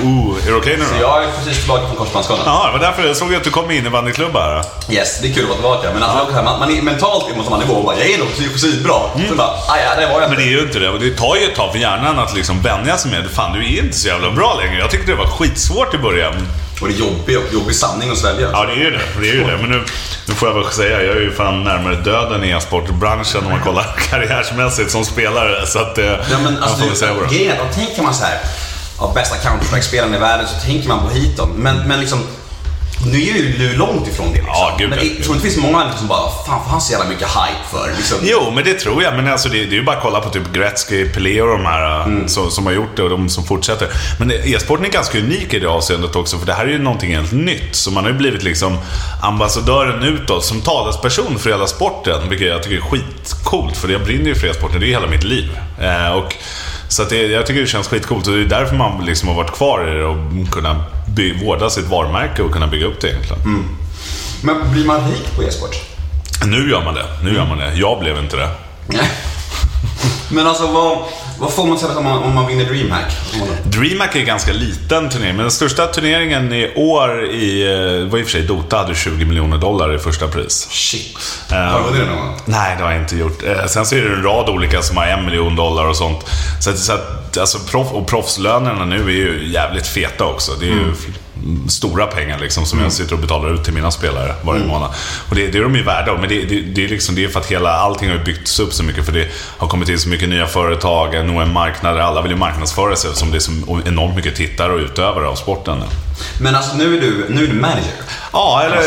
oh, 0.04 0.48
är 0.48 0.51
det 0.51 0.58
okej 0.58 0.78
nu 0.78 0.86
Så 0.86 0.94
då? 0.94 1.01
jag 1.01 1.24
är 1.24 1.28
precis 1.32 1.58
tillbaka 1.60 1.88
från 1.88 1.96
korsbandsskadan. 1.96 2.44
Ja, 2.46 2.66
det 2.66 2.72
var 2.72 2.86
därför 2.86 3.08
jag 3.08 3.18
såg 3.18 3.36
att 3.36 3.44
du 3.44 3.50
kom 3.50 3.72
in 3.72 3.86
i 3.86 3.90
bandyklubba 3.90 4.40
här. 4.40 4.66
Yes, 4.90 5.20
det 5.22 5.28
är 5.28 5.34
kul 5.34 5.44
att 5.44 5.50
vara 5.63 5.78
tillbaka. 5.82 6.00
Men 6.00 6.04
alltså, 6.04 6.38
är 6.38 6.44
man, 6.44 6.60
man 6.60 6.78
är 6.78 6.82
mentalt 6.82 7.36
på 7.38 7.44
samma 7.44 7.58
nivå 7.58 7.74
och 7.74 7.86
bara, 7.86 7.98
jag 7.98 8.12
är 8.12 8.18
nog 8.18 8.28
svinbra. 8.60 9.00
Så 9.30 9.36
bara, 9.36 9.50
ja, 9.68 9.96
det 10.00 10.06
var 10.06 10.22
jag 10.22 10.30
Men 10.30 10.40
det 10.40 10.44
är 10.44 10.54
ju 10.58 10.62
inte 10.62 10.80
det. 10.80 11.00
Det 11.00 11.18
tar 11.18 11.36
ju 11.36 11.44
ett 11.44 11.56
tag 11.56 11.72
för 11.72 11.80
hjärnan 11.80 12.20
att 12.20 12.36
liksom 12.36 12.62
vänja 12.62 12.98
sig 12.98 13.12
med 13.12 13.30
Fan, 13.32 13.54
du 13.54 13.60
är 13.60 13.84
inte 13.84 13.98
så 13.98 14.08
jävla 14.08 14.32
bra 14.32 14.60
längre. 14.63 14.80
Jag 14.80 14.92
tyckte 14.92 15.12
det 15.12 15.18
var 15.18 15.28
skitsvårt 15.28 15.94
i 15.94 15.98
början. 15.98 16.34
Och 16.82 16.88
det 16.88 16.94
är 16.94 16.98
jobbig, 16.98 17.38
jobbig 17.52 17.76
sanning 17.76 18.10
att 18.10 18.18
svälja. 18.18 18.50
Ja, 18.54 18.66
det 18.66 18.72
är 18.72 18.78
ju 18.86 18.92
det. 18.92 19.02
det, 19.22 19.30
är 19.30 19.34
ju 19.34 19.44
det. 19.44 19.58
Men 19.58 19.70
nu, 19.70 19.84
nu 20.28 20.34
får 20.34 20.48
jag 20.48 20.56
väl 20.56 20.72
säga, 20.72 21.04
jag 21.04 21.16
är 21.18 21.22
ju 21.22 21.32
fan 21.32 21.64
närmare 21.64 21.96
döden 21.96 22.44
i 22.44 22.50
e-sportbranschen 22.50 23.44
om 23.46 23.52
man 23.52 23.62
kollar 23.62 23.84
karriärsmässigt 24.10 24.92
som 24.92 25.06
spelare. 25.06 25.66
Så 25.68 25.80
att, 25.80 25.98
eh, 25.98 26.06
Ja, 26.06 26.20
men 26.44 26.58
alltså, 26.64 26.86
väl 26.86 26.96
säga 26.96 27.14
grejen 27.32 27.56
då 27.58 27.74
tänker 27.74 28.02
man 28.04 28.14
så 28.14 28.24
här, 28.24 28.40
ja, 29.00 29.12
bästa 29.16 29.36
Counter-Strike-spelaren 29.36 30.16
i 30.16 30.20
världen, 30.20 30.48
så 30.48 30.66
tänker 30.66 30.88
man 30.88 31.00
på 31.00 31.10
Heaton. 31.10 31.50
Men, 31.56 31.88
men 31.88 32.00
liksom, 32.00 32.20
nu 33.05 33.17
är 33.17 33.36
ju 33.38 33.58
du 33.58 33.75
långt 33.77 34.08
ifrån 34.08 34.27
det. 34.27 34.34
Liksom. 34.34 34.53
Ja, 34.53 34.75
gud, 34.79 34.89
men 34.89 35.00
ja. 35.00 35.05
jag 35.05 35.24
tror 35.24 35.36
inte 35.36 35.48
det 35.48 35.53
finns 35.53 35.65
många 35.65 35.91
som 35.98 36.08
bara, 36.08 36.29
fan 36.48 36.63
får 36.63 36.72
han 36.72 36.81
så 36.81 36.91
jävla 36.91 37.10
mycket 37.10 37.27
hype 37.27 37.67
för? 37.72 37.91
Liksom. 37.98 38.17
Jo, 38.22 38.51
men 38.55 38.63
det 38.63 38.74
tror 38.74 39.03
jag. 39.03 39.15
Men 39.15 39.27
alltså, 39.27 39.50
det, 39.50 39.58
det 39.58 39.75
är 39.75 39.79
ju 39.79 39.84
bara 39.84 39.96
att 39.96 40.03
kolla 40.03 40.22
på 40.22 40.29
typ 40.29 40.53
Gretzky, 40.53 41.05
Pelé 41.10 41.41
och 41.41 41.48
de 41.48 41.65
här 41.65 42.01
Mm. 42.01 42.27
som, 42.27 42.51
som 42.51 42.65
har 42.65 42.74
gjort 42.74 42.96
det 42.98 43.03
och 43.03 43.10
de 43.10 43.29
som 43.29 43.43
fortsätter. 43.43 43.88
Men 44.20 44.31
e-sporten 44.31 44.86
är 44.86 44.89
ganska 44.89 45.20
unik 45.20 45.53
i 45.53 45.60
det 45.60 45.67
avseendet 45.67 46.15
också, 46.15 46.38
för 46.38 46.46
det 46.46 46.53
här 46.53 46.65
är 46.65 46.70
ju 46.70 46.77
någonting 46.79 47.15
helt 47.15 47.31
nytt. 47.31 47.75
Så 47.75 47.91
man 47.91 48.03
har 48.03 48.12
ju 48.12 48.17
blivit 48.17 48.43
liksom 48.43 48.77
ambassadören 49.22 50.03
utåt, 50.03 50.46
som 50.46 50.62
talesperson 50.62 51.39
för 51.39 51.50
hela 51.50 51.67
sporten, 51.67 52.29
vilket 52.29 52.48
jag 52.48 52.63
tycker 52.63 52.75
är 52.75 52.81
skitcoolt, 52.81 53.77
för 53.77 53.89
jag 53.89 54.03
brinner 54.03 54.25
ju 54.25 54.36
för 54.36 54.48
e-sporten, 54.48 54.79
det 54.79 54.86
är 54.86 54.89
hela 54.89 55.08
mitt 55.08 55.24
liv. 55.24 55.50
Eh, 55.81 56.12
och, 56.13 56.36
så 56.88 57.03
det, 57.03 57.15
jag 57.27 57.46
tycker 57.46 57.62
det 57.62 57.67
känns 57.67 57.88
skitcoolt 57.88 58.27
och 58.27 58.34
det 58.34 58.41
är 58.41 58.46
därför 58.46 58.75
man 58.75 59.05
liksom 59.05 59.27
har 59.29 59.36
varit 59.36 59.51
kvar 59.51 59.88
i 59.91 59.98
det 59.98 60.05
och 60.05 60.17
kunnat 60.51 60.77
vårda 61.44 61.70
sitt 61.70 61.88
varumärke 61.88 62.41
och 62.41 62.51
kunna 62.51 62.68
bygga 62.68 62.86
upp 62.86 63.01
det 63.01 63.10
egentligen. 63.10 63.41
Mm. 63.41 63.65
Men 64.44 64.72
blir 64.72 64.86
man 64.86 65.12
rik 65.12 65.36
på 65.36 65.44
e-sport? 65.44 65.75
Nu 66.46 66.70
gör 66.70 66.84
man 66.84 66.94
det, 66.94 67.06
nu 67.24 67.34
gör 67.36 67.46
man 67.46 67.58
det. 67.58 67.74
Jag 67.75 68.00
blev 68.00 68.18
inte 68.18 68.36
det. 68.36 68.50
Nej. 68.88 69.12
Men 70.30 70.48
alltså 70.48 70.68
vad, 70.68 70.98
vad 71.41 71.53
får 71.53 71.65
man 71.67 71.79
säga 71.79 71.98
om 71.98 72.03
man, 72.03 72.24
om 72.24 72.36
man 72.36 72.48
vinner 72.48 72.65
DreamHack? 72.65 73.13
DreamHack 73.63 74.15
är 74.15 74.19
en 74.19 74.25
ganska 74.25 74.53
liten 74.53 75.10
turnering, 75.10 75.36
men 75.36 75.43
den 75.43 75.51
största 75.51 75.88
turneringen 75.88 76.54
i 76.54 76.71
år 76.75 77.25
i, 77.25 77.62
eh, 77.63 78.10
var 78.12 78.19
i 78.19 78.21
och 78.21 78.25
för 78.25 78.32
sig 78.32 78.41
Dota, 78.41 78.77
hade 78.77 78.95
20 78.95 79.25
miljoner 79.25 79.58
dollar 79.58 79.95
i 79.95 79.99
första 79.99 80.27
pris. 80.27 80.67
Shit. 80.71 81.17
Eh, 81.51 81.58
Har 81.58 81.91
du 81.91 81.99
det 81.99 82.06
någon 82.06 82.17
gång? 82.17 82.38
Nej, 82.45 82.75
det 82.77 82.84
har 82.84 82.91
jag 82.91 83.01
inte 83.01 83.15
gjort. 83.17 83.43
Eh, 83.43 83.65
Sen 83.65 83.86
så 83.86 83.95
är 83.95 84.01
det 84.01 84.15
en 84.15 84.23
rad 84.23 84.49
olika 84.49 84.82
som 84.82 84.97
har 84.97 85.06
en 85.06 85.25
miljon 85.25 85.56
dollar 85.56 85.86
och 85.88 85.95
sånt. 85.97 86.25
Så, 86.62 86.69
att- 86.69 86.80
så 86.80 86.93
att, 86.93 87.38
alltså, 87.38 87.60
proff, 87.60 87.91
och 87.91 88.08
proffslönerna 88.08 88.86
nu 88.86 88.95
är 89.06 89.10
ju 89.15 89.49
jävligt 89.51 89.88
feta 89.88 90.25
också. 90.25 90.51
Det 90.60 90.65
är 90.65 90.69
ju 90.69 90.91
f- 90.93 91.15
stora 91.69 92.08
pengar 92.08 92.39
liksom 92.39 92.65
som 92.65 92.80
jag 92.80 92.91
sitter 92.91 93.13
och 93.13 93.19
betalar 93.19 93.54
ut 93.54 93.63
till 93.63 93.73
mina 93.73 93.91
spelare 93.91 94.36
varje 94.41 94.65
månad. 94.65 94.89
Och 95.30 95.36
det, 95.36 95.47
det 95.47 95.58
är 95.58 95.63
de 95.63 95.75
ju 95.75 95.84
värda. 95.84 96.17
Men 96.17 96.30
det, 96.30 96.43
det, 96.43 96.62
det, 96.62 96.84
är 96.84 96.88
liksom, 96.88 97.15
det 97.15 97.23
är 97.23 97.27
för 97.30 97.39
att 97.39 97.45
hela, 97.45 97.71
allting 97.71 98.10
har 98.10 98.17
byggts 98.17 98.60
upp 98.60 98.73
så 98.73 98.84
mycket. 98.84 99.06
För 99.06 99.12
det 99.12 99.27
har 99.58 99.67
kommit 99.67 99.88
till 99.88 99.99
så 99.99 100.10
mycket 100.10 100.30
nya 100.30 100.47
företag, 100.47 101.25
nå 101.25 101.39
en 101.39 101.54
marknad. 101.54 101.95
där 101.95 102.01
Alla 102.01 102.21
vill 102.21 102.32
ju 102.32 102.38
marknadsföra 102.38 102.95
sig 102.95 103.15
som 103.15 103.32
det 103.32 103.38
är 103.38 103.39
så 103.39 103.51
enormt 103.86 104.15
mycket 104.15 104.36
tittare 104.36 104.73
och 104.73 104.80
utövare 104.80 105.27
av 105.27 105.36
sporten. 105.36 105.80
nu. 105.80 105.86
Men 106.39 106.56
alltså 106.56 106.77
nu 106.77 106.97
är 106.97 107.01
du, 107.01 107.25
nu 107.30 107.43
är 107.43 107.47
du 107.47 107.54
manager. 107.54 107.93
Ja, 108.34 108.62
eller... 108.65 108.77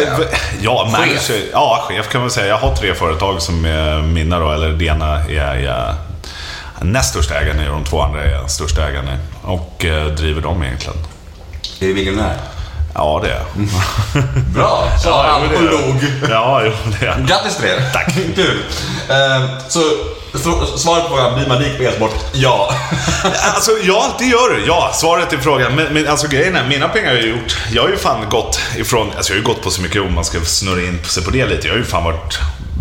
Ja, 0.61 0.85
Chef. 0.85 0.93
manager. 0.93 1.43
Ja, 1.53 1.85
chef 1.89 2.09
kan 2.09 2.21
man 2.21 2.31
säga. 2.31 2.47
Jag 2.47 2.59
har 2.59 2.77
tre 2.77 2.95
företag 2.95 3.43
som 3.43 3.65
är 3.65 4.03
mina 4.03 4.39
då, 4.39 4.53
eller 4.53 4.69
det 4.69 4.85
ena 4.85 5.25
är 5.25 5.59
jag 5.59 5.95
näst 6.81 7.11
största 7.11 7.35
ägaren 7.35 7.69
och 7.69 7.75
de 7.75 7.85
två 7.85 8.01
andra 8.01 8.25
är 8.25 8.47
största 8.47 8.89
ägaren. 8.89 9.19
Och 9.43 9.85
eh, 9.85 10.07
driver 10.07 10.43
dem 10.43 10.63
egentligen. 10.63 10.97
Är 11.81 11.87
du 11.87 11.95
miljonär? 11.95 12.37
Ja, 12.95 13.21
det 13.23 13.31
är 13.31 13.35
jag. 13.35 13.45
Bra, 14.55 14.89
sa 15.03 15.09
Ja, 15.09 15.41
han 15.41 15.57
och 15.57 15.73
log. 15.73 16.05
Ja, 16.31 16.63
jo, 16.65 16.73
det 17.01 17.07
är 17.07 17.11
jag. 17.11 17.27
Grattis 17.27 17.57
till 17.57 17.65
det. 17.67 17.91
Tack. 17.93 18.15
Kul. 18.35 18.63
Ehm, 19.11 19.49
så 19.69 19.81
svaret 20.79 21.03
på 21.03 21.09
frågan, 21.09 21.35
blir 21.35 21.49
man 21.49 21.59
rik 21.59 21.77
på 21.77 21.83
e-sport? 21.83 22.15
Ja. 22.33 22.75
Alltså, 23.55 23.71
ja, 23.83 24.15
det 24.19 24.25
gör 24.25 24.55
du. 24.55 24.65
Ja, 24.67 24.91
svaret 24.95 25.33
är 25.33 25.39
frågan. 25.39 25.75
Men, 25.75 25.93
men 25.93 26.09
alltså 26.09 26.29
grejen 26.29 26.57
är, 26.57 26.69
mina 26.69 26.89
pengar 26.89 27.11
har 27.11 27.17
jag 27.17 27.29
gjort. 27.29 27.57
Jag 27.73 27.83
har 27.83 27.89
ju 27.89 27.97
fan 27.97 28.29
gått 28.29 28.61
ifrån, 28.77 29.11
alltså 29.17 29.33
jag 29.33 29.37
har 29.37 29.41
ju 29.41 29.47
gått 29.55 29.63
på 29.63 29.71
så 29.71 29.83
mycket 29.83 30.03
om 30.03 30.15
man 30.15 30.25
ska 30.25 30.41
snurra 30.41 30.83
in 30.83 31.05
sig 31.05 31.25
på 31.25 31.31
det 31.31 31.47
lite. 31.47 31.67
Jag 31.67 31.75
har 31.75 31.79
ju 31.79 31.85
fan 31.85 32.05
varit 32.05 32.39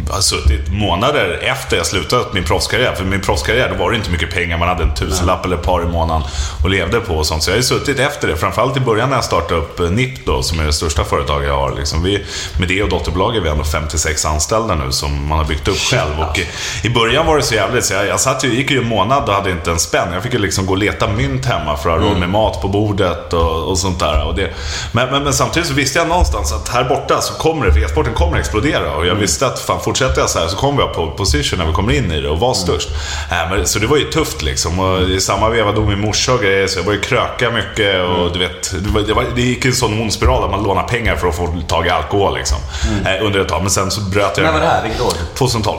har 0.09 0.21
suttit 0.21 0.71
månader 0.71 1.39
efter 1.41 1.77
jag 1.77 1.85
slutat 1.85 2.33
min 2.33 2.43
proffskarriär. 2.43 2.95
För 2.95 3.05
min 3.05 3.21
proffskarriär, 3.21 3.69
då 3.69 3.75
var 3.75 3.91
det 3.91 3.97
inte 3.97 4.11
mycket 4.11 4.33
pengar. 4.33 4.57
Man 4.57 4.67
hade 4.67 4.83
en 4.83 4.93
tusenlapp 4.93 5.45
eller 5.45 5.55
ett 5.55 5.63
par 5.63 5.81
i 5.81 5.85
månaden 5.85 6.23
och 6.63 6.69
levde 6.69 6.99
på 6.99 7.13
och 7.13 7.25
sånt. 7.25 7.43
Så 7.43 7.51
jag 7.51 7.57
har 7.57 7.61
suttit 7.61 7.99
efter 7.99 8.27
det. 8.27 8.37
Framförallt 8.37 8.77
i 8.77 8.79
början 8.79 9.09
när 9.09 9.17
jag 9.17 9.25
startade 9.25 9.59
upp 9.59 9.79
eh, 9.79 9.89
NIP 9.89 10.25
då, 10.25 10.43
som 10.43 10.59
är 10.59 10.65
det 10.65 10.73
största 10.73 11.03
företaget 11.03 11.47
jag 11.47 11.55
har. 11.55 11.75
Liksom 11.75 12.03
vi, 12.03 12.25
med 12.59 12.67
det 12.67 12.83
och 12.83 12.89
dotterbolag 12.89 13.35
är 13.35 13.41
vi 13.41 13.49
ändå 13.49 13.63
56 13.63 14.25
anställda 14.25 14.75
nu 14.75 14.91
som 14.91 15.27
man 15.27 15.37
har 15.37 15.45
byggt 15.45 15.67
upp 15.67 15.77
själv. 15.77 16.19
Och 16.19 16.39
i, 16.39 16.47
I 16.83 16.89
början 16.89 17.25
var 17.25 17.37
det 17.37 17.43
så 17.43 17.55
jävligt, 17.55 17.85
så 17.85 17.93
jag, 17.93 18.07
jag 18.07 18.19
satt 18.19 18.43
ju, 18.43 18.55
gick 18.55 18.71
ju 18.71 18.77
en 18.77 18.87
månad 18.87 19.29
och 19.29 19.35
hade 19.35 19.51
inte 19.51 19.71
en 19.71 19.79
spänn. 19.79 20.13
Jag 20.13 20.23
fick 20.23 20.33
ju 20.33 20.39
liksom 20.39 20.65
gå 20.65 20.71
och 20.71 20.77
leta 20.77 21.07
mynt 21.07 21.45
hemma 21.45 21.77
för 21.77 21.89
att 21.89 22.01
ha 22.01 22.09
råd 22.09 22.17
med 22.17 22.29
mat 22.29 22.61
på 22.61 22.67
bordet 22.67 23.33
och, 23.33 23.69
och 23.69 23.77
sånt 23.77 23.99
där. 23.99 24.27
Och 24.27 24.35
det, 24.35 24.53
men, 24.91 25.11
men, 25.11 25.23
men 25.23 25.33
samtidigt 25.33 25.69
så 25.69 25.73
visste 25.73 25.99
jag 25.99 26.07
någonstans 26.07 26.53
att 26.53 26.69
här 26.69 26.83
borta 26.83 27.21
så 27.21 27.33
kommer 27.33 27.65
det, 27.65 27.73
för 27.73 27.79
e-sporten 27.79 28.13
kommer 28.13 28.37
explodera. 28.37 28.95
Och 28.95 29.05
jag 29.05 29.15
visste 29.15 29.47
att 29.47 29.59
fan, 29.59 29.81
fortsätter 29.93 30.21
jag 30.21 30.29
så 30.29 30.39
här 30.39 30.47
så 30.47 30.58
kommer 30.58 30.82
jag 30.82 30.93
på 30.93 31.12
position 31.12 31.60
när 31.60 31.65
vi 31.65 31.73
kommer 31.73 31.93
in 31.93 32.12
i 32.12 32.21
det 32.21 32.29
och 32.29 32.39
vara 32.39 32.53
störst. 32.53 32.89
Äh, 33.32 33.49
men, 33.49 33.67
så 33.67 33.79
det 33.79 33.88
var 33.88 33.97
ju 33.97 34.03
tufft 34.03 34.41
liksom. 34.41 34.79
Och 34.79 35.01
I 35.01 35.19
samma 35.19 35.49
veva 35.49 35.71
dog 35.71 35.88
min 35.88 35.99
morsa 35.99 36.34
och 36.34 36.39
grejer, 36.39 36.67
så 36.67 36.79
jag 36.79 36.86
började 36.86 37.06
kröka 37.06 37.51
mycket. 37.51 38.10
Och 38.10 38.34
du 38.34 38.39
vet, 38.39 38.73
det, 38.84 38.89
var, 38.89 39.01
det, 39.01 39.13
var, 39.13 39.25
det 39.36 39.41
gick 39.41 39.65
en 39.65 39.73
sån 39.73 40.01
ond 40.01 40.13
spiral 40.13 40.43
att 40.43 40.51
man 40.51 40.63
lånade 40.63 40.88
pengar 40.88 41.15
för 41.15 41.27
att 41.27 41.36
få 41.36 41.62
tag 41.67 41.88
i 41.88 41.89
alkohol 41.89 42.38
liksom. 42.38 42.58
Äh, 43.06 43.25
under 43.25 43.39
ett 43.39 43.47
tag. 43.47 43.62
Men 43.62 43.71
sen 43.71 43.91
så 43.91 44.01
bröt 44.01 44.38
jag. 44.38 44.43
När 44.43 44.53
var 44.53 44.60
det 44.60 44.65
här? 44.65 44.84
Vilket 44.84 45.01
år? 45.01 45.13
2012. 45.36 45.77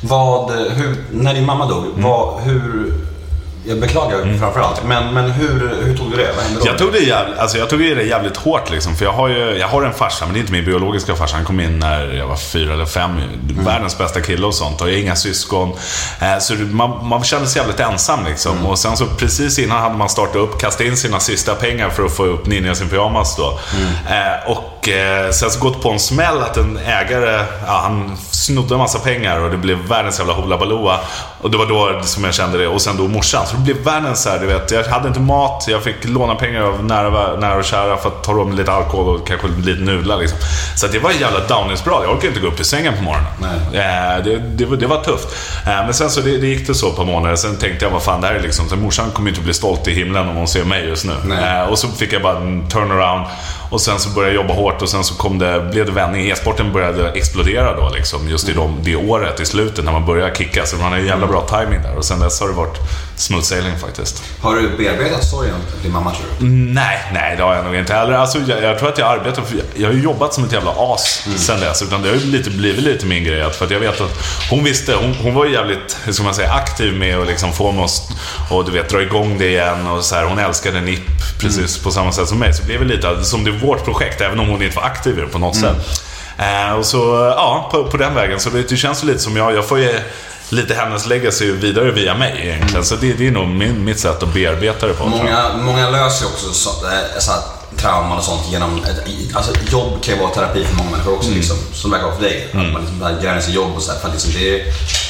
Vad, 0.00 0.50
hur, 0.50 0.96
när 1.12 1.34
din 1.34 1.46
mamma 1.46 1.66
dog, 1.66 1.84
vad, 1.96 2.40
hur... 2.42 2.92
Jag 3.66 3.80
beklagar 3.80 4.38
framförallt, 4.38 4.84
men, 4.84 5.14
men 5.14 5.30
hur, 5.30 5.48
hur 5.84 5.96
tog 5.96 6.10
du 6.10 6.16
det? 6.16 6.32
Vad 6.36 6.44
hände 6.44 6.60
då? 6.60 6.66
Jag 6.66 6.78
tog 6.78 6.92
det 6.92 6.98
jävligt, 6.98 7.38
alltså 7.38 7.58
jag 7.58 7.70
tog 7.70 7.78
det 7.80 8.02
jävligt 8.02 8.36
hårt 8.36 8.70
liksom. 8.70 8.96
För 8.96 9.04
jag 9.04 9.12
har 9.12 9.28
ju 9.28 9.56
jag 9.58 9.68
har 9.68 9.82
en 9.82 9.92
farsa, 9.92 10.24
men 10.24 10.34
det 10.34 10.38
är 10.38 10.40
inte 10.40 10.52
min 10.52 10.64
biologiska 10.64 11.14
farsa. 11.14 11.36
Han 11.36 11.44
kom 11.44 11.60
in 11.60 11.78
när 11.78 12.12
jag 12.14 12.26
var 12.26 12.36
fyra 12.36 12.72
eller 12.74 12.86
fem. 12.86 13.20
Världens 13.64 13.98
bästa 13.98 14.20
kille 14.20 14.46
och 14.46 14.54
sånt. 14.54 14.80
Och 14.80 14.88
jag 14.88 14.92
har 14.94 15.00
inga 15.00 15.16
syskon. 15.16 15.72
Eh, 16.20 16.38
Så 16.40 16.54
man, 16.54 17.06
man 17.06 17.24
kände 17.24 17.46
sig 17.48 17.60
jävligt 17.62 17.80
ensam 17.80 18.24
liksom. 18.24 18.66
Och 18.66 18.78
sen 18.78 18.96
så 18.96 19.06
precis 19.06 19.58
innan 19.58 19.82
hade 19.82 19.96
man 19.96 20.08
startat 20.08 20.36
upp, 20.36 20.58
kastat 20.60 20.86
in 20.86 20.96
sina 20.96 21.20
sista 21.20 21.54
pengar 21.54 21.90
för 21.90 22.04
att 22.04 22.12
få 22.12 22.24
upp 22.24 22.46
Ninjas 22.46 22.80
in 22.82 22.88
Pyjamas 22.88 23.36
då. 23.36 23.58
Eh, 24.10 24.50
Och 24.50 24.73
Och 24.84 24.88
eh, 24.88 25.30
sen 25.30 25.50
så 25.50 25.60
gått 25.60 25.82
på 25.82 25.90
en 25.90 26.00
smäll 26.00 26.42
att 26.42 26.56
en 26.56 26.76
ägare, 26.76 27.44
ja, 27.66 27.80
han 27.82 28.16
snodde 28.30 28.74
en 28.74 28.78
massa 28.78 28.98
pengar 28.98 29.40
och 29.40 29.50
det 29.50 29.56
blev 29.56 29.78
världens 29.78 30.18
jävla 30.18 30.34
hoola. 30.34 30.56
Och 31.40 31.50
det 31.50 31.56
var 31.56 31.66
då 31.66 32.02
som 32.02 32.24
jag 32.24 32.34
kände 32.34 32.58
det. 32.58 32.68
Och 32.68 32.82
sen 32.82 32.96
då 32.96 33.08
morsan. 33.08 33.46
Så 33.46 33.56
det 33.56 33.62
blev 33.62 33.76
världens 33.76 34.22
så 34.22 34.30
här, 34.30 34.38
du 34.38 34.46
vet. 34.46 34.70
Jag 34.70 34.84
hade 34.84 35.08
inte 35.08 35.20
mat, 35.20 35.64
jag 35.68 35.82
fick 35.82 36.04
låna 36.04 36.34
pengar 36.34 36.62
av 36.62 36.84
nära, 36.84 37.36
nära 37.36 37.56
och 37.56 37.64
kära 37.64 37.96
för 37.96 38.08
att 38.08 38.24
ta 38.24 38.32
råd 38.32 38.46
med 38.46 38.56
lite 38.56 38.72
alkohol 38.72 39.16
och 39.16 39.26
kanske 39.26 39.48
lite 39.48 39.80
nudlar 39.80 40.18
liksom. 40.18 40.38
Så 40.76 40.86
det 40.86 40.98
var 40.98 41.10
en 41.10 41.18
jävla 41.18 41.40
downingsbrad. 41.40 42.04
Jag 42.04 42.10
orkade 42.10 42.28
inte 42.28 42.40
gå 42.40 42.46
upp 42.46 42.60
i 42.60 42.64
sängen 42.64 42.94
på 42.96 43.02
morgonen. 43.02 43.26
Eh, 43.72 44.24
det, 44.24 44.38
det, 44.38 44.64
var, 44.64 44.76
det 44.76 44.86
var 44.86 45.04
tufft. 45.04 45.28
Eh, 45.66 45.84
men 45.84 45.94
sen 45.94 46.10
så 46.10 46.20
det, 46.20 46.38
det 46.38 46.46
gick 46.46 46.66
det 46.66 46.74
så 46.74 46.88
ett 46.88 46.96
par 46.96 47.04
månader. 47.04 47.36
Sen 47.36 47.56
tänkte 47.56 47.84
jag, 47.84 47.90
vad 47.92 48.02
fan 48.02 48.20
det 48.20 48.26
här 48.26 48.34
är 48.34 48.40
liksom. 48.42 48.68
Så 48.68 48.76
morsan 48.76 49.10
kommer 49.10 49.28
ju 49.28 49.34
inte 49.34 49.44
bli 49.44 49.54
stolt 49.54 49.88
i 49.88 49.94
himlen 49.94 50.28
om 50.28 50.36
hon 50.36 50.48
ser 50.48 50.64
mig 50.64 50.88
just 50.88 51.04
nu. 51.04 51.34
Eh, 51.34 51.62
och 51.62 51.78
så 51.78 51.88
fick 51.88 52.12
jag 52.12 52.22
bara 52.22 52.36
en 52.36 52.68
turnaround. 52.68 53.26
Och 53.74 53.80
sen 53.80 53.98
så 53.98 54.08
började 54.08 54.34
jag 54.34 54.42
jobba 54.42 54.54
hårt 54.54 54.82
och 54.82 54.88
sen 54.88 55.04
så 55.04 55.14
kom 55.14 55.38
det, 55.38 55.68
blev 55.72 55.86
det 55.86 55.92
vändning. 55.92 56.30
E-sporten 56.30 56.72
började 56.72 57.10
explodera 57.10 57.76
då 57.76 57.90
liksom, 57.94 58.28
just 58.28 58.48
i 58.48 58.52
de, 58.52 58.78
det 58.84 58.96
året 58.96 59.40
i 59.40 59.46
slutet 59.46 59.84
när 59.84 59.92
man 59.92 60.06
började 60.06 60.34
kicka. 60.34 60.66
Så 60.66 60.76
man 60.76 60.92
har 60.92 60.98
ju 60.98 61.06
jävla 61.06 61.26
bra 61.26 61.40
timing 61.40 61.82
där. 61.82 61.96
Och 61.96 62.04
sen 62.04 62.20
dess 62.20 62.40
har 62.40 62.48
det 62.48 62.54
varit 62.54 62.78
smooth 63.16 63.42
sailing 63.42 63.78
faktiskt. 63.78 64.24
Har 64.40 64.54
du 64.54 64.76
bearbetat 64.76 65.24
sorgen 65.24 65.54
din 65.82 65.92
mamma 65.92 66.10
tror 66.10 66.26
du? 66.38 66.46
Nej, 66.46 66.98
nej 67.12 67.36
det 67.36 67.42
har 67.42 67.54
jag 67.54 67.64
nog 67.64 67.74
inte 67.74 67.94
heller. 67.94 68.12
Alltså, 68.12 68.38
jag, 68.38 68.62
jag 68.62 68.78
tror 68.78 68.88
att 68.88 68.98
jag 68.98 69.08
arbetar, 69.08 69.42
för 69.42 69.56
jag, 69.76 69.88
har 69.88 69.94
ju 69.94 70.02
jobbat 70.02 70.34
som 70.34 70.44
ett 70.44 70.52
jävla 70.52 70.74
as 70.76 71.22
mm. 71.26 71.38
sen 71.38 71.60
dess. 71.60 71.82
Utan 71.82 72.02
det 72.02 72.08
har 72.08 72.16
ju 72.16 72.24
lite, 72.24 72.50
blivit 72.50 72.84
lite 72.84 73.06
min 73.06 73.24
grej. 73.24 73.50
För 73.50 73.64
att 73.64 73.70
jag 73.70 73.80
vet 73.80 74.00
att 74.00 74.10
hon 74.50 74.64
visste, 74.64 74.94
hon, 74.94 75.14
hon 75.22 75.34
var 75.34 75.44
ju 75.44 75.52
jävligt, 75.52 75.96
hur 76.04 76.12
ska 76.12 76.22
man 76.22 76.34
säga, 76.34 76.52
aktiv 76.52 76.94
med 76.94 77.18
att 77.18 77.26
liksom 77.26 77.52
få 77.52 77.72
mig 77.72 77.84
att 77.84 77.90
och, 78.50 78.64
du 78.64 78.72
vet, 78.72 78.88
dra 78.88 79.02
igång 79.02 79.38
det 79.38 79.48
igen. 79.48 79.86
Och 79.86 80.04
så 80.04 80.14
här, 80.14 80.24
hon 80.24 80.38
älskade 80.38 80.80
NIP 80.80 81.06
precis 81.40 81.76
mm. 81.76 81.84
på 81.84 81.90
samma 81.90 82.12
sätt 82.12 82.28
som 82.28 82.38
mig. 82.38 82.54
Så 82.54 82.62
det 82.62 82.66
blev 82.66 82.80
det 82.80 82.94
lite 82.94 83.24
som 83.24 83.44
det 83.44 83.50
är 83.50 83.58
vårt 83.66 83.84
projekt, 83.84 84.20
även 84.20 84.40
om 84.40 84.48
hon 84.48 84.62
inte 84.62 84.76
var 84.76 84.84
aktiv 84.84 85.18
i 85.18 85.20
det 85.20 85.26
på 85.26 85.38
något 85.38 85.56
mm. 85.56 85.74
sätt. 85.74 86.02
Eh, 86.38 86.72
och 86.72 86.86
så, 86.86 86.98
ja, 87.36 87.68
på, 87.72 87.84
på, 87.84 87.96
den 87.96 88.14
vägen. 88.14 88.40
Så 88.40 88.50
det, 88.50 88.68
det 88.68 88.76
känns 88.76 89.04
lite 89.04 89.18
som 89.18 89.36
jag, 89.36 89.54
jag 89.54 89.68
får 89.68 89.78
ju 89.78 90.00
lite 90.48 90.74
hennes 90.74 91.06
legacy 91.06 91.52
vidare 91.52 91.90
via 91.90 92.14
mig 92.14 92.32
egentligen. 92.42 92.70
Mm. 92.70 92.84
Så 92.84 92.96
det, 92.96 93.12
det 93.12 93.26
är 93.26 93.30
nog 93.30 93.48
min, 93.48 93.84
mitt 93.84 94.00
sätt 94.00 94.22
att 94.22 94.34
bearbeta 94.34 94.86
det 94.86 94.94
på. 94.94 95.06
Många, 95.06 95.56
många 95.56 95.90
löser 95.90 96.26
också 96.26 96.52
så, 96.52 96.70
så 97.18 97.32
trauman 97.76 98.18
och 98.18 98.24
sånt 98.24 98.42
genom... 98.52 98.84
Alltså 99.34 99.52
jobb 99.72 100.02
kan 100.02 100.14
ju 100.14 100.20
vara 100.20 100.30
terapi 100.30 100.64
för 100.64 100.76
många 100.76 100.90
människor 100.90 101.14
också, 101.14 101.28
mm. 101.28 101.38
liksom, 101.38 101.56
som 101.72 101.90
det 101.90 101.96
verkar 101.96 102.08
vara 102.08 102.16
för 102.16 102.24
dig. 102.24 102.48
Mm. 102.52 102.66
Att 102.66 102.72
man 102.72 102.82
liksom 102.82 103.22
gräver 103.22 103.40
sig 103.40 103.54
jobb 103.54 103.76
och 103.76 103.82
så 103.82 103.92
här, 103.92 103.98
för 103.98 104.08
liksom 104.08 104.32
det 104.32 104.60
är, 104.60 104.64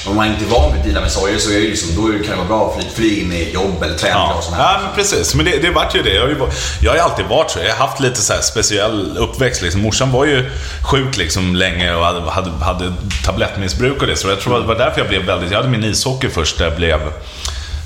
Om 0.06 0.16
man 0.16 0.26
inte 0.26 0.44
är 0.44 0.48
van 0.48 0.72
vid 0.72 0.80
att 0.80 0.86
deala 0.86 1.00
med 1.00 1.10
sorger 1.10 1.38
så 1.38 1.50
är 1.50 1.54
det 1.54 1.60
liksom, 1.60 1.96
då 1.96 2.02
kan 2.02 2.30
det 2.30 2.36
vara 2.36 2.48
bra 2.48 2.74
att 2.78 2.92
flyga 2.92 3.22
in 3.22 3.32
i 3.32 3.52
jobb 3.52 3.82
eller 3.82 3.94
träning 3.98 4.16
ja. 4.16 4.34
och 4.34 4.44
sånt 4.44 4.56
här. 4.56 4.74
Ja, 4.74 4.80
men 4.84 4.94
precis. 4.94 5.34
Men 5.34 5.44
det, 5.44 5.58
det 5.58 5.70
vart 5.70 5.94
ju 5.94 6.02
det. 6.02 6.14
Jag 6.14 6.22
har 6.22 6.28
ju, 6.28 6.36
jag 6.80 6.92
har 6.92 6.98
alltid 6.98 7.26
varit 7.26 7.50
så. 7.50 7.58
Jag 7.58 7.74
har 7.74 7.86
haft 7.86 8.00
lite 8.00 8.20
så 8.20 8.34
speciell 8.42 9.16
uppväxt. 9.18 9.62
Liksom. 9.62 9.80
Morsan 9.80 10.12
var 10.12 10.24
ju 10.24 10.50
sjuk 10.82 11.16
liksom 11.16 11.56
länge 11.56 11.94
och 11.94 12.04
hade, 12.04 12.30
hade, 12.30 12.50
hade 12.50 12.92
tablettmissbruk 13.24 14.00
och 14.00 14.06
det. 14.06 14.16
Så 14.16 14.28
jag 14.28 14.40
tror 14.40 14.60
det 14.60 14.66
var 14.66 14.74
därför 14.74 15.00
jag 15.00 15.08
blev 15.08 15.22
väldigt... 15.22 15.50
Jag 15.50 15.58
hade 15.58 15.68
min 15.68 15.84
ishockey 15.84 16.28
först 16.28 16.58
där 16.58 16.64
jag 16.64 16.76
blev 16.76 17.00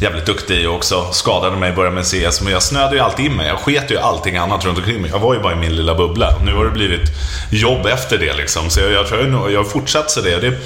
jävligt 0.01 0.27
duktig 0.27 0.63
i 0.63 0.67
också. 0.67 1.13
Skadade 1.13 1.57
mig, 1.57 1.73
började 1.73 1.95
med 1.95 2.05
CS. 2.05 2.41
Men 2.41 2.53
jag 2.53 2.63
snöade 2.63 2.95
ju 2.95 3.01
alltid 3.01 3.27
in 3.27 3.37
mig. 3.37 3.49
Jag 3.49 3.59
sket 3.59 3.91
ju 3.91 3.99
allting 3.99 4.37
annat 4.37 4.65
runt 4.65 4.79
omkring 4.79 5.03
mig. 5.03 5.11
Jag 5.11 5.19
var 5.19 5.35
ju 5.35 5.41
bara 5.41 5.53
i 5.53 5.57
min 5.57 5.77
lilla 5.77 5.95
bubbla. 5.95 6.35
Nu 6.45 6.55
har 6.55 6.65
det 6.65 6.71
blivit 6.71 7.11
jobb 7.51 7.87
efter 7.87 8.19
det 8.19 8.33
liksom. 8.33 8.71
Så 8.71 8.81
jag, 8.81 8.93
jag 8.93 9.07
tror 9.07 9.21
jag, 9.21 9.53
jag 9.53 9.59
har 9.59 9.65
fortsatt 9.65 10.11
så 10.11 10.21
det. 10.21 10.41
det. 10.41 10.59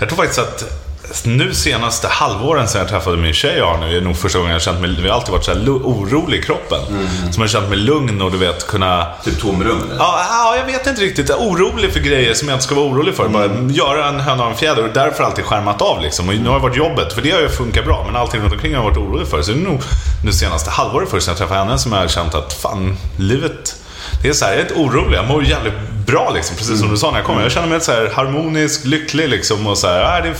Jag 0.00 0.08
tror 0.08 0.16
faktiskt 0.16 0.40
att 0.40 0.87
nu 1.24 1.54
senaste 1.54 2.08
halvåren 2.08 2.68
sen 2.68 2.80
jag 2.80 2.90
träffade 2.90 3.16
min 3.16 3.32
tjej 3.32 3.60
Arne, 3.60 3.96
är 3.96 4.00
nog 4.00 4.16
första 4.16 4.38
gången 4.38 4.52
jag 4.52 4.62
känt 4.62 4.80
mig, 4.80 4.96
vi 5.02 5.08
har 5.08 5.16
alltid 5.16 5.32
varit 5.32 5.44
så 5.44 5.54
här 5.54 5.68
orolig 5.68 6.38
i 6.38 6.42
kroppen. 6.42 6.80
Mm. 6.88 7.32
Som 7.32 7.40
jag 7.40 7.50
känt 7.50 7.68
mig 7.68 7.78
lugn 7.78 8.22
och 8.22 8.32
du 8.32 8.38
vet 8.38 8.66
kunna... 8.66 9.06
Typ 9.24 9.40
tomrum? 9.40 9.82
Ja, 9.98 10.20
ja, 10.30 10.56
jag 10.56 10.64
vet 10.64 10.86
inte 10.86 11.02
riktigt. 11.02 11.30
Orolig 11.30 11.92
för 11.92 12.00
grejer 12.00 12.34
som 12.34 12.48
jag 12.48 12.56
inte 12.56 12.64
ska 12.64 12.74
vara 12.74 12.86
orolig 12.86 13.14
för. 13.14 13.26
Mm. 13.26 13.32
Bara 13.32 13.72
göra 13.72 14.08
en 14.08 14.20
höna 14.20 14.44
av 14.44 14.50
en 14.50 14.56
fjäder 14.56 14.84
och 14.84 14.90
därför 14.94 15.24
alltid 15.24 15.44
skärmat 15.44 15.82
av 15.82 16.02
liksom. 16.02 16.28
Och 16.28 16.34
nu 16.34 16.48
har 16.48 16.56
det 16.56 16.62
varit 16.62 16.76
jobbet, 16.76 17.12
för 17.12 17.22
det 17.22 17.30
har 17.30 17.40
ju 17.40 17.48
funkat 17.48 17.84
bra. 17.84 18.02
Men 18.06 18.16
allting 18.16 18.40
runt 18.40 18.52
omkring 18.52 18.74
har 18.74 18.82
jag 18.82 18.90
varit 18.90 18.98
orolig 18.98 19.28
för. 19.28 19.42
Så 19.42 19.52
det 19.52 19.58
är 19.58 19.62
nog 19.62 19.82
nu 20.24 20.32
senaste 20.32 20.70
halvåret 20.70 21.10
först 21.10 21.26
när 21.26 21.32
jag 21.32 21.38
träffade 21.38 21.60
henne 21.60 21.78
som 21.78 21.92
jag 21.92 22.00
har 22.00 22.08
känt 22.08 22.34
att 22.34 22.52
fan, 22.52 22.96
livet 23.16 23.74
det 24.22 24.28
är 24.28 24.32
så 24.32 24.44
här, 24.44 24.52
jag 24.52 24.60
är 24.60 24.62
inte 24.62 24.74
orolig, 24.74 25.16
jag 25.16 25.28
mår 25.28 25.44
jävligt 25.44 25.74
bra 26.06 26.32
liksom. 26.34 26.56
Precis 26.56 26.78
som 26.78 26.84
mm. 26.84 26.90
du 26.90 26.98
sa 26.98 27.10
när 27.10 27.18
jag 27.18 27.26
kom. 27.26 27.40
Jag 27.40 27.52
känner 27.52 27.68
mig 27.68 27.80
så 27.80 27.92
här 27.92 28.10
harmonisk, 28.14 28.84
lycklig 28.84 29.28
liksom. 29.28 29.66
Och 29.66 29.78
så 29.78 29.86
här, 29.86 30.22
det 30.22 30.28
är 30.28 30.34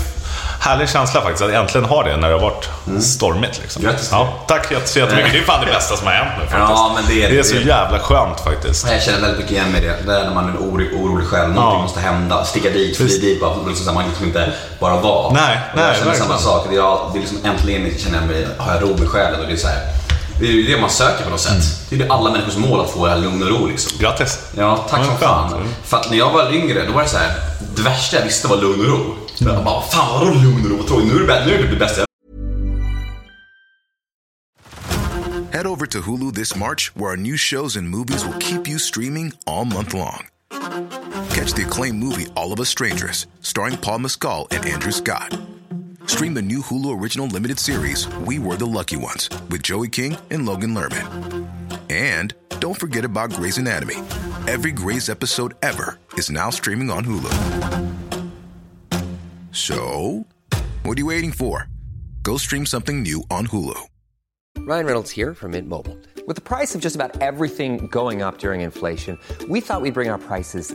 härlig 0.60 0.88
känsla 0.88 1.20
faktiskt 1.20 1.42
att 1.42 1.50
äntligen 1.50 1.84
ha 1.84 2.02
det 2.02 2.16
när 2.16 2.28
det 2.28 2.34
har 2.34 2.40
varit 2.40 2.68
mm. 2.86 3.00
stormigt. 3.00 3.60
Liksom. 3.62 3.82
Grattis 3.82 4.08
ja, 4.12 4.44
Tack 4.48 4.66
så 4.84 4.98
jättemycket. 4.98 5.32
Det 5.32 5.38
är 5.38 5.42
fan 5.42 5.66
det 5.66 5.72
bästa 5.72 5.96
som 5.96 6.06
har 6.06 6.14
hänt 6.14 6.30
nu 6.38 6.46
faktiskt. 6.46 6.70
Ja, 6.70 6.92
men 6.94 7.04
det, 7.08 7.24
är, 7.24 7.30
det 7.30 7.38
är 7.38 7.42
så 7.42 7.56
jävla 7.56 7.98
skönt 7.98 8.40
faktiskt. 8.40 8.90
Jag 8.90 9.02
känner 9.02 9.20
väldigt 9.20 9.38
mycket 9.38 9.52
igen 9.52 9.72
med 9.72 9.82
det. 9.82 9.96
Det 10.06 10.20
är 10.20 10.24
när 10.24 10.34
man 10.34 10.48
är 10.48 10.58
orolig, 10.58 10.94
orolig 10.94 11.26
själv. 11.26 11.54
Någonting 11.54 11.78
ja. 11.78 11.82
måste 11.82 12.00
hända. 12.00 12.44
Sticka 12.44 12.70
dit, 12.70 12.96
fly 12.96 13.06
dit. 13.06 13.40
Bara, 13.40 13.54
liksom, 13.68 13.94
man 13.94 14.04
liksom 14.08 14.26
inte 14.26 14.52
bara 14.80 14.96
vara. 14.96 15.32
Nej, 15.32 15.60
nej, 15.74 15.84
jag 15.86 15.96
känner 15.96 16.14
samma 16.14 16.38
sak. 16.38 16.66
Det 16.70 16.76
är, 16.76 17.12
det 17.12 17.18
är 17.18 17.20
liksom, 17.20 17.38
äntligen 17.44 17.98
känner 17.98 18.18
jag 18.18 18.26
mig, 18.26 18.46
har 18.58 18.74
jag 18.74 18.82
ro 18.82 18.96
med 18.98 19.08
själen. 19.08 19.40
Och 19.40 19.46
det 19.46 19.52
är 19.52 19.56
så 19.56 19.68
här, 19.68 19.80
det 20.40 20.46
är 20.46 20.52
ju 20.52 20.62
det 20.62 20.80
man 20.80 20.90
söker 20.90 21.24
på 21.24 21.30
något 21.30 21.40
sätt. 21.40 21.52
Mm. 21.52 21.62
Det 21.88 21.94
är 21.96 21.98
ju 21.98 22.08
alla 22.08 22.30
människors 22.30 22.56
mål 22.56 22.80
att 22.80 22.90
få 22.90 23.06
det 23.06 23.12
här 23.12 23.18
lugn 23.18 23.42
och 23.42 23.48
ro 23.48 23.66
liksom. 23.66 23.98
Grattis! 23.98 24.38
Ja, 24.56 24.86
tack 24.90 25.04
som 25.06 25.18
fan. 25.18 25.68
För 25.84 25.96
att 25.96 26.10
när 26.10 26.18
jag 26.18 26.30
var 26.30 26.52
yngre, 26.52 26.84
då 26.86 26.92
var 26.92 27.02
det 27.02 27.08
så 27.08 27.18
här, 27.18 27.32
det 27.76 27.82
värsta 27.82 28.16
jag 28.16 28.24
visste 28.24 28.48
var 28.48 28.56
lugn 28.56 28.80
och 28.80 28.86
ro. 28.86 29.14
Jag 29.40 29.64
bara, 29.64 29.82
fan 29.82 30.26
det, 30.26 30.40
nu 30.40 31.24
är 31.32 31.58
det 31.58 31.66
det 31.70 31.76
bästa 31.76 32.04
Head 35.52 35.66
over 35.66 35.86
to 35.86 36.00
Hulu 36.00 36.32
this 36.32 36.56
March 36.56 36.92
where 36.94 37.10
our 37.10 37.16
new 37.16 37.36
shows 37.36 37.76
and 37.76 37.88
movies 37.88 38.24
will 38.24 38.38
keep 38.38 38.68
you 38.68 38.78
streaming 38.78 39.32
all 39.46 39.64
month 39.64 39.94
long. 39.94 40.28
Catch 41.34 41.54
the 41.54 41.64
acclaimed 41.66 41.98
movie 41.98 42.26
All 42.36 42.52
of 42.52 42.60
us 42.60 42.68
strangers 42.68 43.26
starring 43.40 43.76
Paul 43.76 43.98
Mescal 44.00 44.46
and 44.50 44.64
Andrew 44.66 44.92
Scott. 44.92 45.36
Stream 46.06 46.34
the 46.34 46.42
new 46.42 46.60
Hulu 46.60 47.00
original 47.00 47.26
limited 47.26 47.58
series 47.58 48.08
We 48.26 48.38
Were 48.38 48.56
the 48.56 48.66
Lucky 48.66 48.96
Ones 48.96 49.28
with 49.50 49.62
Joey 49.62 49.88
King 49.88 50.16
and 50.30 50.46
Logan 50.46 50.74
Lerman. 50.74 51.48
And 51.90 52.34
don't 52.60 52.78
forget 52.78 53.04
about 53.04 53.32
Grey's 53.32 53.58
Anatomy. 53.58 53.96
Every 54.46 54.72
Grey's 54.72 55.08
episode 55.08 55.54
ever 55.60 55.98
is 56.14 56.30
now 56.30 56.50
streaming 56.50 56.90
on 56.90 57.04
Hulu. 57.04 58.17
So, 59.52 60.26
what 60.82 60.96
are 60.96 61.00
you 61.00 61.06
waiting 61.06 61.32
for? 61.32 61.68
Go 62.22 62.36
stream 62.36 62.66
something 62.66 63.02
new 63.02 63.22
on 63.30 63.46
Hulu. 63.46 63.78
Ryan 64.58 64.86
Reynolds 64.86 65.10
here 65.10 65.34
from 65.34 65.52
Mint 65.52 65.68
Mobile. 65.68 65.96
With 66.26 66.36
the 66.36 66.42
price 66.42 66.74
of 66.74 66.80
just 66.80 66.94
about 66.94 67.22
everything 67.22 67.86
going 67.86 68.20
up 68.20 68.38
during 68.38 68.60
inflation, 68.60 69.18
we 69.48 69.60
thought 69.60 69.80
we'd 69.80 69.94
bring 69.94 70.10
our 70.10 70.18
prices 70.18 70.74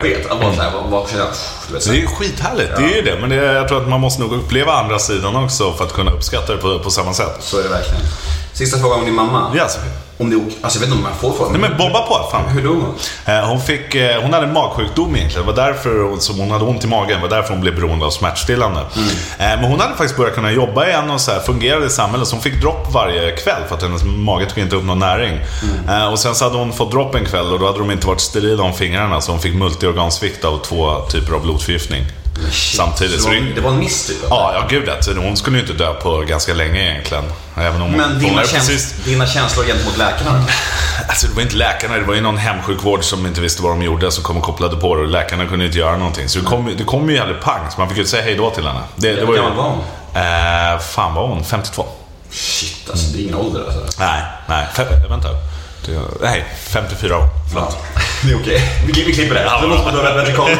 vet. 0.00 0.30
Att 0.30 0.40
bara 0.40 0.54
såhär, 0.54 0.72
vad 0.88 1.08
känner 1.08 1.24
jag? 1.24 1.80
Det 1.82 1.90
är 1.90 1.94
ju 1.94 2.06
skithärligt, 2.06 2.70
ja. 2.74 2.80
det 2.80 2.92
är 2.92 2.96
ju 2.96 3.02
det. 3.02 3.20
Men 3.20 3.30
det, 3.30 3.36
jag 3.36 3.68
tror 3.68 3.82
att 3.82 3.88
man 3.88 4.00
måste 4.00 4.22
nog 4.22 4.32
uppleva 4.32 4.72
andra 4.72 4.98
sidan 4.98 5.36
också 5.36 5.72
för 5.72 5.84
att 5.84 5.92
kunna 5.92 6.12
uppskatta 6.12 6.52
det 6.52 6.58
på, 6.58 6.78
på 6.78 6.90
samma 6.90 7.14
sätt. 7.14 7.36
Så 7.40 7.58
är 7.58 7.62
det 7.62 7.68
verkligen. 7.68 8.02
Sista 8.52 8.78
frågan 8.78 8.98
om 8.98 9.04
din 9.04 9.14
mamma. 9.14 9.52
Yes. 9.56 9.78
Om 10.20 10.30
det, 10.30 10.36
alltså 10.36 10.78
jag 10.78 10.86
vet 10.86 10.94
inte 10.94 11.06
om 11.06 11.12
jag 11.12 11.20
får 11.20 11.32
frågan. 11.32 11.52
Nej 11.52 11.70
men 11.70 11.78
bomba 11.78 12.00
på. 12.00 12.28
Fan. 12.30 12.48
Hur 12.48 12.62
dog 12.62 12.76
hon? 12.82 12.94
Eh, 13.26 13.48
hon, 13.48 13.60
fick, 13.60 13.94
eh, 13.94 14.22
hon 14.22 14.32
hade 14.32 14.46
en 14.46 14.52
magsjukdom 14.52 15.16
egentligen. 15.16 15.46
Det 15.46 15.52
var 15.52 15.66
därför 15.66 16.16
som 16.18 16.38
hon 16.38 16.50
hade 16.50 16.64
ont 16.64 16.84
i 16.84 16.86
magen. 16.86 17.20
Det 17.20 17.28
var 17.28 17.36
därför 17.36 17.52
hon 17.52 17.60
blev 17.60 17.74
beroende 17.74 18.06
av 18.06 18.10
smärtstillande. 18.10 18.80
Mm. 18.96 19.08
Eh, 19.08 19.60
men 19.60 19.64
hon 19.70 19.80
hade 19.80 19.94
faktiskt 19.94 20.16
börjat 20.16 20.34
kunna 20.34 20.52
jobba 20.52 20.86
igen 20.86 21.10
och 21.10 21.20
så 21.20 21.30
här, 21.30 21.40
fungerade 21.40 21.86
i 21.86 21.90
samhället. 21.90 22.28
Så 22.28 22.34
hon 22.34 22.42
fick 22.42 22.60
dropp 22.60 22.92
varje 22.92 23.36
kväll 23.36 23.62
för 23.68 23.74
att 23.74 23.82
hennes 23.82 24.04
mage 24.04 24.46
tog 24.46 24.58
inte 24.58 24.76
upp 24.76 24.84
någon 24.84 24.98
näring. 24.98 25.40
Mm. 25.88 26.12
Och 26.12 26.18
sen 26.18 26.34
så 26.34 26.44
hade 26.44 26.56
hon 26.56 26.72
fått 26.72 26.90
dropp 26.90 27.14
en 27.14 27.24
kväll 27.24 27.52
och 27.52 27.58
då 27.58 27.66
hade 27.66 27.78
de 27.78 27.90
inte 27.90 28.06
varit 28.06 28.20
sterila 28.20 28.62
om 28.62 28.74
fingrarna. 28.74 29.20
Så 29.20 29.32
hon 29.32 29.40
fick 29.40 29.54
multiorgansvikt 29.54 30.44
av 30.44 30.58
två 30.58 31.00
typer 31.00 31.34
av 31.34 31.42
blodförgiftning. 31.42 32.04
Samtidigt. 32.52 33.22
Så 33.22 33.28
det, 33.28 33.40
var, 33.40 33.54
det 33.54 33.60
var 33.60 33.70
en 33.70 33.78
miss 33.78 34.06
typ? 34.06 34.16
Ja, 34.30 34.52
ja 34.54 34.66
gud 34.70 34.88
ja. 34.88 35.12
Hon 35.22 35.36
skulle 35.36 35.56
ju 35.56 35.62
inte 35.62 35.74
dö 35.74 35.94
på 35.94 36.18
ganska 36.18 36.54
länge 36.54 36.90
egentligen. 36.90 37.24
Även 37.56 37.82
om 37.82 37.90
Men 37.90 38.18
dina, 38.18 38.44
käns 38.44 38.68
precis... 38.68 38.94
dina 39.04 39.26
känslor 39.26 39.64
gentemot 39.64 39.98
läkarna 39.98 40.44
Alltså 41.08 41.26
det 41.26 41.34
var 41.34 41.42
inte 41.42 41.56
läkarna, 41.56 41.96
det 41.96 42.04
var 42.04 42.14
ju 42.14 42.20
någon 42.20 42.38
hemsjukvård 42.38 43.04
som 43.04 43.26
inte 43.26 43.40
visste 43.40 43.62
vad 43.62 43.72
de 43.72 43.82
gjorde 43.82 44.12
som 44.12 44.24
kom 44.24 44.36
och 44.36 44.42
kopplade 44.42 44.76
på 44.76 44.94
det 44.94 45.02
och 45.02 45.08
läkarna 45.08 45.46
kunde 45.46 45.64
inte 45.64 45.78
göra 45.78 45.96
någonting. 45.96 46.28
Så 46.28 46.38
det 46.38 46.44
kom, 46.44 46.74
det 46.78 46.84
kom 46.84 47.10
ju 47.10 47.16
jävligt 47.16 47.40
pang, 47.40 47.70
så 47.70 47.80
man 47.80 47.88
fick 47.88 47.98
ju 47.98 48.04
säga 48.06 48.22
hej 48.22 48.36
då 48.36 48.50
till 48.50 48.66
henne. 48.66 48.80
Det, 48.96 49.12
det 49.12 49.24
var 49.24 49.34
ju, 49.34 49.40
var 49.40 49.50
hon? 49.50 49.78
Eh, 50.14 50.78
fan 50.80 51.14
var 51.14 51.26
hon? 51.26 51.44
52. 51.44 51.86
Shit, 52.30 52.90
alltså 52.90 53.12
det 53.12 53.18
är 53.18 53.22
ingen 53.22 53.34
ålder 53.34 53.64
alltså. 53.64 54.00
Nej, 54.00 54.22
nej. 54.48 54.66
Fem, 54.74 54.86
vänta. 55.08 55.28
Det, 55.86 56.00
nej, 56.22 56.44
54 56.58 57.18
år. 57.18 57.28
Förlåt. 57.52 57.76
Det 58.24 58.32
är 58.32 58.36
okej. 58.36 58.62
Vi, 58.86 59.04
vi 59.04 59.12
klipper 59.12 59.34
det. 59.34 59.40
Det 59.62 59.66
låter 59.66 59.90
som 59.90 60.00
rätt 60.00 60.36
koll. 60.36 60.50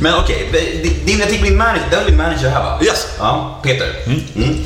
Men 0.00 0.14
okej, 0.14 0.48
din- 0.82 1.06
din, 1.06 1.18
jag 1.18 1.28
tänker 1.28 1.44
din 1.44 1.56
manager, 1.56 1.82
det 1.90 1.96
var 1.96 2.04
din 2.04 2.16
manager 2.16 2.50
här 2.50 2.62
va? 2.62 2.78
Yes. 2.84 3.06
Ja, 3.18 3.60
Peter. 3.62 3.86
Mm. 4.06 4.58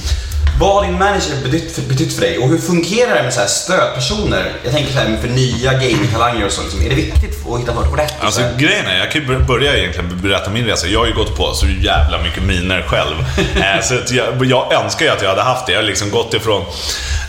Vad 0.61 0.75
har 0.75 0.83
din 0.83 0.99
manager 0.99 1.43
betytt 1.45 1.73
för, 1.73 1.83
betytt 1.83 2.13
för 2.13 2.21
dig 2.21 2.39
och 2.39 2.49
hur 2.49 2.59
fungerar 2.59 3.15
det 3.15 3.23
med 3.23 3.35
så 3.35 3.41
här 3.41 3.47
stödpersoner? 3.47 4.53
Jag 4.65 4.73
tänker 4.73 4.93
så 4.93 4.99
här 4.99 5.17
för 5.21 5.29
nya 5.29 5.73
gamingtalanger 5.73 6.47
och 6.47 6.53
så. 6.53 6.63
Liksom. 6.63 6.83
Är 6.83 6.89
det 6.89 6.95
viktigt 6.95 7.47
att 7.47 7.61
hitta 7.61 7.75
folk 7.75 7.99
rätt? 7.99 8.15
Alltså 8.21 8.41
grejen 8.59 8.87
är, 8.87 8.99
jag 8.99 9.13
kan 9.13 9.23
ju 9.23 9.39
börja 9.39 9.77
egentligen 9.77 10.21
berätta 10.23 10.51
min 10.51 10.65
resa. 10.65 10.87
Jag 10.87 10.99
har 10.99 11.07
ju 11.07 11.15
gått 11.15 11.37
på 11.37 11.55
så 11.55 11.67
jävla 11.67 12.23
mycket 12.23 12.43
miner 12.43 12.83
själv. 12.83 13.17
Eh, 13.57 13.83
så 13.83 13.95
jag, 14.15 14.45
jag 14.47 14.73
önskar 14.73 15.07
ju 15.07 15.13
att 15.13 15.23
jag 15.23 15.29
hade 15.29 15.43
haft 15.43 15.67
det. 15.67 15.73
Jag 15.73 15.79
har 15.79 15.87
liksom 15.87 16.11
gått 16.11 16.35
ifrån, 16.35 16.65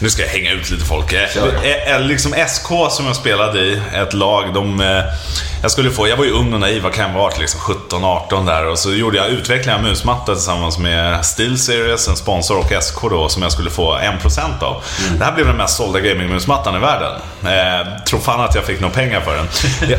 nu 0.01 0.09
ska 0.09 0.21
jag 0.21 0.29
hänga 0.29 0.51
ut 0.51 0.69
lite 0.69 0.85
folk. 0.85 1.11
Kör. 1.11 1.47
eh, 1.63 1.95
eh, 1.95 2.01
liksom 2.01 2.33
SK 2.47 2.67
som 2.91 3.05
jag 3.05 3.15
spelade 3.15 3.59
i, 3.59 3.81
ett 3.95 4.13
lag, 4.13 4.53
de... 4.53 4.81
Jag 5.61 5.71
skulle 5.71 5.91
få, 5.91 6.07
jag 6.07 6.17
var 6.17 6.25
ju 6.25 6.31
ung 6.31 6.53
och 6.53 6.59
naiv, 6.59 6.83
vad 6.83 6.93
kan 6.93 7.11
jag 7.11 7.19
varit? 7.19 7.39
Liksom 7.39 7.59
17-18 7.59 8.45
där. 8.45 8.65
Och 8.65 8.79
så 8.79 8.91
gjorde 8.93 9.17
jag 9.17 9.27
utveckling 9.27 9.75
av 9.75 9.83
musmatta 9.83 10.33
tillsammans 10.33 10.77
med 10.77 11.25
SteelSeries, 11.25 12.07
en 12.07 12.15
sponsor, 12.15 12.57
och 12.57 12.83
SK 12.83 13.01
då, 13.01 13.29
som 13.29 13.41
jag 13.43 13.51
skulle 13.51 13.69
få 13.69 13.97
1% 13.97 14.63
av. 14.63 14.83
Det 15.17 15.25
här 15.25 15.31
blev 15.31 15.47
den 15.47 15.57
mest 15.57 15.77
sålda 15.77 15.99
gamingmusmattan 15.99 16.75
i 16.75 16.79
världen. 16.79 17.11
Eh, 17.43 18.03
tror 18.03 18.19
fan 18.19 18.41
att 18.41 18.55
jag 18.55 18.63
fick 18.63 18.79
några 18.79 18.93
pengar 18.93 19.21
för 19.21 19.35
den. 19.35 19.47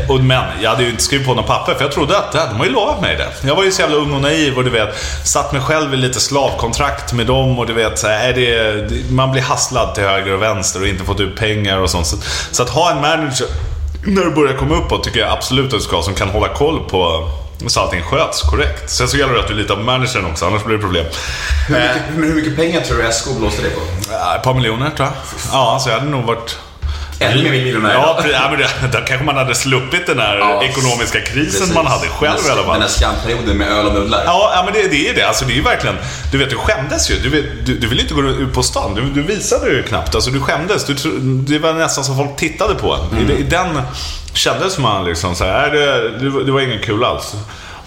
Och, 0.09 0.19
men 0.19 0.43
jag 0.61 0.69
hade 0.69 0.83
ju 0.83 0.89
inte 0.89 1.03
skrivit 1.03 1.27
på 1.27 1.33
något 1.33 1.47
papper, 1.47 1.73
för 1.73 1.81
jag 1.83 1.91
trodde 1.91 2.17
att 2.17 2.31
de 2.31 2.57
har 2.57 2.65
ju 2.65 2.71
lovat 2.71 3.01
mig 3.01 3.15
det. 3.17 3.47
Jag 3.47 3.55
var 3.55 3.63
ju 3.63 3.71
så 3.71 3.81
jävla 3.81 3.95
ung 3.97 4.13
och 4.13 4.21
naiv 4.21 4.57
och 4.57 4.63
du 4.63 4.69
vet, 4.69 4.89
satt 5.23 5.51
mig 5.51 5.61
själv 5.61 5.93
i 5.93 5.97
lite 5.97 6.19
slavkontrakt 6.19 7.13
med 7.13 7.25
dem 7.27 7.59
och 7.59 7.67
du 7.67 7.73
vet, 7.73 7.99
så 7.99 8.07
här, 8.07 8.29
är 8.29 8.33
det- 8.33 9.11
man 9.11 9.31
blir 9.31 9.41
hasslad 9.41 9.95
till 9.95 10.03
höger 10.03 10.33
och 10.33 10.41
vänster 10.41 10.81
och 10.81 10.87
inte 10.87 11.03
fått 11.03 11.19
ut 11.19 11.35
pengar 11.37 11.77
och 11.77 11.89
sånt. 11.89 12.07
Så, 12.07 12.17
så 12.51 12.63
att 12.63 12.69
ha 12.69 12.91
en 12.91 13.01
manager 13.01 13.47
när 14.05 14.23
du 14.23 14.31
börjar 14.31 14.53
komma 14.53 14.75
uppåt 14.75 15.03
tycker 15.03 15.19
jag 15.19 15.31
absolut 15.31 15.65
att 15.65 15.79
du 15.79 15.79
ska 15.79 16.01
som 16.01 16.13
kan 16.13 16.29
hålla 16.29 16.47
koll 16.47 16.89
på 16.89 17.29
så 17.67 17.79
allting 17.79 18.01
sköts 18.01 18.41
korrekt. 18.41 18.89
Sen 18.89 19.07
så 19.07 19.17
gäller 19.17 19.33
det 19.33 19.39
att 19.39 19.47
du 19.47 19.53
litar 19.53 19.75
på 19.75 19.81
managern 19.81 20.25
också, 20.25 20.45
annars 20.45 20.63
blir 20.63 20.75
det 20.75 20.81
problem. 20.81 21.05
hur, 21.67 21.75
mycket, 21.75 22.01
hur, 22.15 22.23
hur 22.23 22.35
mycket 22.35 22.55
pengar 22.55 22.81
tror 22.81 22.97
du 22.97 23.11
SK 23.11 23.37
blåste 23.37 23.61
dig 23.61 23.71
på? 23.71 23.81
Ett 24.37 24.43
par 24.43 24.53
miljoner 24.53 24.89
tror 24.89 25.07
jag. 25.07 25.15
Ja, 25.51 25.79
så 25.81 25.89
jag 25.89 25.99
hade 25.99 26.11
nog 26.11 26.23
varit... 26.23 26.57
Ännu 27.21 27.43
mer 27.43 27.51
miljonär. 27.51 27.93
Ja, 27.93 28.23
ja 28.33 28.49
men 28.51 28.59
det, 28.59 28.67
där 28.97 29.05
kanske 29.07 29.25
man 29.25 29.37
hade 29.37 29.55
sluppit 29.55 30.07
den 30.07 30.19
här 30.19 30.37
Ja, 30.37 30.63
ekonomiska 30.63 31.21
krisen 31.21 31.59
Precis. 31.59 31.75
man 31.75 31.85
hade 31.87 32.07
själv 32.07 32.35
den, 32.37 32.45
i 32.45 32.49
alla 32.49 32.61
Den 32.61 32.65
fall. 32.71 32.79
där 32.79 32.87
skamperioden 32.87 33.57
med 33.57 33.67
öl 33.71 33.85
och 33.87 33.93
nudlar. 33.93 34.23
Ja, 34.25 34.51
ja 34.55 34.63
men 34.65 34.73
det, 34.73 34.87
det 34.87 35.09
är 35.09 35.13
det. 35.15 35.23
Alltså, 35.23 35.45
det 35.45 35.53
är 35.53 35.55
ju 35.55 35.61
verkligen... 35.61 35.95
Du 36.31 36.37
vet, 36.37 36.49
du 36.49 36.55
skämdes 36.55 37.11
ju. 37.11 37.15
Du, 37.19 37.29
du, 37.65 37.77
du 37.77 37.87
ville 37.87 38.01
inte 38.01 38.13
gå 38.13 38.21
ut 38.21 38.53
på 38.53 38.63
stan. 38.63 38.95
Du, 38.95 39.01
du 39.21 39.21
visade 39.27 39.69
ju 39.69 39.83
knappt. 39.83 40.15
Alltså, 40.15 40.29
du 40.31 40.39
skämdes. 40.41 40.85
Du, 40.85 40.95
det 41.21 41.59
var 41.59 41.73
nästan 41.73 42.03
som 42.03 42.17
folk 42.17 42.35
tittade 42.35 42.75
på 42.75 42.93
en. 43.13 43.29
I, 43.31 43.33
I 43.39 43.43
den 43.43 43.81
kändes 44.33 44.77
man 44.77 45.05
liksom 45.05 45.35
så 45.35 45.43
här, 45.45 45.69
"Nej, 45.71 45.79
det, 46.31 46.43
det 46.45 46.51
var 46.51 46.61
ingen 46.61 46.79
kul 46.79 47.03
alls. 47.03 47.33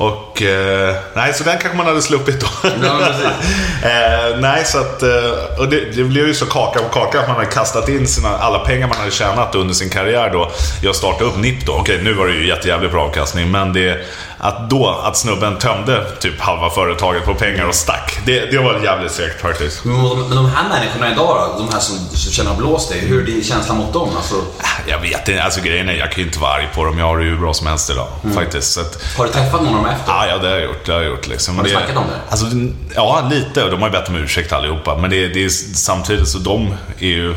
Och... 0.02 0.42
Eh, 0.42 0.96
nej, 1.14 1.34
så 1.34 1.44
den 1.44 1.58
kanske 1.58 1.76
man 1.76 1.86
hade 1.86 2.02
sluppit 2.02 2.40
då. 2.40 2.46
Ja, 2.82 3.00
eh, 3.88 4.38
nej, 4.38 4.64
så 4.64 4.78
att... 4.78 5.02
Eh, 5.02 5.58
och 5.58 5.68
det, 5.68 5.96
det 5.96 6.04
blev 6.04 6.26
ju 6.26 6.34
så 6.34 6.46
kaka 6.46 6.80
på 6.80 6.88
kaka 6.88 7.20
att 7.20 7.28
man 7.28 7.36
hade 7.36 7.48
kastat 7.50 7.88
in 7.88 8.06
sina, 8.06 8.28
alla 8.28 8.58
pengar 8.58 8.88
man 8.88 8.96
hade 8.96 9.10
tjänat 9.10 9.54
under 9.54 9.74
sin 9.74 9.90
karriär 9.90 10.30
då. 10.30 10.50
Jag 10.82 10.96
startade 10.96 11.24
upp 11.24 11.36
NIP 11.36 11.66
då. 11.66 11.72
Okej, 11.72 12.00
nu 12.02 12.12
var 12.12 12.26
det 12.26 12.32
ju 12.32 12.48
jättejävligt 12.48 12.92
bra 12.92 13.02
avkastning, 13.02 13.50
men 13.50 13.72
det... 13.72 13.98
Att 14.44 14.70
då, 14.70 14.88
att 15.04 15.16
snubben 15.16 15.58
tömde 15.58 16.04
typ 16.20 16.40
halva 16.40 16.70
företaget 16.70 17.24
på 17.24 17.34
pengar 17.34 17.64
och 17.64 17.74
stack. 17.74 18.18
Det, 18.26 18.50
det 18.50 18.58
var 18.58 18.80
jävligt 18.84 19.12
segt 19.12 19.40
faktiskt. 19.40 19.84
Men 19.84 20.04
de, 20.04 20.28
men 20.28 20.36
de 20.36 20.46
här 20.46 20.68
människorna 20.68 21.12
idag 21.12 21.52
då, 21.56 21.64
de 21.64 21.72
här 21.72 21.80
som, 21.80 21.96
som 21.98 22.32
känner 22.32 22.54
blåst 22.54 22.90
dig, 22.90 23.00
hur 23.00 23.38
är 23.38 23.42
känslan 23.42 23.76
mot 23.76 23.92
dem? 23.92 24.08
Alltså, 24.16 24.34
Jag 24.86 24.98
vet 24.98 25.28
inte, 25.28 25.42
alltså 25.42 25.60
grejen 25.60 25.88
är, 25.88 25.92
jag 25.92 26.12
kan 26.12 26.20
ju 26.20 26.26
inte 26.26 26.38
vara 26.38 26.52
arg 26.52 26.68
på 26.74 26.84
dem. 26.84 26.98
Jag 26.98 27.06
har 27.06 27.18
det 27.18 27.24
ju 27.24 27.30
hur 27.30 27.38
bra 27.38 27.54
som 27.54 27.66
helst 27.66 27.90
idag, 27.90 28.08
faktiskt. 28.34 28.72
Så 28.72 28.80
att, 28.80 29.02
har 29.16 29.24
du 29.24 29.32
träffat 29.32 29.62
någon 29.62 29.74
av 29.74 29.82
dem 29.82 29.86
efter? 29.86 30.12
Ja, 30.12 30.26
ja, 30.26 30.38
det 30.38 30.48
har 30.48 30.54
jag 30.54 30.64
gjort. 30.64 30.86
Det 30.86 30.92
har 30.92 31.00
jag 31.00 31.10
gjort 31.10 31.26
liksom. 31.26 31.56
Har 31.56 31.64
du 31.64 31.70
det, 31.70 31.76
snackat 31.76 31.96
om 31.96 32.04
det? 32.08 32.30
Alltså, 32.30 32.46
ja, 32.94 33.28
lite. 33.30 33.70
De 33.70 33.82
har 33.82 33.88
ju 33.88 33.92
bett 33.92 34.08
om 34.08 34.16
ursäkt 34.16 34.52
allihopa. 34.52 34.96
Men 34.96 35.10
det, 35.10 35.28
det 35.28 35.44
är 35.44 35.48
samtidigt 35.74 36.28
så 36.28 36.38
de 36.38 36.74
är 36.98 37.06
ju 37.06 37.34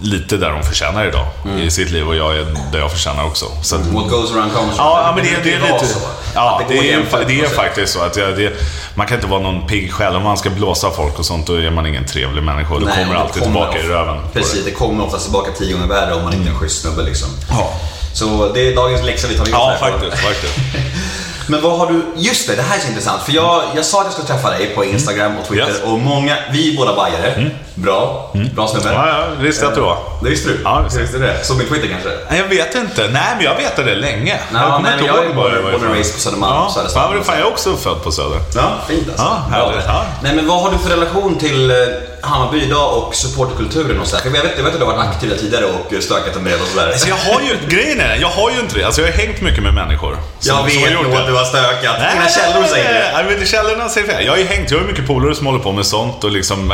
lite 0.00 0.36
där 0.36 0.50
de 0.50 0.62
förtjänar 0.62 1.04
idag 1.06 1.26
Mm. 1.44 1.58
i 1.58 1.70
sitt 1.70 1.90
liv 1.90 2.08
och 2.08 2.16
jag 2.16 2.36
är 2.36 2.46
där 2.72 2.78
jag 2.78 2.90
förtjänar 2.92 3.24
också. 3.24 3.44
Så 3.62 3.76
att, 3.76 3.86
What 3.86 4.08
goes 4.08 4.32
around 4.32 4.52
comes 4.54 4.74
Ja, 4.78 4.84
around. 4.84 5.06
ja, 5.08 5.12
men 5.16 5.24
det, 5.24 5.50
det 5.50 5.54
är 5.54 5.58
kan 5.60 5.68
vara 5.70 5.80
lite... 5.82 5.92
så. 5.94 5.98
Ja, 6.34 6.60
det 6.68 6.74
går 6.74 6.84
är, 6.84 7.24
det 7.28 7.40
är 7.40 7.46
faktiskt 7.48 7.92
så 7.92 8.00
att 8.02 8.14
det, 8.14 8.52
man 8.94 9.06
kan 9.06 9.14
inte 9.16 9.26
vara 9.26 9.40
någon 9.40 9.66
pigg 9.66 9.92
själv. 9.92 10.16
Om 10.16 10.22
man 10.22 10.36
ska 10.38 10.50
blåsa 10.50 10.90
folk 10.90 11.18
och 11.18 11.26
sånt, 11.26 11.46
då 11.46 11.54
är 11.54 11.70
man 11.70 11.86
ingen 11.86 12.04
trevlig 12.04 12.42
människa. 12.42 12.74
Och 12.74 12.80
det 12.80 12.86
Nej, 12.86 12.96
kommer 13.04 13.14
det 13.14 13.20
alltid 13.20 13.42
kommer 13.42 13.60
tillbaka 13.60 13.78
i 13.78 13.82
ofta- 13.82 13.92
röven. 13.94 14.22
på 14.22 14.28
Precis, 14.38 14.64
det. 14.64 14.70
det 14.70 14.76
kommer 14.76 15.04
oftast 15.04 15.24
tillbaka 15.24 15.50
tio 15.58 15.72
gånger 15.72 15.86
värre 15.86 16.14
om 16.14 16.22
man 16.22 16.32
inte 16.34 16.48
är 16.48 16.52
en 16.52 16.58
schysst 16.58 16.80
snubbe 16.82 17.02
liksom. 17.02 17.28
Ja. 17.50 17.72
Så 18.14 18.52
det 18.54 18.68
är 18.72 18.76
dagens 18.76 19.02
läxa 19.04 19.28
vi 19.28 19.34
tar 19.34 19.44
med 19.46 19.54
oss 19.54 19.60
Ja, 19.80 19.86
faktiskt. 19.90 20.22
faktiskt. 20.22 20.54
Men 21.48 21.62
vad 21.62 21.78
har 21.78 21.86
du, 21.86 22.02
just 22.16 22.48
det, 22.48 22.56
det 22.56 22.62
här 22.62 22.76
är 22.76 22.80
så 22.80 22.88
intressant. 22.88 23.22
För 23.22 23.32
jag, 23.32 23.62
jag 23.76 23.84
sa 23.84 23.98
att 24.00 24.04
jag 24.06 24.12
skulle 24.12 24.28
träffa 24.28 24.50
dig 24.50 24.66
på 24.74 24.84
Instagram 24.84 25.38
och 25.38 25.48
Twitter 25.48 25.66
Yes. 25.68 25.82
och 25.84 25.98
många, 25.98 26.36
vi 26.52 26.72
är 26.72 26.76
båda 26.76 26.94
bajare. 26.96 27.50
Bra, 27.82 28.30
bra 28.54 28.68
snubbe. 28.68 28.88
Ja, 28.92 29.08
ja, 29.08 29.24
det 29.38 29.42
visste 29.44 29.64
jag 29.64 29.68
att 29.68 29.74
du 29.74 29.80
var. 29.80 29.98
Det 30.22 30.30
visste 30.30 30.48
du? 30.48 30.60
Ja, 30.64 30.80
visste 30.80 30.98
jag. 30.98 31.02
visste 31.06 31.18
det? 31.18 31.44
Såg 31.44 31.56
min 31.56 31.68
Twitter 31.68 31.88
kanske? 31.88 32.08
Nej, 32.30 32.38
jag 32.38 32.48
vet 32.48 32.74
inte. 32.74 33.08
Nej, 33.12 33.22
men 33.36 33.44
jag 33.44 33.54
vet 33.56 33.76
det 33.76 33.94
länge. 33.94 34.40
Ja, 34.54 34.60
kommer 34.60 34.80
nej, 34.80 34.92
inte 34.92 35.04
jag 35.06 35.16
ihåg 35.16 35.24
är 35.24 35.28
var 35.34 35.34
born- 35.50 35.62
var 35.72 35.78
born 35.78 35.92
raised 35.92 36.14
på 36.14 36.20
Södermalm, 36.20 36.54
Ja, 36.54 36.70
Södermalm. 36.74 37.14
fan, 37.16 37.24
fan, 37.24 37.38
jag 37.38 37.46
är 37.48 37.52
också 37.52 37.76
född 37.76 38.02
på 38.02 38.12
Söder. 38.12 38.38
Ja, 38.54 38.62
fint 38.88 39.08
alltså. 39.08 39.22
Ja, 39.24 39.42
härligt. 39.50 39.84
Ja. 39.86 40.04
Nej, 40.22 40.34
men 40.36 40.46
vad 40.46 40.62
har 40.62 40.70
du 40.70 40.78
för 40.78 40.90
relation 40.90 41.38
till 41.38 41.70
eh, 41.70 41.76
Hammarby 42.22 42.62
idag 42.62 42.96
och 42.98 43.14
supporterkulturen 43.14 44.00
och 44.00 44.06
sådär? 44.06 44.22
För 44.22 44.36
jag 44.36 44.42
vet, 44.42 44.52
jag 44.56 44.64
vet 44.64 44.72
att 44.74 44.80
du 44.80 44.84
har 44.86 44.92
varit 44.94 45.08
aktiv 45.08 45.30
där 45.30 45.36
tidigare 45.36 45.64
och 45.64 45.92
eh, 45.92 46.00
stökat 46.00 46.36
en 46.36 46.44
del 46.44 46.60
och 46.60 46.66
sådär. 46.66 46.86
Alltså, 46.86 47.08
jag 47.08 47.16
har 47.16 47.40
ju, 47.40 47.76
grejen 47.76 48.00
är, 48.00 48.16
jag 48.16 48.28
har 48.28 48.50
ju 48.50 48.58
inte 48.60 48.78
det. 48.78 48.84
Alltså, 48.84 49.00
jag 49.00 49.08
har 49.08 49.18
hängt 49.18 49.40
mycket 49.40 49.62
med 49.62 49.74
människor. 49.74 50.16
som- 50.40 50.56
jag 50.56 50.64
vet 50.64 50.92
nog 51.02 51.14
att 51.14 51.26
du 51.26 51.32
har 51.34 51.44
stökat. 51.44 51.96
Nej, 51.98 52.10
Dina 52.14 52.28
källor 52.28 52.66
säger 52.66 52.94
det. 52.94 53.10
Nej, 53.14 53.36
men 53.38 53.46
källorna 53.46 53.88
säger 53.88 54.06
fel. 54.06 54.24
Jag 54.24 54.32
har 54.32 54.38
ju 54.38 54.44
hängt, 54.44 54.70
jag 54.70 54.78
har 54.78 54.82
ju 54.86 54.90
mycket 54.92 55.06
polare 55.06 55.34
som 55.34 55.46
håller 55.46 55.58
på 55.58 55.72
med 55.72 55.86
sånt 55.86 56.24
och 56.24 56.30
liksom, 56.30 56.68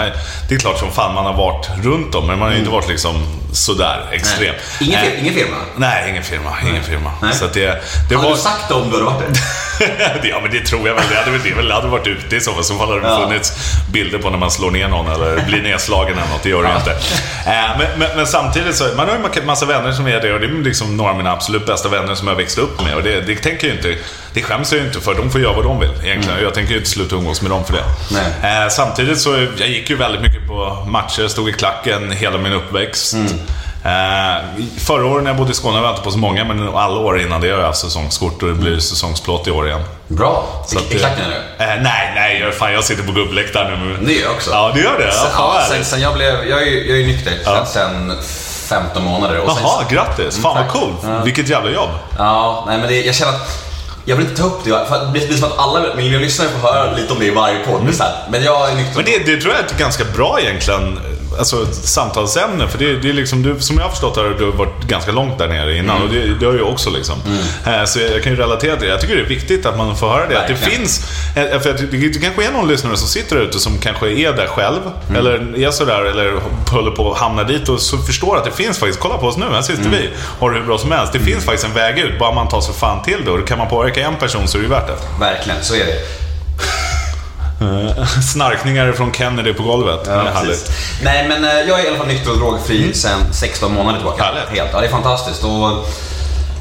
det 0.48 0.54
är 0.54 0.58
klart 0.58 0.78
som 0.78 0.92
fan 0.94 1.14
man 1.14 1.24
har 1.24 1.32
varit 1.32 1.70
runt 1.82 2.12
dem, 2.12 2.26
men 2.26 2.38
man 2.38 2.48
har 2.48 2.52
ju 2.54 2.58
inte 2.58 2.70
varit 2.70 2.88
liksom 2.88 3.14
sådär 3.54 4.08
extrem. 4.12 4.54
Nej. 4.80 4.88
Ingen, 4.88 5.00
Eh, 5.04 5.20
ingen 5.22 5.34
firma? 5.34 5.56
Nej, 5.76 6.10
ingen 6.10 6.22
firma. 6.22 6.50
Ingen 6.68 6.82
firma. 6.84 7.10
Nej. 7.22 7.34
Så 7.34 7.46
det, 7.54 7.60
det 8.08 8.14
Hade 8.14 8.28
var... 8.28 8.34
du 8.36 8.40
sagt 8.42 8.68
det 8.68 8.74
om 8.74 8.90
du 8.90 8.96
hade 8.96 9.04
varit 9.04 9.18
det? 9.20 10.28
Ja, 10.28 10.40
men 10.42 10.50
det 10.52 10.60
tror 10.66 10.88
jag 10.88 10.94
väl. 10.94 11.04
Det 11.10 11.16
hade, 11.16 11.30
väl- 11.30 11.66
det 11.68 11.74
hade 11.74 11.88
varit 11.88 12.06
ute 12.06 12.36
i 12.36 12.40
så 12.40 12.52
fall. 12.52 12.64
Så 12.64 12.78
fall 12.78 12.88
hade 12.88 13.00
det 13.00 13.06
Ja. 13.08 13.20
funnits 13.28 13.52
bilder 13.92 14.18
på 14.18 14.30
när 14.30 14.38
man 14.38 14.50
slår 14.50 14.70
ner 14.70 14.88
någon 14.88 15.10
eller 15.12 15.44
blir 15.46 15.62
nedslagen 15.62 16.18
eller 16.18 16.28
något. 16.30 16.42
Det 16.42 16.48
gör 16.48 16.62
det 16.62 16.68
ju 16.68 16.74
inte. 16.76 16.90
Eh, 16.90 17.78
men, 17.78 17.86
men, 17.98 18.16
men 18.16 18.26
samtidigt 18.26 18.76
så, 18.76 18.84
man 18.96 19.08
har 19.08 19.16
ju 19.16 19.40
en 19.40 19.46
massa 19.46 19.66
vänner 19.66 19.92
som 19.92 20.06
är 20.06 20.20
det 20.20 20.32
och 20.34 20.40
det 20.40 20.46
är 20.46 20.50
liksom 20.64 20.96
några 20.96 21.10
av 21.10 21.16
mina 21.16 21.32
absolut 21.32 21.66
bästa 21.66 21.88
vänner 21.88 22.14
som 22.14 22.28
jag 22.28 22.34
växte 22.34 22.60
upp 22.60 22.82
med. 22.82 22.94
Och 22.94 23.02
det, 23.02 23.20
det 23.20 23.36
tänker 23.36 23.66
jag 23.68 23.76
inte, 23.76 23.94
det 24.32 24.42
skäms 24.42 24.72
jag 24.72 24.80
ju 24.80 24.86
inte 24.86 25.00
för. 25.00 25.14
De 25.14 25.30
får 25.30 25.40
göra 25.40 25.52
vad 25.52 25.64
de 25.64 25.80
vill 25.80 25.90
egentligen. 26.04 26.42
Jag 26.42 26.54
tänker 26.54 26.72
ju 26.72 26.78
inte 26.78 26.90
sluta 26.90 27.14
umgås 27.16 27.42
med 27.42 27.50
dem 27.50 27.64
för 27.64 27.72
det. 27.72 27.84
Eh, 28.48 28.68
samtidigt 28.68 29.20
så, 29.20 29.46
jag 29.58 29.68
gick 29.68 29.90
ju 29.90 29.96
väldigt 29.96 30.20
mycket 30.22 30.46
på 30.46 30.84
matcher, 30.88 31.28
stod 31.28 31.48
i 31.48 31.52
klacken 31.52 32.10
hela 32.12 32.38
min 32.38 32.52
uppväxt. 32.52 33.14
Eh, 33.84 34.42
förra 34.78 35.06
året 35.06 35.24
när 35.24 35.30
jag 35.30 35.36
bodde 35.36 35.50
i 35.50 35.54
Skåne 35.54 35.78
var 35.80 35.86
jag 35.86 35.92
inte 35.92 36.02
på 36.02 36.10
så 36.10 36.18
många, 36.18 36.44
men 36.44 36.68
alla 36.76 36.96
år 37.00 37.20
innan 37.20 37.40
det 37.40 37.50
har 37.50 37.58
jag 37.58 37.66
haft 37.66 37.78
säsongskort 37.80 38.42
och 38.42 38.48
det 38.48 38.54
blir 38.54 38.78
säsongsplåt 38.78 39.46
i 39.46 39.50
år 39.50 39.66
igen. 39.68 39.80
Bra. 40.08 40.64
Så 40.66 40.78
att 40.78 40.84
I 40.84 40.94
det- 40.94 40.98
klacken 41.00 41.24
nu? 41.28 41.64
Eh, 41.64 41.68
nej, 41.82 42.12
nej, 42.14 42.40
jag, 42.40 42.54
fan, 42.54 42.72
jag 42.72 42.84
sitter 42.84 43.02
på 43.02 43.12
gubbläktaren 43.12 43.88
nu. 43.88 44.06
Det 44.06 44.12
gör 44.12 44.22
jag 44.22 44.32
också. 44.32 44.50
Ja, 44.50 44.70
du 44.74 44.82
gör 44.82 44.98
det? 44.98 45.04
Ja, 45.06 45.12
Sen, 45.12 45.30
ja, 45.38 45.62
sen, 45.68 45.84
sen 45.84 46.00
jag 46.00 46.14
blev, 46.14 46.34
jag 46.48 46.62
är 46.62 46.66
ju 46.66 46.88
jag 46.90 47.00
är 47.00 47.06
nykter 47.06 47.32
Ja. 47.44 47.66
sen 47.66 48.12
15 48.68 49.04
månader. 49.04 49.38
Och 49.38 49.52
sen, 49.52 49.62
Jaha, 49.62 49.84
grattis. 49.90 50.38
Fan 50.42 50.54
vad 50.56 50.64
tack. 50.64 50.72
coolt. 50.72 51.24
Vilket 51.24 51.48
jävla 51.48 51.70
jobb. 51.70 51.90
Ja, 52.18 52.64
nej 52.66 52.78
men 52.78 52.88
det, 52.88 53.00
jag 53.04 53.14
känner 53.14 53.32
att 53.32 53.60
jag 54.04 54.16
vill 54.16 54.26
inte 54.26 54.40
ta 54.42 54.46
upp 54.48 54.64
det, 54.64 54.70
för 54.70 54.94
att 54.94 55.00
det 55.14 55.20
blir 55.26 55.36
som 55.36 55.52
att 55.52 55.58
alla 55.58 55.94
mina 55.96 56.18
lyssnare 56.18 56.48
får 56.48 56.68
höra 56.68 56.92
lite 56.92 57.12
om 57.12 57.18
det 57.18 57.26
i 57.26 57.30
varje 57.30 57.58
podd. 57.58 57.82
Här, 58.00 58.12
Men 58.30 58.44
jag 58.44 58.70
är 58.70 58.74
nykter. 58.74 58.96
Men 58.96 59.04
det, 59.04 59.18
det 59.34 59.40
tror 59.40 59.54
jag 59.54 59.64
är 59.72 59.78
ganska 59.78 60.04
bra 60.04 60.40
egentligen 60.40 61.00
alltså, 61.38 61.62
ett 61.62 61.74
samtalsämne. 61.74 62.68
För 62.68 62.78
det, 62.78 62.96
det 62.96 63.08
är 63.08 63.12
liksom, 63.12 63.42
du, 63.42 63.60
som 63.60 63.76
jag 63.76 63.84
har 63.84 63.90
förstått 63.90 64.16
har 64.16 64.24
du 64.38 64.50
varit 64.50 64.82
ganska 64.88 65.12
långt 65.12 65.38
där 65.38 65.48
nere 65.48 65.76
innan. 65.76 66.02
Och 66.02 66.08
det, 66.08 66.34
det 66.40 66.46
har 66.46 66.54
jag 66.54 66.68
också 66.68 66.90
liksom. 66.90 67.14
Eh, 67.66 67.84
Så 67.84 68.00
jag, 68.00 68.10
jag 68.12 68.22
kan 68.22 68.32
ju 68.32 68.38
relatera 68.38 68.76
till 68.76 68.84
det. 68.86 68.92
Jag 68.92 69.00
tycker 69.00 69.16
det 69.16 69.22
är 69.22 69.26
viktigt 69.26 69.66
att 69.66 69.76
man 69.78 69.96
får 69.96 70.08
höra 70.08 70.26
det. 70.28 70.40
Att 70.40 70.46
det 70.48 70.54
Verkligen. 70.54 70.78
finns, 70.80 71.00
eh, 71.36 71.60
för 71.60 71.70
att 71.70 71.78
det, 71.78 71.86
det 71.86 72.20
kanske 72.22 72.46
är 72.46 72.52
någon 72.52 72.68
lyssnare 72.68 72.96
som 72.96 73.08
sitter 73.08 73.36
där 73.36 73.42
ute 73.42 73.58
som 73.58 73.78
kanske 73.78 74.10
är 74.10 74.32
där 74.32 74.46
själv. 74.46 74.80
Eller 75.16 75.58
är 75.58 75.70
sådär, 75.70 76.04
eller 76.04 76.32
håller 76.70 76.90
på 76.90 77.12
att 77.12 77.18
hamna 77.18 77.44
dit 77.44 77.68
och 77.68 77.80
så 77.80 77.98
förstår 77.98 78.36
att 78.38 78.44
det 78.44 78.50
finns 78.50 78.78
faktiskt, 78.78 79.00
kolla 79.00 79.16
på 79.18 79.26
oss 79.26 79.36
nu, 79.36 79.44
här 79.52 79.62
sitter 79.62 79.88
vi. 79.90 80.08
Har 80.40 80.50
det 80.50 80.58
hur 80.58 80.66
bra 80.66 80.78
som 80.78 80.92
helst. 80.92 81.12
Det 81.12 81.18
finns 81.20 81.44
faktiskt 81.44 81.64
en 81.66 81.74
väg 81.74 81.98
ut, 81.98 82.18
bara 82.18 82.34
man 82.34 82.48
tar 82.48 82.60
sig 82.60 82.74
fan 82.74 83.02
till 83.02 83.24
det. 83.24 83.30
Och 83.30 83.48
kan 83.48 83.58
man 83.58 83.68
påverka 83.68 84.00
en 84.00 84.16
person 84.16 84.48
så 84.48 84.58
är 84.58 84.62
det 84.62 84.66
ju 84.68 84.70
värt 84.70 84.86
det. 84.86 84.94
Verkligen, 85.20 85.64
så 85.64 85.74
är 85.74 85.78
det. 85.86 86.23
Snarkningar 88.32 88.92
från 88.92 89.12
Kennedy 89.12 89.52
på 89.52 89.62
golvet. 89.62 90.04
det 90.04 90.10
är 90.10 90.16
härligt. 90.24 90.66
precis. 90.66 90.76
Nej, 91.04 91.28
men 91.28 91.44
eh, 91.44 91.50
jag 91.68 91.80
är 91.80 91.84
i 91.84 91.88
alla 91.88 91.98
fall 91.98 92.06
nykter 92.06 92.30
och 92.30 92.38
drogfri 92.38 92.94
sedan 92.94 93.20
16 93.32 93.74
månader 93.74 93.98
tillbaka. 93.98 94.22
Härligt. 94.24 94.58
Helt. 94.58 94.70
Ja, 94.72 94.80
det 94.80 94.86
är 94.86 94.90
fantastiskt. 94.90 95.44
Och 95.44 95.88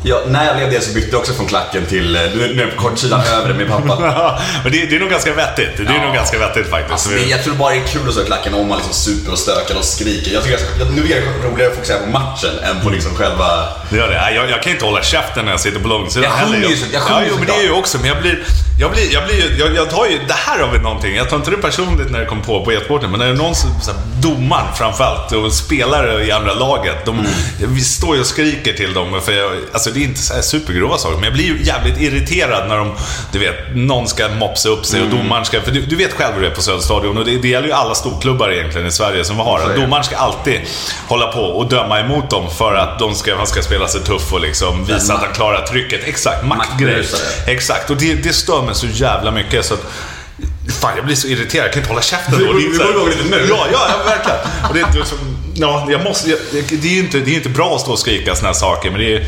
Ja, 0.05 0.19
när 0.27 0.45
jag 0.45 0.55
blev 0.57 0.71
det 0.71 0.81
så 0.81 0.93
bytte 0.93 1.07
jag 1.11 1.19
också 1.19 1.33
från 1.33 1.45
klacken 1.47 1.85
till, 1.85 2.15
eh, 2.15 2.21
nu 2.35 2.61
är 2.63 2.75
på 2.75 2.81
kortsidan 2.81 3.21
över 3.33 3.53
med 3.53 3.67
pappa. 3.67 4.41
Men 4.63 4.71
det, 4.71 4.85
det 4.85 4.95
är 4.95 4.99
nog 4.99 5.09
ganska 5.09 5.33
vettigt. 5.33 5.77
Det 5.77 5.83
är 5.83 5.93
Ja. 5.97 6.05
nog 6.05 6.13
ganska 6.15 6.37
vettigt 6.39 6.69
faktiskt. 6.69 6.91
Alltså, 6.91 7.09
det, 7.09 7.29
jag 7.29 7.43
tror 7.43 7.53
bara 7.55 7.69
det 7.73 7.77
är 7.79 7.87
kul 7.87 8.07
att 8.07 8.13
stå 8.13 8.21
i 8.23 8.25
klacken 8.25 8.53
om 8.53 8.67
man 8.67 8.77
liksom 8.77 8.93
super 8.93 9.31
och 9.31 9.37
stökar 9.39 9.75
och 9.77 9.83
skriker. 9.83 10.33
Jag 10.33 10.43
tycker 10.43 10.59
jag, 10.79 10.91
nu 10.91 11.01
är 11.01 11.07
det 11.21 11.47
roligare 11.47 11.69
att 11.69 11.75
fokusera 11.75 11.97
på 11.99 12.09
matchen 12.09 12.49
än 12.63 12.81
på 12.83 12.89
liksom 12.89 13.15
själva... 13.15 13.67
Det 13.89 13.97
gör 13.97 14.07
det. 14.09 14.31
Jag, 14.35 14.49
jag 14.49 14.63
kan 14.63 14.71
inte 14.71 14.85
hålla 14.85 15.03
käften 15.03 15.45
när 15.45 15.51
jag 15.51 15.59
sitter 15.59 15.79
på 15.79 15.87
långsidan 15.87 16.23
Jag 16.23 16.33
sjunger 16.39 16.53
heller. 16.57 16.69
ju 16.69 16.77
så- 16.77 16.85
jag 16.93 17.01
sjunger 17.01 17.21
ja, 17.21 17.27
jo, 17.29 17.35
men 17.37 17.45
det 17.47 17.53
är 17.53 17.63
ju 17.63 17.71
också, 17.71 17.97
men 17.97 18.07
jag 18.07 18.21
blir... 18.21 18.43
Jag 18.79 18.91
blir, 18.91 19.13
jag 19.13 19.25
blir 19.25 19.59
jag, 19.59 19.75
jag 19.75 19.89
tar 19.89 20.05
ju, 20.05 20.19
det 20.27 20.33
här 20.33 20.59
har 20.59 20.71
vi 20.71 20.79
någonting. 20.79 21.15
Jag 21.15 21.29
tar 21.29 21.37
inte 21.37 21.51
det 21.51 21.57
personligt 21.57 22.11
när 22.11 22.19
det 22.19 22.25
kom 22.25 22.41
på 22.41 22.65
på 22.65 22.71
e-sporten, 22.71 23.11
men 23.11 23.19
när 23.19 23.27
det 23.27 23.33
är 23.33 23.37
någon 23.37 23.55
som, 23.55 23.69
så 23.81 23.91
här, 23.91 23.99
domaren 24.21 24.65
framförallt 24.75 25.31
och 25.31 25.53
spelare 25.53 26.25
i 26.25 26.31
andra 26.31 26.53
laget. 26.53 27.05
De, 27.05 27.27
Vi 27.57 27.81
står 27.81 28.15
ju 28.15 28.21
och 28.21 28.27
skriker 28.27 28.73
till 28.73 28.93
dem, 28.93 29.21
för 29.21 29.31
jag, 29.31 29.51
alltså 29.73 29.89
det 29.89 29.99
är 29.99 30.03
inte 30.03 30.19
så 30.21 30.33
här 30.33 30.41
supergrova 30.41 30.97
saker, 30.97 31.15
men 31.15 31.23
jag 31.23 31.33
blir 31.33 31.45
ju 31.45 31.63
jävligt 31.63 32.01
irriterad 32.01 32.67
när 32.69 32.77
de, 32.77 32.91
du 33.31 33.39
vet, 33.39 33.55
någon 33.75 34.07
ska 34.07 34.29
mopsa 34.29 34.69
upp 34.69 34.85
sig 34.85 35.01
och 35.01 35.09
domaren 35.09 35.45
ska, 35.45 35.61
för 35.61 35.71
du, 35.71 35.81
du 35.81 35.95
vet 35.95 36.13
själv 36.13 36.33
hur 36.35 36.41
det 36.41 36.47
är 36.47 36.51
på 36.51 36.61
Söderstadion 36.61 37.17
och 37.17 37.25
det, 37.25 37.37
det 37.37 37.47
gäller 37.47 37.67
ju 37.67 37.73
alla 37.73 37.95
storklubbar 37.95 38.51
egentligen 38.51 38.87
i 38.87 38.91
Sverige 38.91 39.25
som 39.25 39.35
vi 39.35 39.41
har. 39.43 39.59
Att 39.59 39.75
domaren 39.75 40.03
ska 40.03 40.15
alltid 40.17 40.61
hålla 41.07 41.27
på 41.27 41.41
och 41.41 41.69
döma 41.69 41.99
emot 41.99 42.29
dem 42.29 42.49
för 42.57 42.75
att 42.75 42.99
de 42.99 43.15
ska, 43.15 43.35
han 43.37 43.47
ska 43.47 43.61
spela 43.61 43.87
sig 43.87 44.01
tuff 44.01 44.33
och 44.33 44.41
liksom 44.41 44.85
visa 44.85 45.13
att 45.13 45.21
han 45.21 45.33
klarar 45.33 45.61
trycket. 45.65 46.01
Exakt, 46.03 46.45
maktgrej. 46.45 47.05
Exakt, 47.47 47.89
och 47.89 47.97
det, 47.97 48.13
det 48.13 48.33
stör 48.33 48.61
mig 48.61 48.72
så 48.73 48.87
jävla 48.87 49.31
mycket 49.31 49.65
så 49.65 49.73
att 49.73 49.85
Fan, 50.81 50.91
jag 50.95 51.05
blir 51.05 51.15
så 51.15 51.27
irriterad. 51.27 51.65
Jag 51.65 51.73
kan 51.73 51.81
inte 51.81 51.89
hålla 51.91 52.01
käften 52.01 52.33
då. 52.33 52.53
Vi- 52.53 52.77
går 52.77 52.89
igång 52.91 53.07
lite 53.09 53.23
nu. 53.29 53.45
Ja, 53.49 53.65
ja, 53.71 53.79
verkligen. 54.05 54.39
Och 54.69 54.73
det, 54.73 54.79
är 54.81 54.85
inte 54.97 55.09
som, 55.09 55.17
ja, 55.53 55.87
jag 55.89 56.03
måste, 56.03 56.29
jag, 56.29 56.39
det, 56.51 56.87
är 56.87 56.93
ju 56.93 56.99
inte, 56.99 57.19
det 57.19 57.31
är 57.31 57.35
inte 57.35 57.49
bra 57.49 57.75
att 57.75 57.81
stå 57.81 57.91
och 57.91 57.99
skrika 57.99 58.35
såna 58.35 58.47
här 58.47 58.53
saker, 58.53 58.91
men 58.91 58.99
det 58.99 59.15
är... 59.15 59.25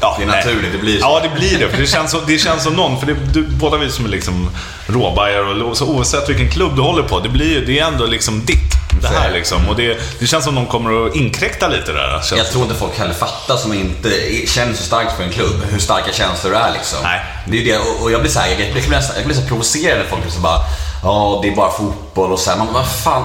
Ja, 0.00 0.14
Det 0.18 0.24
är 0.24 0.26
nej. 0.28 0.44
naturligt, 0.44 0.72
det 0.72 0.78
blir 0.78 0.94
så. 0.98 1.00
Ja, 1.00 1.20
det 1.22 1.40
blir 1.40 1.58
det. 1.58 1.68
För 1.68 1.80
det 1.80 1.86
känns, 1.86 2.10
så, 2.10 2.20
det 2.26 2.38
känns 2.38 2.62
som 2.62 2.72
någon, 2.72 3.00
för 3.00 3.06
det, 3.06 3.14
du, 3.32 3.42
båda 3.42 3.76
vi 3.76 3.90
som 3.90 4.04
är 4.04 4.08
liksom 4.08 4.50
råbajare 4.86 5.62
och 5.64 5.76
så 5.76 5.86
oavsett 5.86 6.28
vilken 6.28 6.50
klubb 6.50 6.76
du 6.76 6.82
håller 6.82 7.02
på, 7.02 7.20
det 7.20 7.28
blir 7.28 7.60
det 7.66 7.78
är 7.78 7.84
ändå 7.86 8.06
liksom 8.06 8.44
ditt. 8.44 8.72
Det 9.00 9.08
Så 9.08 9.14
är 9.14 9.18
här 9.18 9.32
liksom. 9.32 9.68
Och 9.68 9.76
det, 9.76 9.98
det 10.18 10.26
känns 10.26 10.44
som 10.44 10.54
någon 10.54 10.66
kommer 10.66 11.06
att 11.06 11.16
inkräkta 11.16 11.68
lite 11.68 11.92
där. 11.92 12.10
Känns 12.22 12.32
Jag 12.32 12.50
tror 12.50 12.62
inte 12.62 12.74
folk 12.74 12.98
heller 12.98 13.14
fattar 13.14 13.56
som 13.56 13.72
inte 13.72 14.10
känner 14.46 14.74
så 14.74 14.82
starkt 14.82 15.16
för 15.16 15.24
en 15.24 15.30
klubb, 15.30 15.64
hur 15.70 15.78
starka 15.78 16.12
känslor 16.12 16.52
det 16.52 16.58
är 16.58 16.72
liksom. 16.72 16.98
Nej. 17.02 17.20
Det 17.46 17.58
är 17.60 17.64
det, 17.64 17.78
och, 18.02 18.10
jag 18.10 18.20
blir 18.20 18.30
såhär, 18.30 18.50
jag, 18.50 18.60
jag, 18.60 18.72
blir 18.72 19.02
jag 19.16 19.24
blir 19.24 19.36
så 19.36 19.42
provocerad 19.42 19.98
när 19.98 20.06
folk 20.06 20.24
liksom 20.24 20.42
bara 20.42 20.60
Ja, 21.06 21.38
det 21.42 21.48
är 21.48 21.56
bara 21.56 21.70
fotboll 21.70 22.32
och 22.32 22.38
så 22.38 22.50
här. 22.50 22.58
Man 22.58 22.72
vad 22.72 22.88
fan, 22.88 23.24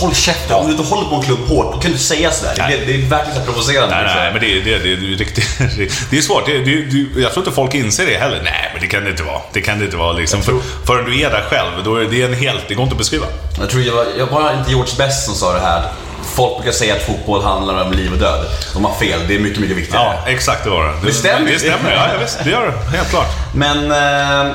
håll 0.00 0.14
käften. 0.14 0.56
Om 0.56 0.66
du 0.66 0.72
inte 0.72 0.94
håller 0.94 1.08
på 1.08 1.14
en 1.14 1.22
klubb 1.22 1.48
hårt, 1.48 1.66
då 1.66 1.72
kan 1.72 1.80
du 1.80 1.88
inte 1.88 2.02
säga 2.04 2.30
sådär. 2.30 2.54
Det, 2.56 2.86
det 2.86 2.94
är 2.94 3.08
verkligen 3.08 3.38
så 3.38 3.44
provocerande. 3.44 3.94
Nej, 3.94 4.04
liksom. 4.04 4.20
nej, 4.20 4.32
men 4.32 4.40
det, 4.40 4.60
det, 4.60 4.78
det, 4.78 4.96
det, 5.16 5.24
riktigt, 5.24 5.58
det, 5.58 6.10
det 6.10 6.18
är 6.18 6.22
svårt. 6.22 6.46
Det, 6.46 6.58
det, 6.58 6.82
det, 6.82 7.20
jag 7.20 7.32
tror 7.32 7.44
inte 7.44 7.54
folk 7.54 7.74
inser 7.74 8.06
det 8.06 8.18
heller. 8.18 8.40
Nej, 8.44 8.70
men 8.72 8.82
det 8.82 8.86
kan 8.86 9.04
det 9.04 9.10
inte 9.10 9.22
vara. 9.22 9.40
Det 9.52 9.60
kan 9.60 9.78
det 9.78 9.84
inte 9.84 9.96
vara. 9.96 10.12
Liksom. 10.12 10.42
För, 10.42 10.54
förrän 10.86 11.04
du 11.04 11.20
är 11.20 11.30
där 11.30 11.42
själv, 11.50 11.84
då 11.84 11.96
är 11.96 12.04
det 12.04 12.22
en 12.22 12.34
helt... 12.34 12.68
Det 12.68 12.74
går 12.74 12.82
inte 12.82 12.94
att 12.94 12.98
beskriva. 12.98 13.26
Jag 13.60 13.70
tror 13.70 13.82
jag 13.82 13.94
var, 13.94 14.06
jag 14.18 14.26
var 14.26 14.58
inte 14.58 14.70
George 14.70 14.94
Best 14.98 15.24
som 15.24 15.34
sa 15.34 15.52
det 15.52 15.60
här. 15.60 15.82
Folk 16.34 16.56
brukar 16.56 16.72
säga 16.72 16.94
att 16.94 17.02
fotboll 17.02 17.42
handlar 17.42 17.84
om 17.84 17.92
liv 17.92 18.12
och 18.12 18.18
död. 18.18 18.46
De 18.74 18.84
har 18.84 18.94
fel, 18.94 19.20
det 19.28 19.34
är 19.34 19.38
mycket, 19.38 19.60
mycket 19.60 19.76
viktigare. 19.76 20.18
Ja, 20.24 20.30
exakt 20.30 20.64
det 20.64 20.70
var 20.70 20.84
det. 20.84 20.92
Det 21.06 21.12
stämmer. 21.12 21.50
Det 21.50 21.58
stämmer, 21.58 21.92
ja, 21.92 22.20
visst. 22.20 22.38
Det 22.44 22.50
gör 22.50 22.66
det. 22.66 22.96
Helt 22.96 23.10
klart. 23.10 23.26
Men 23.54 23.90
eh, 23.90 24.54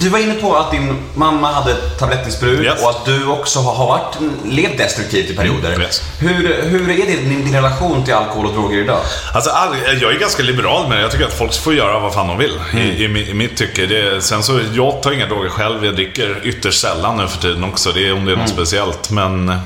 du 0.00 0.08
var 0.08 0.18
inne 0.18 0.34
på 0.34 0.56
att 0.56 0.70
din 0.70 0.96
mamma 1.14 1.52
hade 1.52 1.74
tablettmissbruk 1.74 2.60
Yes. 2.64 2.82
och 2.82 2.90
att 2.90 3.04
du 3.04 3.26
också 3.26 3.58
har, 3.60 3.86
varit, 3.86 4.16
levt 4.44 4.78
destruktivt 4.78 5.30
i 5.30 5.36
perioder. 5.36 5.68
Mm, 5.68 5.80
yes. 5.82 6.02
Hur, 6.18 6.62
hur 6.62 6.90
är 6.90 7.06
din, 7.06 7.28
din 7.44 7.54
relation 7.54 8.04
till 8.04 8.14
alkohol 8.14 8.46
och 8.46 8.52
droger 8.52 8.78
idag? 8.78 9.00
Alltså, 9.34 9.50
all, 9.50 9.76
jag 10.00 10.12
är 10.14 10.18
ganska 10.18 10.42
liberal 10.42 10.88
med 10.88 10.98
det. 10.98 11.02
Jag 11.02 11.10
tycker 11.10 11.24
att 11.26 11.32
folk 11.38 11.54
får 11.54 11.74
göra 11.74 11.98
vad 11.98 12.14
fan 12.14 12.28
de 12.28 12.38
vill. 12.38 12.60
I, 12.74 13.04
i, 13.04 13.08
mi- 13.08 13.30
I 13.30 13.34
mitt 13.34 13.56
tycke. 13.56 13.86
Det, 13.86 14.20
sen 14.24 14.42
så, 14.42 14.60
jag 14.74 15.02
tar 15.02 15.12
inga 15.12 15.26
droger 15.26 15.48
själv. 15.50 15.84
Jag 15.84 15.94
dricker 15.94 16.40
ytterst 16.44 16.80
sällan 16.80 17.16
nu 17.16 17.26
för 17.28 17.38
tiden 17.42 17.64
också. 17.64 17.92
Det 17.92 18.08
är 18.08 18.12
om 18.12 18.24
det 18.24 18.32
är 18.32 18.36
något 18.36 18.48
speciellt. 18.48 19.10
Men, 19.10 19.48
eh, 19.48 19.56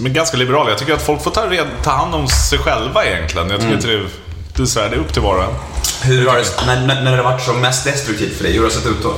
men 0.00 0.12
ganska 0.12 0.36
liberal. 0.36 0.68
Jag 0.68 0.78
tycker 0.78 0.94
att 0.94 1.02
folk 1.06 1.22
får 1.24 1.30
ta, 1.30 1.42
ta 1.82 1.90
hand 1.90 2.14
om 2.14 2.28
sig 2.28 2.58
själva 2.58 3.04
egentligen. 3.04 3.50
Jag 3.50 3.60
tycker 3.60 3.74
inte 3.74 3.86
det, 3.88 4.00
det, 4.56 4.62
är 4.62 4.66
så 4.66 4.80
här, 4.80 4.88
det 4.88 4.96
är 4.96 5.00
upp 5.00 5.12
till 5.12 5.22
var 5.22 5.36
och 5.36 5.42
en. 5.44 5.50
Hur 6.02 6.26
har 6.28 6.36
det, 6.36 6.66
när, 6.66 7.02
när 7.02 7.10
det 7.16 7.22
har 7.22 7.30
varit 7.32 7.42
som 7.44 7.60
mest 7.60 7.84
destruktivt 7.84 8.36
för 8.36 8.44
dig, 8.44 8.52
hur 8.52 8.60
har 8.60 8.68
det 8.68 8.74
sett 8.74 8.86
ut 8.86 9.02
då? 9.02 9.14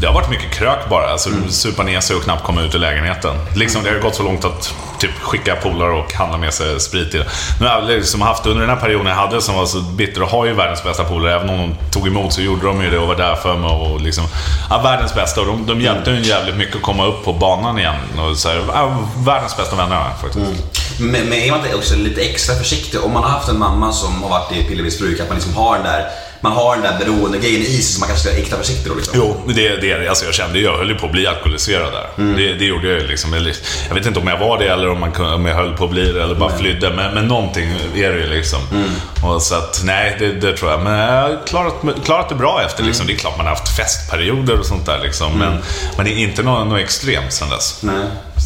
Det 0.00 0.06
har 0.06 0.14
varit 0.14 0.30
mycket 0.30 0.50
krök 0.50 0.88
bara. 0.88 1.06
Alltså, 1.06 1.30
Supa 1.48 1.82
ner 1.82 2.00
sig 2.00 2.16
och 2.16 2.22
knappt 2.22 2.44
komma 2.44 2.62
ut 2.62 2.74
ur 2.74 2.78
lägenheten. 2.78 3.36
Liksom, 3.56 3.82
det 3.84 3.90
har 3.90 3.98
gått 3.98 4.14
så 4.14 4.22
långt 4.22 4.44
att 4.44 4.74
typ, 4.98 5.14
skicka 5.14 5.56
polare 5.56 5.92
och 5.92 6.12
handla 6.12 6.38
med 6.38 6.54
sig 6.54 6.80
sprit. 6.80 7.14
I 7.14 7.18
det. 7.18 7.26
Nu 7.60 7.66
har 7.66 7.74
jag 7.74 7.84
liksom 7.84 8.20
haft, 8.20 8.46
under 8.46 8.60
den 8.60 8.70
här 8.70 8.76
perioden 8.76 9.06
jag 9.06 9.14
hade 9.14 9.40
som 9.40 9.54
var 9.54 9.66
så 9.66 9.80
bitter, 9.80 10.22
och 10.22 10.28
har 10.28 10.46
ju 10.46 10.52
världens 10.52 10.82
bästa 10.84 11.04
polare. 11.04 11.34
Även 11.34 11.50
om 11.50 11.58
de 11.58 11.74
tog 11.90 12.06
emot 12.06 12.32
så 12.32 12.40
gjorde 12.40 12.66
de 12.66 12.82
ju 12.82 12.90
det 12.90 12.98
och 12.98 13.08
var 13.08 13.16
där 13.16 13.34
för 13.34 13.56
mig. 13.56 13.70
Och 13.70 14.00
liksom, 14.00 14.24
ja, 14.70 14.82
världens 14.82 15.14
bästa. 15.14 15.40
Och 15.40 15.46
de, 15.46 15.66
de 15.66 15.80
hjälpte 15.80 16.10
en 16.10 16.22
jävligt 16.22 16.56
mycket 16.56 16.76
att 16.76 16.82
komma 16.82 17.06
upp 17.06 17.24
på 17.24 17.32
banan 17.32 17.78
igen. 17.78 17.94
Och 18.18 18.36
så 18.36 18.48
här, 18.48 18.64
ja, 18.74 19.08
världens 19.16 19.56
bästa 19.56 19.76
vänner 19.76 19.96
har 19.96 20.08
jag 20.08 20.20
faktiskt. 20.20 20.46
Mm. 20.46 21.12
Men, 21.12 21.28
men 21.28 21.38
är 21.38 21.50
man 21.50 21.60
inte 21.60 21.74
också 21.74 21.96
lite 21.96 22.20
extra 22.20 22.54
försiktig? 22.54 23.04
Om 23.04 23.12
man 23.12 23.22
har 23.22 23.30
haft 23.30 23.48
en 23.48 23.58
mamma 23.58 23.92
som 23.92 24.22
har 24.22 24.30
varit 24.30 24.52
i 24.52 24.64
pillermissbruk, 24.64 25.20
att 25.20 25.28
man 25.28 25.36
liksom 25.36 25.54
har 25.54 25.74
den 25.74 25.84
där, 25.84 26.08
man 26.44 26.52
har 26.52 26.74
den 26.76 26.82
där 26.84 26.98
beroendegrejen 27.04 27.60
i 27.62 27.64
sig, 27.64 27.82
så 27.82 28.00
man 28.00 28.08
kanske 28.08 28.28
ska 28.28 28.38
extra 28.38 28.58
försiktig 28.58 28.92
då 28.92 28.96
liksom. 28.96 29.14
Jo, 29.16 29.36
det, 29.46 29.76
det 29.76 29.90
är 29.92 29.98
det. 29.98 30.08
Alltså 30.08 30.24
jag 30.24 30.34
kände 30.34 30.58
jag 30.58 30.76
höll 30.78 30.88
ju 30.88 30.94
på 30.94 31.06
att 31.06 31.12
bli 31.12 31.26
alkoholiserad 31.26 31.92
där. 31.92 32.34
Det, 32.36 32.54
det 32.54 32.64
gjorde 32.64 32.88
jag 32.88 33.00
ju 33.00 33.06
liksom. 33.06 33.34
Eller, 33.34 33.52
Jag 33.88 33.94
vet 33.94 34.06
inte 34.06 34.20
om 34.20 34.26
jag 34.28 34.38
var 34.38 34.58
det 34.58 34.68
eller 34.68 34.88
om, 34.90 35.00
man, 35.00 35.12
kunde- 35.12 35.34
om 35.34 35.46
jag 35.46 35.54
höll 35.54 35.76
på 35.76 35.84
att 35.84 35.90
bli 35.90 36.12
det 36.12 36.22
eller 36.22 36.34
bara 36.34 36.56
flydde. 36.58 36.90
Men, 36.90 37.14
men 37.14 37.26
någonting 37.28 37.70
är 37.94 38.12
det 38.12 38.18
ju 38.18 38.26
liksom. 38.26 38.60
Och 39.22 39.42
så 39.42 39.54
att, 39.54 39.80
nej, 39.84 40.16
det, 40.18 40.32
det 40.32 40.56
tror 40.56 40.70
jag. 40.70 40.82
Men 40.82 40.92
jag 40.98 41.22
har 41.22 41.46
klarat, 41.46 41.74
klarat 42.04 42.28
det 42.28 42.34
bra 42.34 42.62
efter 42.66 42.84
liksom. 42.84 43.06
Det 43.06 43.12
är 43.12 43.16
klart 43.16 43.36
man 43.36 43.46
har 43.46 43.54
haft 43.54 43.76
festperioder 43.76 44.58
och 44.60 44.66
sånt 44.66 44.86
där 44.86 45.00
liksom. 45.02 45.38
Men, 45.38 45.58
men 45.96 46.06
det 46.06 46.12
är 46.12 46.16
inte 46.18 46.42
något, 46.42 46.66
något 46.68 46.80
extremt 46.80 47.32
sen 47.32 47.48
dess. 47.50 47.78
Nej. 47.82 47.94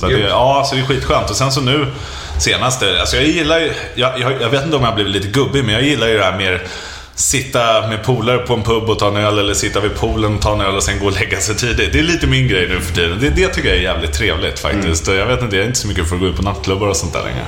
Så 0.01 0.07
det, 0.07 0.19
ja, 0.19 0.65
så 0.69 0.75
det 0.75 0.81
är 0.81 0.85
skitskönt. 0.87 1.31
Och 1.31 1.37
sen 1.37 1.53
så 1.53 1.61
nu 1.61 1.87
senaste, 2.41 3.01
alltså 3.01 3.17
jag 3.17 3.25
gillar 3.27 3.59
ju, 3.59 3.73
jag, 3.95 4.21
jag, 4.21 4.33
jag 4.43 4.49
vet 4.49 4.65
inte 4.65 4.77
om 4.77 4.83
jag 4.83 4.89
har 4.89 4.95
blivit 4.95 5.13
lite 5.13 5.29
gubbig, 5.29 5.65
men 5.65 5.75
jag 5.75 5.83
gillar 5.83 6.09
ju 6.09 6.19
det 6.19 6.25
här 6.25 6.37
mer 6.39 6.63
Sitta 7.19 7.87
med 7.89 8.05
polare 8.05 8.39
på 8.39 8.55
en 8.55 8.63
pub 8.63 8.91
och 8.91 8.99
ta 8.99 9.09
en 9.09 9.17
öl 9.17 9.39
eller 9.39 9.55
sitta 9.55 9.81
vid 9.81 9.95
poolen 9.95 10.35
och 10.35 10.43
ta 10.43 10.53
en 10.55 10.61
öl 10.61 10.77
och 10.77 10.83
sen 10.83 10.99
gå 11.01 11.07
och 11.07 11.13
lägga 11.13 11.41
sig 11.41 11.55
tidigt. 11.57 11.93
Det 11.93 11.99
är 11.99 12.03
lite 12.03 12.27
min 12.27 12.49
grej 12.49 12.69
nu 12.69 12.81
för 12.81 12.95
tiden. 12.95 13.19
Det, 13.21 13.31
det 13.31 13.49
tycker 13.49 13.69
jag 13.69 13.79
är 13.79 13.83
jävligt 13.83 14.13
trevligt 14.13 14.59
faktiskt. 14.59 15.09
Och 15.09 15.15
Jag 15.15 15.27
vet 15.27 15.43
inte, 15.43 15.57
jag 15.57 15.63
är 15.63 15.67
inte 15.67 15.79
så 15.79 15.89
mycket 15.89 16.09
för 16.09 16.15
att 16.15 16.21
gå 16.21 16.27
ut 16.27 16.37
på 16.37 16.43
nattklubbar 16.43 16.87
och 16.87 16.97
sånt 16.97 17.13
där 17.13 17.23
längre. 17.23 17.47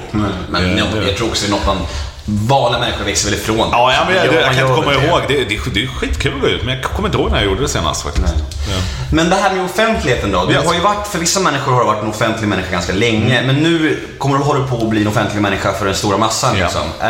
Men 0.50 0.78
Ja, 0.78 0.84
jag, 0.94 1.08
jag 1.08 1.16
tror 1.16 1.28
också 1.28 1.46
det 1.46 1.48
är 1.48 1.56
något 1.56 1.66
man, 1.66 1.76
vanliga 2.24 2.80
människor 2.80 3.04
växer 3.04 3.30
väl 3.30 3.38
ifrån. 3.38 3.68
Ja, 3.72 3.92
ja 3.92 4.04
men 4.06 4.16
jag, 4.16 4.26
Ja, 4.26 4.32
jag, 4.32 4.46
man 4.46 4.54
kan 4.54 4.66
inte 4.68 4.82
komma 4.82 4.96
det. 4.96 5.06
ihåg. 5.06 5.20
Det, 5.28 5.34
det, 5.34 5.54
är- 5.54 5.70
det 5.74 5.82
är 5.82 5.86
skitkul 5.86 6.34
att 6.34 6.40
gå 6.40 6.46
ut, 6.48 6.62
men 6.64 6.74
jag 6.74 6.84
kommer 6.84 7.08
inte 7.08 7.18
ihåg 7.18 7.30
när 7.30 7.36
jag 7.38 7.46
gjorde 7.46 7.62
det 7.62 7.68
senast 7.68 8.02
faktiskt. 8.02 8.34
Ja. 8.70 8.76
Men 9.12 9.30
det 9.30 9.36
här 9.36 9.54
med 9.54 9.64
offentligheten 9.64 10.32
då? 10.32 10.46
Du 10.46 10.52
Yes. 10.54 10.66
har 10.66 10.74
ju 10.74 10.80
varit, 10.80 11.06
för 11.06 11.18
vissa 11.18 11.40
människor 11.40 11.72
har 11.72 11.80
du 11.80 11.86
varit 11.86 12.02
en 12.02 12.08
offentlig 12.10 12.48
människa 12.48 12.70
ganska 12.70 12.92
länge, 12.92 13.42
men 13.46 13.56
nu 13.56 14.00
kommer 14.18 14.38
du 14.38 14.44
hålla 14.44 14.66
på 14.66 14.76
att 14.76 14.88
bli 14.88 15.00
en 15.00 15.08
offentlig 15.08 15.42
människa 15.42 15.72
för 15.72 15.86
den 15.86 15.94
stora 15.94 16.16
massan. 16.18 16.56
Ja. 16.58 16.64
Liksom. 16.64 16.82
Eh, 17.00 17.08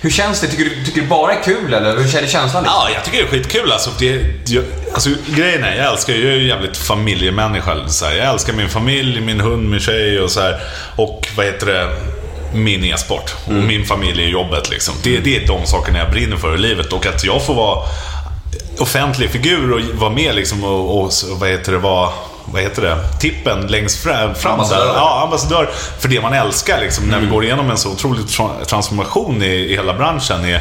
hur 0.00 0.10
känns 0.10 0.40
det? 0.40 0.46
Tycker 0.46 0.64
du, 0.64 0.84
tycker 0.84 1.00
du 1.00 1.06
bara 1.06 1.32
är 1.32 1.42
kul 1.42 1.74
eller 1.74 1.96
hur 1.96 2.08
känns 2.08 2.30
känslan? 2.30 2.62
Liksom? 2.62 2.64
Ja, 2.64 2.90
jag 2.94 3.04
tycker 3.04 3.18
det 3.18 3.24
är 3.24 3.28
skitkul. 3.28 3.72
Alltså, 3.72 3.90
det, 3.98 4.22
jag, 4.46 4.64
alltså, 4.94 5.10
grejen 5.26 5.64
är, 5.64 5.76
jag 5.76 5.92
älskar, 5.92 6.12
jag 6.12 6.32
är 6.32 6.36
ju 6.36 6.48
jävligt 6.48 6.76
familjemänniska. 6.76 7.88
Så 7.88 8.04
här. 8.04 8.14
Jag 8.14 8.26
älskar 8.32 8.52
min 8.52 8.68
familj, 8.68 9.20
min 9.20 9.40
hund, 9.40 9.70
min 9.70 9.80
tjej 9.80 10.20
och 10.20 10.30
så 10.30 10.40
här. 10.40 10.60
Och 10.96 11.28
vad 11.36 11.46
heter 11.46 11.66
det? 11.66 11.88
Min 12.54 12.84
e-sport. 12.84 13.34
Och 13.46 13.52
min 13.52 13.84
familj 13.84 14.22
i 14.22 14.28
jobbet 14.28 14.70
liksom. 14.70 14.94
Det, 15.02 15.18
det 15.18 15.36
är 15.36 15.46
de 15.46 15.66
sakerna 15.66 15.98
jag 15.98 16.10
brinner 16.10 16.36
för 16.36 16.54
i 16.54 16.58
livet. 16.58 16.92
Och 16.92 17.06
att 17.06 17.24
jag 17.24 17.46
får 17.46 17.54
vara 17.54 17.88
offentlig 18.78 19.30
figur 19.30 19.72
och 19.72 19.80
vara 19.94 20.10
med 20.10 20.34
liksom 20.34 20.64
och, 20.64 21.00
och 21.00 21.12
vad 21.40 21.48
heter 21.48 21.72
det, 21.72 21.78
vara 21.78 22.12
vad 22.52 22.62
heter 22.62 22.82
det? 22.82 22.96
Tippen 23.20 23.66
längst 23.66 24.02
fram, 24.02 24.34
fram 24.34 24.42
där. 24.42 24.50
Ambassadör. 24.52 24.92
Ja, 24.96 25.22
ambassadör 25.24 25.68
för 26.00 26.08
det 26.08 26.20
man 26.20 26.32
älskar 26.34 26.80
liksom, 26.80 27.04
när 27.04 27.20
vi 27.20 27.26
går 27.26 27.44
igenom 27.44 27.70
en 27.70 27.76
så 27.76 27.90
otrolig 27.92 28.24
tra- 28.24 28.64
transformation 28.64 29.42
i, 29.42 29.46
i 29.46 29.72
hela 29.72 29.94
branschen. 29.94 30.44
Är, 30.44 30.60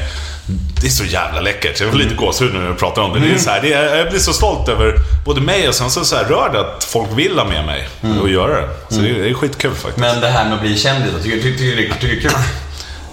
det 0.82 0.88
är 0.88 0.92
så 0.92 1.04
jävla 1.06 1.42
läckert. 1.42 1.80
Jag 1.80 1.90
får 1.92 1.98
lite 1.98 2.16
gåshud 2.16 2.54
nu 2.54 2.60
när 2.60 2.68
jag 2.68 2.78
pratar 2.78 3.02
om 3.02 3.14
det. 3.14 3.20
det, 3.20 3.34
är 3.34 3.38
så 3.38 3.50
här, 3.50 3.62
det 3.62 3.74
är, 3.74 3.96
jag 3.98 4.10
blir 4.10 4.20
så 4.20 4.34
stolt 4.34 4.70
över 4.70 4.96
både 5.26 5.42
mig 5.42 5.68
och 5.68 5.76
sen 5.76 5.90
så, 5.90 6.06
så 6.06 6.16
här, 6.16 6.24
rörd 6.24 6.56
att 6.56 6.84
folk 6.84 7.10
vill 7.16 7.38
ha 7.40 7.46
med 7.46 7.66
mig 7.66 7.88
och 8.22 8.30
göra 8.30 8.62
det. 8.62 8.68
Så 8.90 9.02
det, 9.02 9.10
är- 9.10 9.14
det 9.24 9.30
är 9.30 9.34
skitkul 9.34 9.72
faktiskt. 9.76 9.98
Men 9.98 10.22
det 10.22 10.28
här 10.30 10.46
med 10.46 10.54
att 10.54 10.62
bli 10.62 10.78
kändis, 10.78 11.12
då, 11.18 11.24
tycker, 11.24 11.38
du 11.60 11.76
det 12.08 12.18
är 12.18 12.22
kul? 12.22 12.32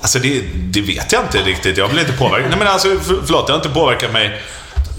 Alltså 0.02 0.18
det, 0.18 0.42
det 0.54 0.80
vet 0.80 1.12
jag 1.12 1.22
inte 1.22 1.38
riktigt. 1.38 1.76
Jag 1.78 1.90
blir 1.90 2.00
inte 2.00 2.12
påverkad. 2.12 2.48
Nej 2.50 2.58
men 2.58 2.68
alltså, 2.68 2.88
för, 2.88 3.16
förlåt, 3.26 3.46
det 3.46 3.52
har 3.52 3.58
inte 3.58 3.68
påverkat 3.68 4.12
mig 4.12 4.40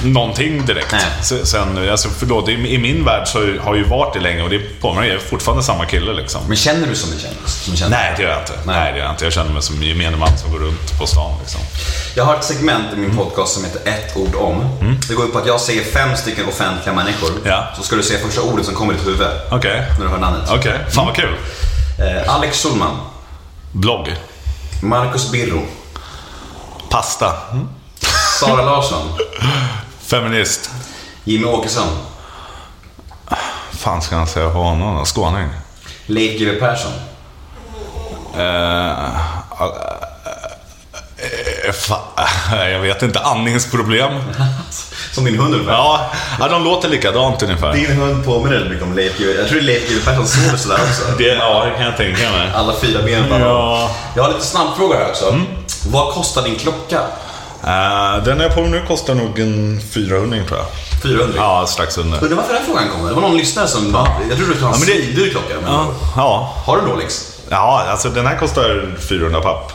någonting 0.04 0.66
direkt. 0.66 0.92
Nej. 0.92 1.02
Se- 1.22 1.46
Sen, 1.46 1.90
alltså, 1.92 2.10
förlåt, 2.18 2.50
i, 2.50 2.78
min 2.78 3.06
värld 3.06 3.28
så 3.28 3.40
har 3.62 3.76
ju 3.76 3.84
varit 3.84 4.14
det 4.14 4.20
länge 4.20 4.42
och 4.44 4.50
det 4.50 4.60
påminner. 4.82 5.08
Jag 5.08 5.16
är 5.16 5.20
fortfarande 5.20 5.64
samma 5.64 5.86
kille 5.86 6.14
liksom. 6.14 6.42
Men 6.48 6.58
känner 6.58 6.88
du 6.88 6.96
som 6.96 7.12
en 7.14 7.20
kändis? 7.20 7.54
Som 7.66 7.76
kändis? 7.76 7.98
Nej, 8.00 8.14
det 8.18 8.24
gör 8.24 8.30
jag 8.30 8.40
inte. 8.42 8.54
Nej. 8.66 8.92
det 8.92 8.98
gör 8.98 9.06
jag 9.06 9.14
inte. 9.14 9.24
Jag 9.24 9.34
känner 9.34 9.54
mig 9.54 9.62
som 9.62 9.84
gemene 9.84 10.18
man 10.18 10.38
som 10.38 10.52
går 10.52 10.60
runt 10.60 11.00
på 11.00 11.08
stan 11.08 11.32
liksom. 11.42 11.62
Jag 12.16 12.24
har 12.26 12.36
ett 12.36 12.44
segment 12.44 12.86
i 12.94 12.96
min 12.96 13.18
podcast 13.18 13.54
som 13.54 13.64
heter 13.64 13.82
ett 13.90 14.18
ord 14.18 14.36
om. 14.36 14.78
Det 15.08 15.14
går 15.14 15.26
ut 15.26 15.34
på 15.34 15.40
att 15.40 15.48
jag 15.48 15.62
säger 15.62 15.84
fem 15.84 16.16
stycken 16.18 16.46
offentliga 16.48 16.96
människor. 16.96 17.30
Mm. 17.30 17.42
Ja. 17.46 17.68
Så 17.78 17.84
ska 17.84 17.96
du 17.96 18.04
säga 18.04 18.20
första 18.26 18.42
ordet 18.42 18.66
som 18.66 18.76
kommer 18.76 18.94
i 18.94 18.96
ditt 18.98 19.08
huvud. 19.08 19.28
Okej. 19.52 19.86
När 20.00 20.06
du 20.06 20.12
hör 20.12 20.18
namnet. 20.18 20.50
Okej, 20.52 20.80
fan 20.90 21.06
vad 21.06 21.16
kul. 21.16 21.36
Eh, 22.00 22.36
Alex 22.36 22.64
Schulman. 22.64 22.98
Blogg. 23.72 24.16
Marcus 24.82 25.32
Birro. 25.32 25.62
Pasta. 26.90 27.34
Sara 28.40 28.62
Larsson. 28.66 29.08
Feminist. 30.14 30.70
Jimmy 31.24 31.46
Åkesson. 31.46 31.88
fan 33.72 34.02
ska 34.02 34.16
han 34.16 34.28
säga 34.28 34.50
på 34.50 34.58
honom 34.60 34.96
då? 34.98 35.06
Skåning? 35.06 35.48
Leif 36.06 36.40
GW 36.40 36.60
Persson. 36.60 36.92
Eh, 38.38 39.04
eh, 41.68 41.72
fa- 41.72 42.68
jag 42.72 42.80
vet 42.80 43.02
inte. 43.04 43.20
Andningsproblem? 43.20 44.12
Som 45.12 45.26
din 45.26 45.40
hund 45.40 45.54
ungefär. 45.54 45.74
Ja, 45.74 46.12
ja, 46.40 46.48
de 46.48 46.64
låter 46.64 46.90
likadant 46.90 47.44
ungefär. 47.44 47.74
Din 47.74 47.98
hund 47.98 48.26
påminner 48.26 48.52
väldigt 48.52 48.72
mycket 48.72 48.88
om 48.88 48.96
Leif 48.96 49.18
GW. 49.18 49.32
Jag 49.40 49.48
tror 49.50 49.62
Leif 49.62 49.90
GW 49.90 50.06
Persson 50.06 50.28
sover 50.28 50.58
sådär 50.58 50.80
också. 50.90 51.04
Det, 51.18 51.24
ja, 51.24 51.66
det 51.66 51.72
kan 51.72 51.86
jag 51.86 51.98
tänka 51.98 52.32
mig. 52.32 52.52
Alla 52.56 52.74
fyra 52.82 53.02
ben 53.02 53.24
honom. 53.24 53.42
Ja. 53.42 53.92
Jag 54.16 54.24
har 54.24 54.34
lite 54.34 54.46
snabbfrågor 54.46 54.96
här 54.96 55.10
också. 55.10 55.40
Vad 55.88 56.14
kostar 56.14 56.42
din 56.42 56.56
klocka? 56.56 57.02
Eh, 57.68 58.24
den 58.24 58.40
har 58.40 58.50
på 58.50 58.62
nu 58.62 58.82
kostar 58.88 59.16
nog 59.16 59.40
en 59.40 59.82
400 59.94 60.38
tror 60.48 60.60
jag. 60.60 60.68
400? 61.04 61.34
Ja, 61.38 61.66
strax 61.68 61.98
under. 61.98 62.24
Undrar 62.24 62.38
varför 62.38 62.54
den 62.54 62.66
frågan 62.66 62.90
kommer. 62.90 63.10
Det 63.10 63.16
var 63.16 63.22
någon 63.22 63.38
lyssnare 63.38 63.68
som 63.68 63.92
bara, 63.92 64.08
jag 64.30 64.38
tror 64.38 64.48
du 64.48 64.54
skulle 64.54 64.68
ha 64.68 64.76
en 64.76 64.80
Ja, 64.82 64.86
men 64.88 64.98
det- 64.98 65.04
svindyr 65.06 65.30
klocka. 65.32 65.54
Men 65.64 65.74
Ja, 65.74 65.94
ja. 66.16 66.54
Har 66.66 66.78
du 66.82 66.88
Rolex? 66.92 67.28
ja, 67.50 67.86
alltså 67.90 68.10
den 68.10 68.28
här 68.28 68.38
kostar 68.38 68.96
400 69.10 69.42
papp. 69.42 69.72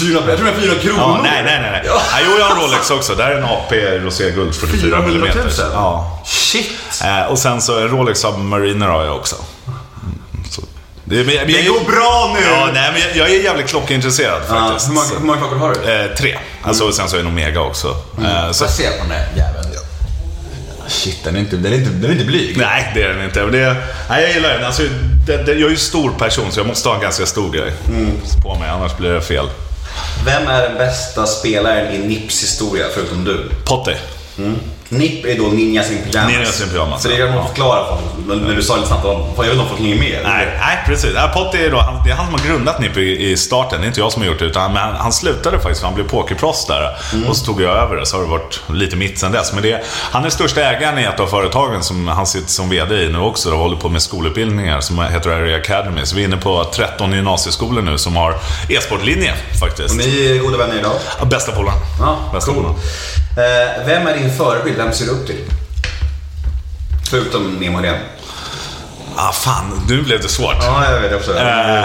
400, 0.00 0.30
jag 0.30 0.38
tror 0.38 0.46
den 0.48 0.56
är 0.56 0.60
400 0.60 0.82
kronor. 0.82 0.98
Ja, 1.00 1.20
nej, 1.22 1.42
nej, 1.44 1.58
nej. 1.62 1.70
nej. 1.70 1.82
Ja. 1.86 2.00
Ja, 2.12 2.18
jo, 2.26 2.30
jag 2.38 2.44
har 2.46 2.56
en 2.56 2.62
Rolex 2.62 2.90
också. 2.90 3.14
Det 3.14 3.22
här 3.22 3.30
är 3.30 3.36
en 3.38 3.44
AP 3.44 3.98
roséguld 3.98 4.54
44 4.54 5.02
400 5.02 5.28
000? 5.34 5.42
mm. 5.44 5.72
Ja. 5.72 6.20
Shit! 6.24 6.70
Eh, 7.04 7.22
och 7.32 7.38
sen 7.38 7.60
så 7.62 7.78
en 7.80 7.88
Rolex 7.88 8.20
Submariner 8.20 8.86
har 8.88 9.04
jag 9.04 9.16
också. 9.16 9.36
Mm. 11.10 11.26
Det, 11.26 11.36
men, 11.36 11.46
Det 11.46 11.52
jag- 11.60 11.74
går 11.74 11.80
bra 11.92 12.36
nu! 12.40 12.46
Ja, 12.46 12.68
nej, 12.74 12.90
men 12.92 13.00
jag, 13.02 13.16
jag 13.16 13.36
är 13.36 13.42
jävligt 13.42 13.66
klockintresserad 13.68 14.42
Ja, 14.48 14.54
faktiskt. 14.54 14.88
hur, 14.88 14.94
många, 14.94 15.06
hur 15.18 15.26
många 15.26 15.38
klockor 15.38 15.56
har 15.56 15.74
du? 15.74 15.92
Eh, 15.92 16.16
tre. 16.16 16.38
Alltså, 16.62 16.84
och 16.84 16.94
sen 16.94 17.08
så 17.08 17.16
är 17.16 17.20
det 17.20 17.26
en 17.26 17.32
Omega 17.32 17.60
också. 17.60 17.88
Eh, 18.24 18.50
så, 18.52 18.64
jag 18.64 18.70
se 18.70 18.90
på 18.90 18.96
den 18.98 19.08
där 19.08 19.26
jäveln? 19.36 19.68
Shit, 20.88 21.24
den 21.24 21.36
är 21.36 21.40
inte, 21.40 21.56
den 21.56 21.72
är 21.72 21.76
inte, 21.76 21.90
den 21.90 22.10
är 22.10 22.12
inte 22.14 22.24
blyg. 22.24 22.56
nej, 22.56 22.90
det 22.94 23.02
är 23.02 23.08
den 23.08 23.24
inte. 23.24 23.40
Det, 23.46 23.76
nej, 24.08 24.22
jag 24.22 24.32
gillar 24.32 24.48
den. 24.48 24.64
Alltså, 24.64 24.82
det, 25.26 25.36
det, 25.36 25.52
jag 25.52 25.66
är 25.66 25.70
ju 25.70 25.76
stor 25.76 26.10
person 26.18 26.52
så 26.52 26.60
jag 26.60 26.66
måste 26.66 26.88
ha 26.88 26.96
en 26.96 27.02
ganska 27.02 27.26
stor 27.26 27.52
grej 27.52 27.72
på 28.42 28.54
mig, 28.54 28.68
annars 28.70 28.96
blir 28.96 29.10
det 29.10 29.20
fel. 29.22 29.46
Vem 30.24 30.46
är 30.48 30.62
den 30.62 30.78
bästa 30.78 31.26
spelaren 31.26 31.92
i 31.94 31.98
Nips 31.98 32.42
historia, 32.42 32.84
förutom 32.94 33.24
du? 33.24 33.50
Potty. 33.64 33.94
Nip 34.98 35.24
är 35.26 35.38
då 35.38 35.44
Ninjas 35.44 35.90
in 35.90 35.98
Pyjamas. 36.04 36.32
Ninjas 36.32 36.62
in 36.62 36.68
Pyjamas, 36.68 37.02
Så 37.02 37.08
det 37.08 37.16
kan 37.16 37.26
ja. 37.26 37.34
man 37.34 37.48
förklara 37.48 37.86
för 37.86 38.34
när 38.36 38.54
du 38.54 38.62
sa 38.62 38.76
lite 38.76 38.88
snabbt 38.88 39.04
jag 39.04 39.42
vet 39.44 39.52
inte 39.52 39.62
om 39.62 39.68
folk 39.68 39.80
hänger 39.80 39.98
med. 39.98 40.20
Nej, 40.24 40.46
nej 40.60 40.78
precis. 40.86 41.10
Ja, 41.14 41.30
Potty 41.34 41.58
är 41.58 41.70
då, 41.70 41.78
han, 41.78 42.04
det 42.04 42.10
är 42.10 42.14
han 42.14 42.26
som 42.26 42.34
har 42.34 42.46
grundat 42.48 42.80
NIP 42.80 42.96
i, 42.96 43.30
i 43.30 43.36
starten. 43.36 43.80
Det 43.80 43.84
är 43.84 43.88
inte 43.88 44.00
jag 44.00 44.12
som 44.12 44.22
har 44.22 44.28
gjort 44.28 44.38
det. 44.38 44.44
Utan, 44.44 44.72
men 44.72 44.82
han, 44.82 44.94
han 44.94 45.12
slutade 45.12 45.58
faktiskt 45.58 45.80
för 45.80 45.86
han 45.86 45.94
blev 45.94 46.08
pokerproffs 46.08 46.66
där. 46.66 46.96
Och 47.28 47.36
så 47.36 47.44
tog 47.44 47.62
jag 47.62 47.76
över 47.76 47.96
det. 47.96 48.06
Så 48.06 48.16
har 48.16 48.22
det 48.24 48.30
varit 48.30 48.60
lite 48.68 48.96
mitt 48.96 49.18
sen 49.18 49.32
dess. 49.32 49.52
Men 49.52 49.62
det, 49.62 49.84
han 50.10 50.24
är 50.24 50.30
största 50.30 50.60
ägaren 50.62 50.98
i 50.98 51.02
ett 51.02 51.20
av 51.20 51.26
företagen 51.26 51.82
som 51.82 52.08
han 52.08 52.26
sitter 52.26 52.48
som 52.50 52.68
VD 52.68 52.94
i 52.94 53.08
nu 53.08 53.18
också. 53.18 53.52
Och 53.52 53.58
håller 53.58 53.76
på 53.76 53.88
med 53.88 54.02
skolutbildningar 54.02 54.80
som 54.80 54.98
heter 54.98 55.30
Area 55.30 55.56
Academy. 55.56 56.00
Så 56.04 56.16
vi 56.16 56.22
är 56.22 56.26
inne 56.26 56.36
på 56.36 56.64
13 56.64 57.12
gymnasieskolor 57.12 57.82
nu 57.82 57.98
som 57.98 58.16
har 58.16 58.34
e-sportlinje 58.68 59.34
faktiskt. 59.60 59.90
Och 59.90 59.96
ni 59.96 60.26
är 60.26 60.38
goda 60.38 60.56
vänner 60.58 60.78
idag? 60.78 60.92
Ja, 61.18 61.24
Bästa 61.24 61.52
polaren. 61.52 61.78
Ja, 62.00 62.18
Bästa 62.32 62.52
cool. 62.52 62.62
polaren. 62.62 62.80
Eh, 63.36 63.86
vem 63.86 64.06
är 64.06 64.14
din 64.14 64.36
förebild? 64.36 64.76
Vem 64.76 64.92
ser 64.92 65.04
du 65.04 65.10
upp 65.10 65.26
till? 65.26 65.44
Förutom 67.10 67.54
Nemo 67.54 67.76
Helén. 67.78 67.96
Ah, 69.16 69.32
fan, 69.32 69.84
nu 69.88 70.02
blev 70.02 70.20
det 70.20 70.28
svårt. 70.28 70.56
Ja, 70.60 70.90
jag 70.90 71.00
vet 71.00 71.14
också. 71.14 71.38
Eh, 71.38 71.84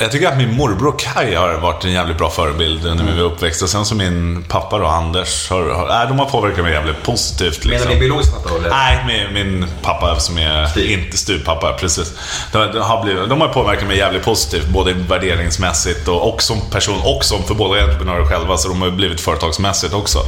jag 0.00 0.12
tycker 0.12 0.28
att 0.28 0.36
min 0.36 0.54
morbror 0.56 0.94
Kai 0.98 1.34
har 1.34 1.54
varit 1.54 1.84
en 1.84 1.92
jävligt 1.92 2.18
bra 2.18 2.30
förebild 2.30 2.84
när 2.84 3.04
vi 3.04 3.16
var 3.16 3.24
uppväxta. 3.24 3.64
Och 3.64 3.70
sen 3.70 3.84
så 3.84 3.94
min 3.94 4.44
pappa 4.48 4.78
då, 4.78 4.86
Anders, 4.86 5.50
har, 5.50 5.62
har, 5.70 5.88
nej, 5.88 6.06
de 6.08 6.18
har 6.18 6.26
påverkat 6.26 6.64
mig 6.64 6.72
jävligt 6.72 7.02
positivt. 7.02 7.64
Menar 7.64 7.72
Liksom. 7.72 7.90
din 7.90 8.00
biologiska 8.00 8.36
pappa 8.36 8.54
eller? 8.54 8.70
Nej, 8.70 9.04
min, 9.06 9.34
min 9.34 9.66
pappa 9.82 10.20
som 10.20 10.38
är 10.38 10.66
Styv. 10.66 10.90
inte 10.90 11.16
styvpappa, 11.16 11.72
precis. 11.72 12.12
De, 12.52 12.72
de, 12.72 12.78
har 12.80 13.04
blivit, 13.04 13.28
de 13.28 13.40
har 13.40 13.48
påverkat 13.48 13.88
mig 13.88 13.96
jävligt 13.98 14.24
positivt, 14.24 14.68
både 14.68 14.92
värderingsmässigt 14.92 16.08
och, 16.08 16.34
och 16.34 16.42
som 16.42 16.60
person 16.70 17.00
och 17.04 17.24
som 17.24 17.42
för 17.44 17.54
båda 17.54 17.80
entreprenörer 17.82 18.24
själva. 18.26 18.56
Så 18.56 18.68
de 18.68 18.82
har 18.82 18.90
blivit 18.90 19.20
företagsmässigt 19.20 19.94
också. 19.94 20.18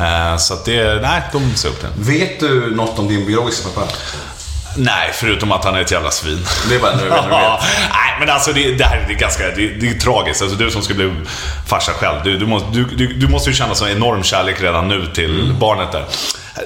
Eh, 0.00 0.36
så 0.36 0.54
att 0.54 0.64
det, 0.64 1.00
nej, 1.02 1.22
de 1.32 1.54
ser 1.56 1.68
upp 1.68 1.80
till. 1.80 1.88
Vet 2.18 2.40
du 2.40 2.74
något 2.76 2.98
om 2.98 3.08
din 3.08 3.26
biologiska 3.26 3.68
pappa? 3.74 3.92
Nej, 4.78 5.10
förutom 5.14 5.52
att 5.52 5.64
han 5.64 5.74
är 5.74 5.80
ett 5.80 5.90
jävla 5.90 6.10
svin. 6.10 6.44
Det 6.68 6.74
är 6.74 6.78
bara 6.80 6.96
nu 6.96 7.02
Ja. 7.30 7.60
Nej, 7.90 8.16
men 8.20 8.30
alltså 8.30 8.52
det, 8.52 8.72
det 8.74 8.84
här 8.84 9.04
det 9.08 9.14
är 9.14 9.18
ganska 9.18 9.42
det, 9.44 9.68
det 9.68 9.88
är 9.88 9.94
tragiskt. 9.98 10.42
Alltså, 10.42 10.56
du 10.56 10.70
som 10.70 10.82
ska 10.82 10.94
bli 10.94 11.12
farsa 11.66 11.92
själv, 11.92 12.16
du, 12.24 12.38
du, 12.38 12.46
måste, 12.46 12.68
du, 12.72 12.84
du, 12.84 13.06
du 13.06 13.28
måste 13.28 13.50
ju 13.50 13.56
känna 13.56 13.74
sån 13.74 13.88
enorm 13.88 14.22
kärlek 14.22 14.62
redan 14.62 14.88
nu 14.88 15.06
till 15.14 15.40
Mm. 15.40 15.58
barnet 15.58 15.92
där. 15.92 16.04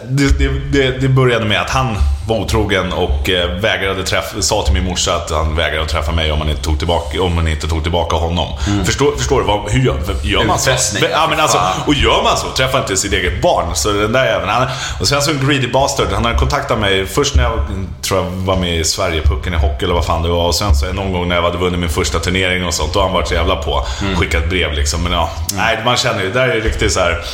Det, 0.08 0.38
det, 0.38 0.48
det, 0.72 1.00
det 1.00 1.08
började 1.08 1.44
med 1.44 1.60
att 1.60 1.70
han 1.70 1.96
var 2.28 2.36
otrogen 2.36 2.92
och 2.92 3.30
eh, 3.30 3.50
vägrade 3.60 4.04
träffa, 4.04 4.42
sa 4.42 4.62
till 4.62 4.74
min 4.74 4.84
morsa 4.84 5.14
att 5.14 5.30
han 5.30 5.56
vägrade 5.56 5.82
att 5.82 5.88
träffa 5.88 6.12
mig 6.12 6.32
om 6.32 6.38
man 6.38 6.48
inte 6.48 6.62
tog 6.62 6.78
tillbaka, 6.78 7.22
om 7.22 7.34
man 7.34 7.48
inte 7.48 7.68
tog 7.68 7.82
tillbaka 7.82 8.16
honom. 8.16 8.48
Förstår, 8.84 9.16
förstår 9.16 9.40
du? 9.40 9.46
Vad, 9.46 9.70
hur 9.70 9.86
gör, 9.86 9.96
gör 10.22 10.44
man 10.44 10.58
så? 10.58 10.70
Ja, 11.10 11.26
men 11.30 11.40
alltså, 11.40 11.58
och 11.86 11.94
gör 11.94 12.22
man 12.22 12.36
så, 12.36 12.46
träffa 12.56 12.78
inte 12.78 12.96
sitt 12.96 13.12
eget 13.12 13.42
barn. 13.42 13.74
Så 13.74 13.92
den 13.92 14.12
där 14.12 14.24
jäveln, 14.24 14.48
han, 14.50 14.68
och 15.00 15.08
sen 15.08 15.22
så 15.22 15.30
en 15.30 15.48
greedy 15.48 15.68
bastard. 15.68 16.06
Han 16.12 16.24
hade 16.24 16.38
kontaktat 16.38 16.78
mig 16.78 17.06
först 17.06 17.34
när 17.34 17.42
jag 17.42 17.58
tror 18.02 18.20
jag 18.24 18.30
var 18.30 18.56
med 18.56 18.80
i 18.80 18.84
Sverigepucken 18.84 19.54
i 19.54 19.56
hockey 19.56 19.84
eller 19.84 19.94
vad 19.94 20.06
fan 20.06 20.22
det 20.22 20.28
var. 20.28 20.46
Och 20.46 20.54
sen 20.54 20.74
så 20.74 20.92
någon 20.92 21.12
gång 21.12 21.28
när 21.28 21.36
jag 21.36 21.42
hade 21.42 21.58
vunnit 21.58 21.80
min 21.80 21.88
första 21.88 22.18
turnering 22.18 22.66
och 22.66 22.74
sånt. 22.74 22.92
Då 22.92 22.98
har 23.00 23.06
han 23.06 23.14
varit 23.14 23.28
så 23.28 23.34
jävla 23.34 23.56
på. 23.56 23.86
Skickat 24.16 24.48
brev 24.48 24.72
liksom. 24.72 25.02
Men 25.02 25.12
ja, 25.12 25.30
nej, 25.56 25.78
man 25.84 25.96
känner 25.96 26.22
ju, 26.22 26.32
där 26.32 26.48
är 26.48 26.54
det 26.54 26.60
riktigt 26.60 26.92
så 26.92 27.00
här. 27.00 27.24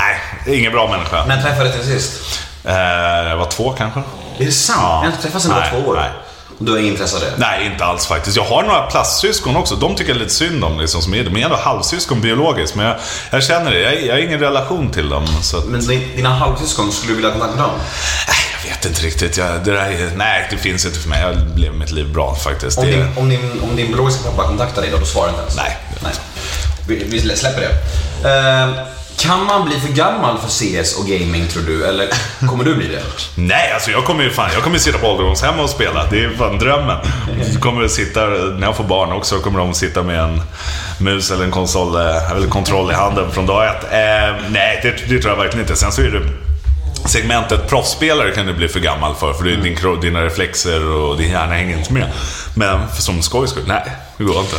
Nej, 0.00 0.56
ingen 0.58 0.72
bra 0.72 0.88
människa. 0.90 1.24
När 1.26 1.42
träffades 1.42 1.76
ni 1.76 1.84
sist? 1.84 2.12
Eh, 2.64 2.74
jag 3.28 3.36
var 3.36 3.46
två 3.46 3.72
kanske. 3.78 4.00
Är 4.38 4.44
det 4.44 4.52
sant? 4.52 4.78
Ja. 4.82 5.00
Ni 5.00 5.06
har 5.06 5.12
inte 5.12 5.22
träffats 5.22 5.44
sedan 5.44 5.54
du 5.54 5.60
var 5.76 5.82
två 5.82 5.90
år? 5.90 5.96
nej. 5.96 6.10
Och 6.58 6.66
du 6.66 6.80
intresse 6.86 7.16
av 7.16 7.22
det? 7.22 7.32
Nej, 7.36 7.66
inte 7.66 7.84
alls 7.84 8.06
faktiskt. 8.06 8.36
Jag 8.36 8.44
har 8.44 8.62
några 8.62 8.82
plastsyskon 8.82 9.56
också. 9.56 9.76
De 9.76 9.94
tycker 9.96 10.10
jag 10.12 10.18
lite 10.18 10.34
synd 10.34 10.64
om, 10.64 10.80
liksom, 10.80 11.02
som 11.02 11.14
är, 11.14 11.24
de 11.24 11.36
är 11.36 11.44
ändå 11.44 11.56
halvsyskon 11.56 12.20
biologiskt. 12.20 12.74
Men 12.76 12.86
jag, 12.86 12.96
jag 13.30 13.44
känner 13.44 13.70
det. 13.70 13.78
Jag, 13.80 14.02
jag 14.06 14.14
har 14.14 14.20
ingen 14.20 14.40
relation 14.40 14.90
till 14.90 15.08
dem. 15.08 15.24
Att, 15.54 15.64
Men 15.66 15.86
din- 15.86 16.16
dina 16.16 16.28
halvsyskon, 16.28 16.92
skulle 16.92 17.10
du 17.12 17.14
vilja 17.16 17.30
ha 17.30 17.38
kontakt 17.38 17.56
med 17.58 17.64
dem? 17.64 17.72
nej, 18.28 18.36
jag 18.64 18.70
vet 18.70 18.84
inte 18.84 19.02
riktigt. 19.02 19.36
Jag, 19.36 19.64
det 19.64 19.72
där 19.72 19.84
är, 19.90 20.10
nej, 20.16 20.46
det 20.50 20.56
finns 20.56 20.84
inte 20.86 20.98
för 20.98 21.08
mig. 21.08 21.20
Jag 21.22 21.58
lever 21.58 21.76
mitt 21.76 21.90
liv 21.92 22.12
bra 22.12 22.34
faktiskt. 22.34 22.78
Om 22.78 22.84
Det, 22.86 22.90
din, 22.90 23.06
om, 23.16 23.28
din, 23.28 23.60
om 23.62 23.76
din 23.76 23.86
biologiska 23.86 24.30
pappa 24.30 24.48
kontaktar 24.48 24.82
dig 24.82 24.90
då, 24.90 24.96
då 24.98 25.04
svarar 25.06 25.26
du 25.26 25.30
inte 25.30 25.42
ens? 25.42 25.56
Nej. 25.56 25.76
Nej. 26.02 26.12
Vi, 26.86 27.04
vi 27.20 27.36
släpper 27.36 27.60
det. 27.60 28.28
Eh, 28.30 28.68
kan 29.20 29.44
man 29.44 29.64
bli 29.64 29.80
för 29.80 29.88
gammal 29.88 30.38
för 30.38 30.48
CS 30.48 30.98
och 30.98 31.06
gaming 31.06 31.48
tror 31.48 31.62
du? 31.62 31.86
Eller 31.86 32.08
kommer 32.48 32.64
du 32.64 32.74
bli 32.74 32.88
det? 32.88 33.02
nej, 33.34 33.72
alltså 33.72 33.90
jag 33.90 34.04
kommer 34.04 34.24
ju 34.24 34.30
fan, 34.30 34.50
jag 34.54 34.62
kommer 34.62 34.78
sitta 34.78 34.98
på 34.98 35.06
ålderdomshem 35.06 35.60
och 35.60 35.70
spela. 35.70 36.06
Det 36.10 36.24
är 36.24 36.30
fan 36.30 36.58
drömmen. 36.58 36.96
Jag 37.52 37.62
kommer 37.62 37.88
sitta, 37.88 38.26
när 38.26 38.66
jag 38.66 38.76
får 38.76 38.84
barn 38.84 39.12
också, 39.12 39.38
kommer 39.38 39.58
de 39.58 39.74
sitta 39.74 40.02
med 40.02 40.20
en 40.20 40.42
mus 41.00 41.30
eller 41.30 41.44
en 41.44 41.50
konsol, 41.50 41.96
eller 41.96 42.48
kontroll 42.48 42.90
i 42.90 42.94
handen 42.94 43.30
från 43.30 43.46
dag 43.46 43.66
ett. 43.66 43.84
Eh, 43.84 44.50
nej, 44.50 44.80
det, 44.82 44.90
det 44.90 45.22
tror 45.22 45.32
jag 45.32 45.36
verkligen 45.36 45.64
inte. 45.64 45.76
Sen 45.76 45.92
så 45.92 46.02
är 46.02 46.10
det 46.10 46.49
segmentet 47.06 47.68
proffsspelare 47.68 48.30
kan 48.30 48.46
du 48.46 48.52
bli 48.52 48.68
för 48.68 48.80
gammal 48.80 49.14
för. 49.14 49.32
För 49.32 49.44
din, 49.44 50.00
dina 50.00 50.24
reflexer 50.24 50.86
och 50.92 51.16
din 51.16 51.30
hjärna 51.30 51.54
hänger 51.54 51.78
inte 51.78 51.92
med. 51.92 52.12
Men 52.54 52.88
för 52.88 53.02
som 53.02 53.22
skojs 53.22 53.50
skull, 53.50 53.64
nej, 53.66 53.92
det 54.16 54.24
går 54.24 54.40
inte. 54.40 54.56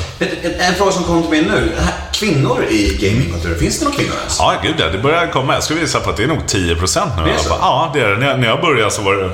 En, 0.48 0.54
en 0.60 0.76
fråga 0.76 0.92
som 0.92 1.04
kom 1.04 1.22
till 1.22 1.32
mig 1.32 1.42
nu. 1.42 1.72
Kvinnor 2.14 2.66
i 2.70 2.98
gamingkulturen, 3.02 3.60
finns 3.60 3.80
det 3.80 3.86
några 3.86 3.98
kvinnor 3.98 4.14
ens? 4.20 4.40
Ja, 4.40 4.54
gud 4.64 4.76
ja. 4.78 4.88
Det 4.88 4.98
börjar 4.98 5.28
komma. 5.28 5.54
Jag 5.54 5.64
skulle 5.64 5.80
visa 5.80 6.00
på 6.00 6.10
att 6.10 6.18
det 6.18 6.24
är 6.24 6.28
nog 6.28 6.42
10% 6.48 7.18
nu. 7.18 7.24
Det 7.24 7.32
är 7.32 7.38
så? 7.38 7.50
Ja, 7.50 7.92
det 7.94 8.00
är 8.00 8.08
det. 8.10 8.38
När 8.38 8.48
jag 8.48 8.62
började 8.62 8.92
så 8.92 9.02
var 9.02 9.14
det... 9.16 9.28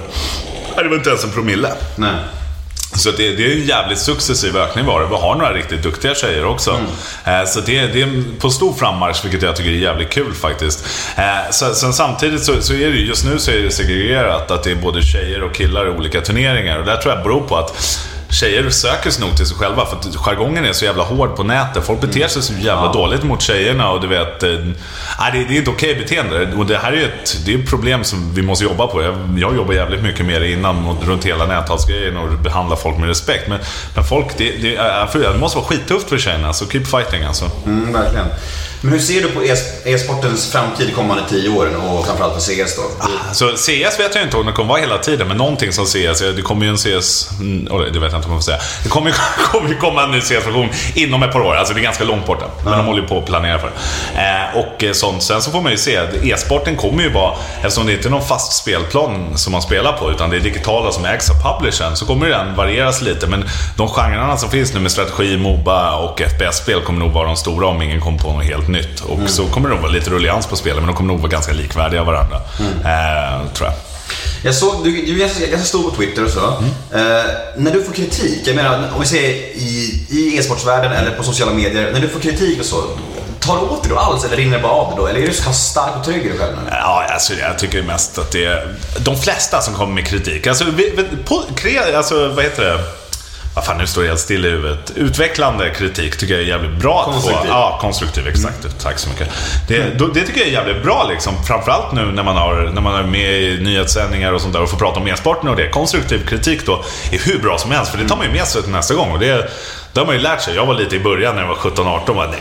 Nej, 0.75 0.83
det 0.83 0.89
var 0.89 0.95
inte 0.95 1.09
ens 1.09 1.23
en 1.23 1.31
promille. 1.31 1.71
Nej. 1.95 2.15
Så 2.95 3.11
det, 3.11 3.35
det 3.35 3.45
är 3.45 3.57
en 3.57 3.65
jävligt 3.65 3.99
successiv 3.99 4.57
ökning 4.57 4.85
var 4.85 5.01
det. 5.01 5.07
Vi 5.07 5.15
har 5.15 5.35
några 5.35 5.53
riktigt 5.53 5.83
duktiga 5.83 6.15
tjejer 6.15 6.45
också. 6.45 6.71
Mm. 6.71 7.41
Eh, 7.41 7.47
Så 7.47 7.59
det, 7.61 7.87
det 7.87 8.01
är 8.01 8.23
på 8.39 8.49
stor 8.49 8.73
frammarsch, 8.73 9.23
vilket 9.25 9.41
jag 9.41 9.55
tycker 9.55 9.69
är 9.69 9.75
jävligt 9.75 10.09
kul 10.09 10.33
faktiskt. 10.33 10.85
Eh, 11.17 11.51
Så, 11.51 11.73
sen 11.73 11.93
samtidigt 11.93 12.43
så, 12.43 12.61
så 12.61 12.73
är 12.73 12.77
det 12.89 12.95
ju, 12.97 13.05
just 13.05 13.25
nu 13.25 13.39
så 13.39 13.51
är 13.51 13.55
det 13.61 13.71
segregerat 13.71 14.51
att 14.51 14.63
det 14.63 14.71
är 14.71 14.75
både 14.75 15.01
tjejer 15.01 15.43
och 15.43 15.53
killar 15.55 15.87
i 15.87 15.89
olika 15.89 16.21
turneringar. 16.21 16.79
Och 16.79 16.85
det 16.85 17.01
tror 17.01 17.13
jag 17.15 17.23
beror 17.23 17.41
på 17.41 17.57
att 17.57 17.99
Tjejer 18.29 18.69
söker 18.69 19.09
sig 19.11 19.25
nog 19.27 19.37
till 19.37 19.45
sig 19.45 19.57
själva 19.57 19.85
för 19.85 19.95
att 19.97 20.15
jargongen 20.15 20.65
är 20.65 20.73
så 20.73 20.85
jävla 20.85 21.03
hård 21.03 21.35
på 21.35 21.43
nätet. 21.43 21.85
Folk 21.85 22.01
beter 22.01 22.27
sig 22.27 22.41
så 22.41 22.53
jävla 22.53 22.93
dåligt 22.93 23.23
mot 23.23 23.41
tjejerna 23.41 23.89
och 23.91 24.01
du 24.01 24.07
vet... 24.07 24.43
Eh, 24.43 24.49
det, 24.49 24.75
det 25.33 25.53
är 25.53 25.57
inte 25.57 25.69
okej 25.69 25.95
beteende. 25.95 26.53
Och 26.57 26.65
det 26.65 26.77
här 26.77 26.91
är 26.91 26.97
ju 26.97 27.03
ett, 27.03 27.37
det 27.45 27.53
är 27.53 27.59
ett 27.59 27.69
problem 27.69 28.03
som 28.03 28.33
vi 28.33 28.41
måste 28.41 28.63
jobba 28.65 28.87
på. 28.87 29.01
Jag, 29.01 29.15
jag 29.37 29.55
jobbar 29.55 29.73
jävligt 29.73 30.03
mycket 30.03 30.25
med 30.25 30.41
det 30.41 30.51
innan 30.51 30.85
och 30.85 31.07
runt 31.07 31.25
hela 31.25 31.45
näthalsgrejen 31.45 32.17
och 32.17 32.29
behandla 32.39 32.75
folk 32.75 32.97
med 32.97 33.07
respekt. 33.09 33.47
Men, 33.47 33.59
men 33.95 34.03
folk, 34.03 34.27
det, 34.37 34.51
det, 34.61 34.75
är- 34.75 35.33
det 35.33 35.39
måste 35.39 35.57
vara 35.57 35.67
skittufft 35.67 36.09
för 36.09 36.17
tjejerna. 36.17 36.53
Så 36.53 36.67
keep 36.67 36.83
fighting 36.85 37.23
alltså. 37.23 37.45
Mm, 37.65 37.93
verkligen. 37.93 38.27
Men 38.87 38.93
hur 38.93 39.01
ser 39.01 39.21
du 39.21 39.29
på 39.29 39.43
e-sportens 39.85 40.51
framtid 40.51 40.87
de 40.87 40.93
kommande 40.93 41.23
tio 41.29 41.49
åren 41.49 41.75
och 41.75 42.05
framförallt 42.05 42.33
för 42.33 42.41
CS 42.41 42.75
då? 42.75 42.81
Så 43.33 43.49
CS 43.57 43.99
vet 43.99 44.15
jag 44.15 44.23
inte 44.23 44.37
om 44.37 44.45
det 44.45 44.51
kommer 44.51 44.69
vara 44.69 44.79
hela 44.79 44.97
tiden, 44.97 45.27
men 45.27 45.37
någonting 45.37 45.73
som 45.73 45.85
CS, 45.85 46.19
det 46.35 46.41
kommer 46.41 46.65
ju 46.65 46.71
en 46.71 46.77
CS, 46.77 47.29
mm, 47.39 47.67
oj, 47.71 47.89
det 47.93 47.99
vet 47.99 48.11
jag 48.11 48.19
inte 48.19 48.27
om 48.27 48.33
jag 48.33 48.43
får 48.43 48.51
säga. 48.51 48.59
Det 48.83 48.89
kommer 48.89 49.09
ju 49.09 49.15
kommer 49.51 49.69
ju 49.69 49.75
komma 49.75 50.03
en 50.03 50.11
ny 50.11 50.21
CS-version 50.21 50.69
inom 50.95 51.23
ett 51.23 51.31
par 51.31 51.39
år. 51.39 51.55
Alltså 51.55 51.73
det 51.73 51.79
är 51.79 51.83
ganska 51.83 52.03
långt 52.03 52.25
borta. 52.25 52.45
Men 52.63 52.77
de 52.77 52.85
håller 52.85 53.01
ju 53.01 53.07
på 53.07 53.17
att 53.17 53.25
planera 53.25 53.59
för 53.59 53.67
det. 53.67 54.21
Eh, 54.21 54.59
och 54.59 54.83
eh, 54.83 54.93
sånt. 54.93 55.23
Sen 55.23 55.41
så 55.41 55.51
får 55.51 55.61
man 55.61 55.71
ju 55.71 55.77
se. 55.77 55.99
E-sporten 56.23 56.75
kommer 56.75 57.03
ju 57.03 57.09
vara, 57.09 57.35
eftersom 57.61 57.85
det 57.85 57.93
inte 57.93 58.07
är 58.07 58.11
någon 58.11 58.27
fast 58.27 58.53
spelplan 58.53 59.37
som 59.37 59.51
man 59.51 59.61
spelar 59.61 59.93
på, 59.93 60.11
utan 60.11 60.29
det 60.29 60.35
är 60.35 60.41
digitala 60.41 60.91
som 60.91 61.05
ägs 61.05 61.29
av 61.29 61.35
publishern, 61.43 61.95
så 61.95 62.05
kommer 62.05 62.29
den 62.29 62.55
varieras 62.55 63.01
lite. 63.01 63.27
Men 63.27 63.49
de 63.77 63.87
genrerna 63.87 64.37
som 64.37 64.49
finns 64.49 64.73
nu 64.73 64.79
med 64.79 64.91
strategi, 64.91 65.37
Moba 65.37 65.95
och 65.95 66.21
FPS-spel 66.21 66.81
kommer 66.81 66.99
nog 66.99 67.11
vara 67.11 67.27
de 67.27 67.35
stora 67.35 67.67
om 67.67 67.81
ingen 67.81 68.01
kommer 68.01 68.19
på 68.19 68.33
något 68.33 68.45
helt 68.45 68.67
nytt. 68.67 68.76
Och 69.03 69.29
så 69.29 69.45
kommer 69.45 69.69
det 69.69 69.75
nog 69.75 69.83
vara 69.83 69.91
lite 69.91 70.09
rullians 70.09 70.47
på 70.47 70.55
spelen, 70.55 70.77
men 70.77 70.87
de 70.87 70.95
kommer 70.95 71.13
nog 71.13 71.21
vara 71.21 71.31
ganska 71.31 71.53
likvärdiga 71.53 72.03
varandra. 72.03 72.41
Eh, 72.59 73.51
tror 73.53 73.69
jag. 73.69 73.73
Jag 74.43 74.55
såg, 74.55 74.83
du, 74.83 74.91
du 74.91 75.23
är 75.23 75.49
ganska, 75.49 75.57
stor 75.57 75.89
på 75.89 75.95
Twitter 75.95 76.25
och 76.25 76.29
så. 76.29 76.47
Eh, 76.97 77.25
när 77.57 77.71
du 77.71 77.83
får 77.83 77.93
kritik, 77.93 78.41
jag 78.45 78.55
menar 78.55 78.89
om 78.93 79.01
vi 79.01 79.07
säger 79.07 79.29
i, 79.57 80.05
i 80.09 80.37
e-sportsvärlden 80.37 80.91
eller 80.91 81.11
på 81.11 81.23
sociala 81.23 81.53
medier, 81.53 81.91
när 81.93 81.99
du 81.99 82.07
får 82.07 82.19
kritik 82.19 82.59
och 82.59 82.65
så, 82.65 82.83
tar 83.39 83.55
du 83.55 83.61
åt 83.61 83.83
dig 83.83 83.91
då 83.91 83.97
alls 83.97 84.25
eller 84.25 84.37
rinner 84.37 84.57
det 84.57 84.63
bara 84.63 84.71
av 84.71 84.91
det 84.91 85.01
då? 85.01 85.07
Eller 85.07 85.19
är 85.21 85.27
du 85.27 85.33
så 85.33 85.51
stark 85.51 85.97
och 85.97 86.05
trygg 86.05 86.25
i 86.25 86.29
dig 86.29 86.37
själv 86.37 86.55
nu? 86.55 86.61
Ja, 86.71 87.05
alltså, 87.09 87.33
jag 87.33 87.59
tycker 87.59 87.83
mest 87.83 88.17
att 88.17 88.31
det 88.31 88.45
är 88.45 88.75
de 88.99 89.17
flesta 89.17 89.61
som 89.61 89.73
kommer 89.73 89.93
med 89.93 90.07
kritik. 90.07 90.47
Alltså, 90.47 90.65
vi, 90.65 90.93
vi, 90.97 91.03
på, 91.25 91.43
kre, 91.55 91.97
alltså 91.97 92.27
vad 92.27 92.43
heter 92.43 92.63
det? 92.63 92.83
Vad 93.57 93.65
fan, 93.65 93.77
nu 93.77 93.87
står 93.87 94.01
det 94.01 94.07
helt 94.07 94.19
still 94.19 94.45
i 94.45 94.49
huvudet. 94.49 94.91
Utvecklande 94.95 95.69
kritik 95.69 96.17
tycker 96.17 96.33
jag 96.33 96.43
är 96.43 96.47
jävligt 96.47 96.81
bra. 96.81 96.99
att 96.99 97.05
få. 97.05 97.11
Konstruktiv. 97.11 97.49
Ja, 97.49 97.77
konstruktiv. 97.81 98.27
Exakt. 98.27 98.79
Tack 98.83 98.99
så 98.99 99.09
mycket. 99.09 99.29
Det, 99.67 99.77
det 100.13 100.21
tycker 100.21 100.39
jag 100.39 100.47
är 100.47 100.51
jävligt 100.51 100.83
bra, 100.83 101.07
liksom. 101.09 101.43
framförallt 101.43 101.91
nu 101.91 102.05
när 102.05 102.23
man, 102.23 102.37
har, 102.37 102.71
när 102.73 102.81
man 102.81 102.95
är 102.95 103.03
med 103.03 103.41
i 103.41 103.59
nyhetssändningar 103.63 104.33
och 104.33 104.41
sånt 104.41 104.53
där 104.53 104.61
och 104.61 104.69
får 104.69 104.77
prata 104.77 104.99
om 104.99 105.07
e-sporten 105.07 105.49
och 105.49 105.55
det. 105.55 105.69
Konstruktiv 105.69 106.27
kritik 106.27 106.65
då 106.65 106.83
är 107.11 107.19
hur 107.19 107.39
bra 107.39 107.57
som 107.57 107.71
helst, 107.71 107.91
för 107.91 107.97
det 107.97 108.07
tar 108.07 108.17
man 108.17 108.25
ju 108.25 108.31
med 108.31 108.47
sig 108.47 108.61
till 108.61 108.71
nästa 108.71 108.93
gång. 108.93 109.11
Och 109.11 109.19
det, 109.19 109.49
det 109.97 110.01
har 110.01 110.05
man 110.05 110.15
ju 110.15 110.21
lärt 110.21 110.41
sig. 110.41 110.55
Jag 110.55 110.65
var 110.65 110.73
lite 110.73 110.95
i 110.95 110.99
början 110.99 111.35
när 111.35 111.41
jag 111.41 111.47
var 111.47 111.55
17-18 111.55 112.15
bara, 112.15 112.31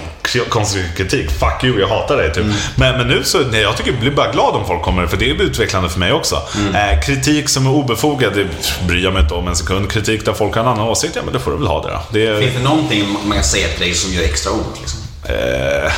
konstruktiv 0.48 0.96
kritik, 0.96 1.30
fuck 1.30 1.64
you, 1.64 1.80
jag 1.80 1.88
hatar 1.88 2.16
dig 2.16 2.32
typ. 2.32 2.44
Men, 2.74 2.98
men 2.98 3.08
nu 3.08 3.24
så, 3.24 3.38
nej, 3.38 3.60
jag 3.60 3.76
tycker 3.76 3.90
jag 3.90 4.00
blir 4.00 4.10
bara 4.10 4.32
glad 4.32 4.54
om 4.54 4.66
folk 4.66 4.82
kommer, 4.82 5.06
för 5.06 5.16
det 5.16 5.30
är 5.30 5.42
utvecklande 5.42 5.88
för 5.88 5.98
mig 5.98 6.12
också. 6.12 6.42
Eh, 6.74 7.00
kritik 7.00 7.48
som 7.48 7.66
är 7.66 7.70
obefogad, 7.70 8.32
det 8.34 8.46
bryr 8.86 9.04
jag 9.04 9.12
mig 9.12 9.22
inte 9.22 9.34
om 9.34 9.48
en 9.48 9.56
sekund. 9.56 9.90
Kritik 9.90 10.24
där 10.24 10.32
folk 10.32 10.54
har 10.54 10.62
en 10.62 10.68
annan 10.68 10.88
åsikt, 10.88 11.16
ja 11.16 11.22
men 11.24 11.32
det 11.32 11.40
får 11.40 11.50
du 11.50 11.56
väl 11.56 11.66
ha 11.66 11.82
det 11.82 11.88
då. 11.88 12.00
Det 12.10 12.26
är, 12.26 12.40
Finns 12.40 12.54
det 12.54 12.62
någonting 12.62 13.16
man 13.24 13.36
kan 13.36 13.44
säga 13.44 13.68
till 13.68 13.80
dig 13.80 13.94
som 13.94 14.12
gör 14.12 14.22
extra 14.22 14.52
ont? 14.52 14.80
Liksom? 14.80 15.00
Eh, 15.24 15.92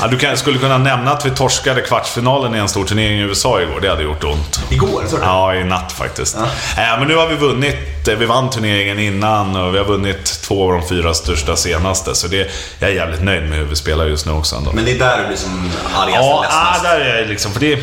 ja, 0.00 0.06
du 0.06 0.18
kan, 0.18 0.36
skulle 0.36 0.58
kunna 0.58 0.78
nämna 0.78 1.12
att 1.12 1.26
vi 1.26 1.30
torskade 1.30 1.80
kvartsfinalen 1.80 2.54
i 2.54 2.58
en 2.58 2.68
stor 2.68 2.84
turnering 2.84 3.18
i 3.18 3.22
USA 3.22 3.60
igår. 3.60 3.80
Det 3.80 3.88
hade 3.88 4.02
gjort 4.02 4.24
ont. 4.24 4.60
Igår, 4.70 5.02
du? 5.10 5.16
Ja, 5.22 5.54
i 5.54 5.64
natt 5.64 5.92
faktiskt. 5.92 6.36
Eh, 6.36 6.98
men 6.98 7.08
nu 7.08 7.16
har 7.16 7.26
vi 7.28 7.34
vunnit. 7.36 8.08
eh, 8.08 8.14
Vi 8.14 8.26
vann 8.26 8.50
turneringen 8.50 8.98
innan 8.98 9.56
och 9.56 9.74
vi 9.74 9.78
har 9.78 9.84
vunnit 9.84 10.24
två 10.42 10.64
av 10.72 10.78
de 10.80 10.88
fyra 10.88 11.14
största 11.14 11.56
senaste. 11.56 12.14
Så 12.14 12.28
det, 12.28 12.50
jag 12.78 12.90
är 12.90 12.94
jävligt 12.94 13.22
nöjd 13.22 13.42
med 13.42 13.58
hur 13.58 13.64
vi 13.64 13.76
spelar 13.76 14.06
just 14.06 14.26
nu 14.26 14.32
också. 14.32 14.56
Ändå. 14.56 14.72
Men 14.72 14.84
det 14.84 14.90
är 14.92 14.98
där 14.98 15.18
du 15.22 15.26
blir 15.26 15.36
som 15.36 15.70
argast 15.96 16.16
Ja, 16.20 16.34
och 16.34 16.38
ah, 16.38 16.42
ledsnast. 16.42 16.82
där 16.82 17.00
är 17.00 17.18
jag 17.18 17.28
liksom. 17.28 17.52
För 17.52 17.60
det 17.60 17.72
är 17.72 17.78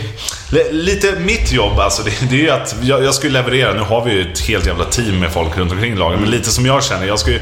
li- 0.49 0.71
lite 0.71 1.11
mitt 1.11 1.51
jobb 1.51 1.79
alltså. 1.79 2.03
Det, 2.03 2.11
det 2.29 2.35
är 2.35 2.39
ju 2.39 2.49
att 2.49 2.75
jag, 2.81 3.03
jag 3.03 3.13
ska 3.13 3.27
ju 3.27 3.33
leverera. 3.33 3.73
Nu 3.73 3.81
har 3.81 4.05
vi 4.05 4.11
ju 4.11 4.31
ett 4.31 4.39
helt 4.39 4.65
jävla 4.65 4.85
team 4.85 5.19
med 5.19 5.31
folk 5.31 5.57
runt 5.57 5.71
omkring 5.71 5.95
lagen. 5.95 6.19
Men 6.19 6.29
lite 6.29 6.51
som 6.51 6.65
jag 6.65 6.83
känner. 6.83 7.05
Jag 7.07 7.19
ska 7.19 7.31
ju 7.31 7.39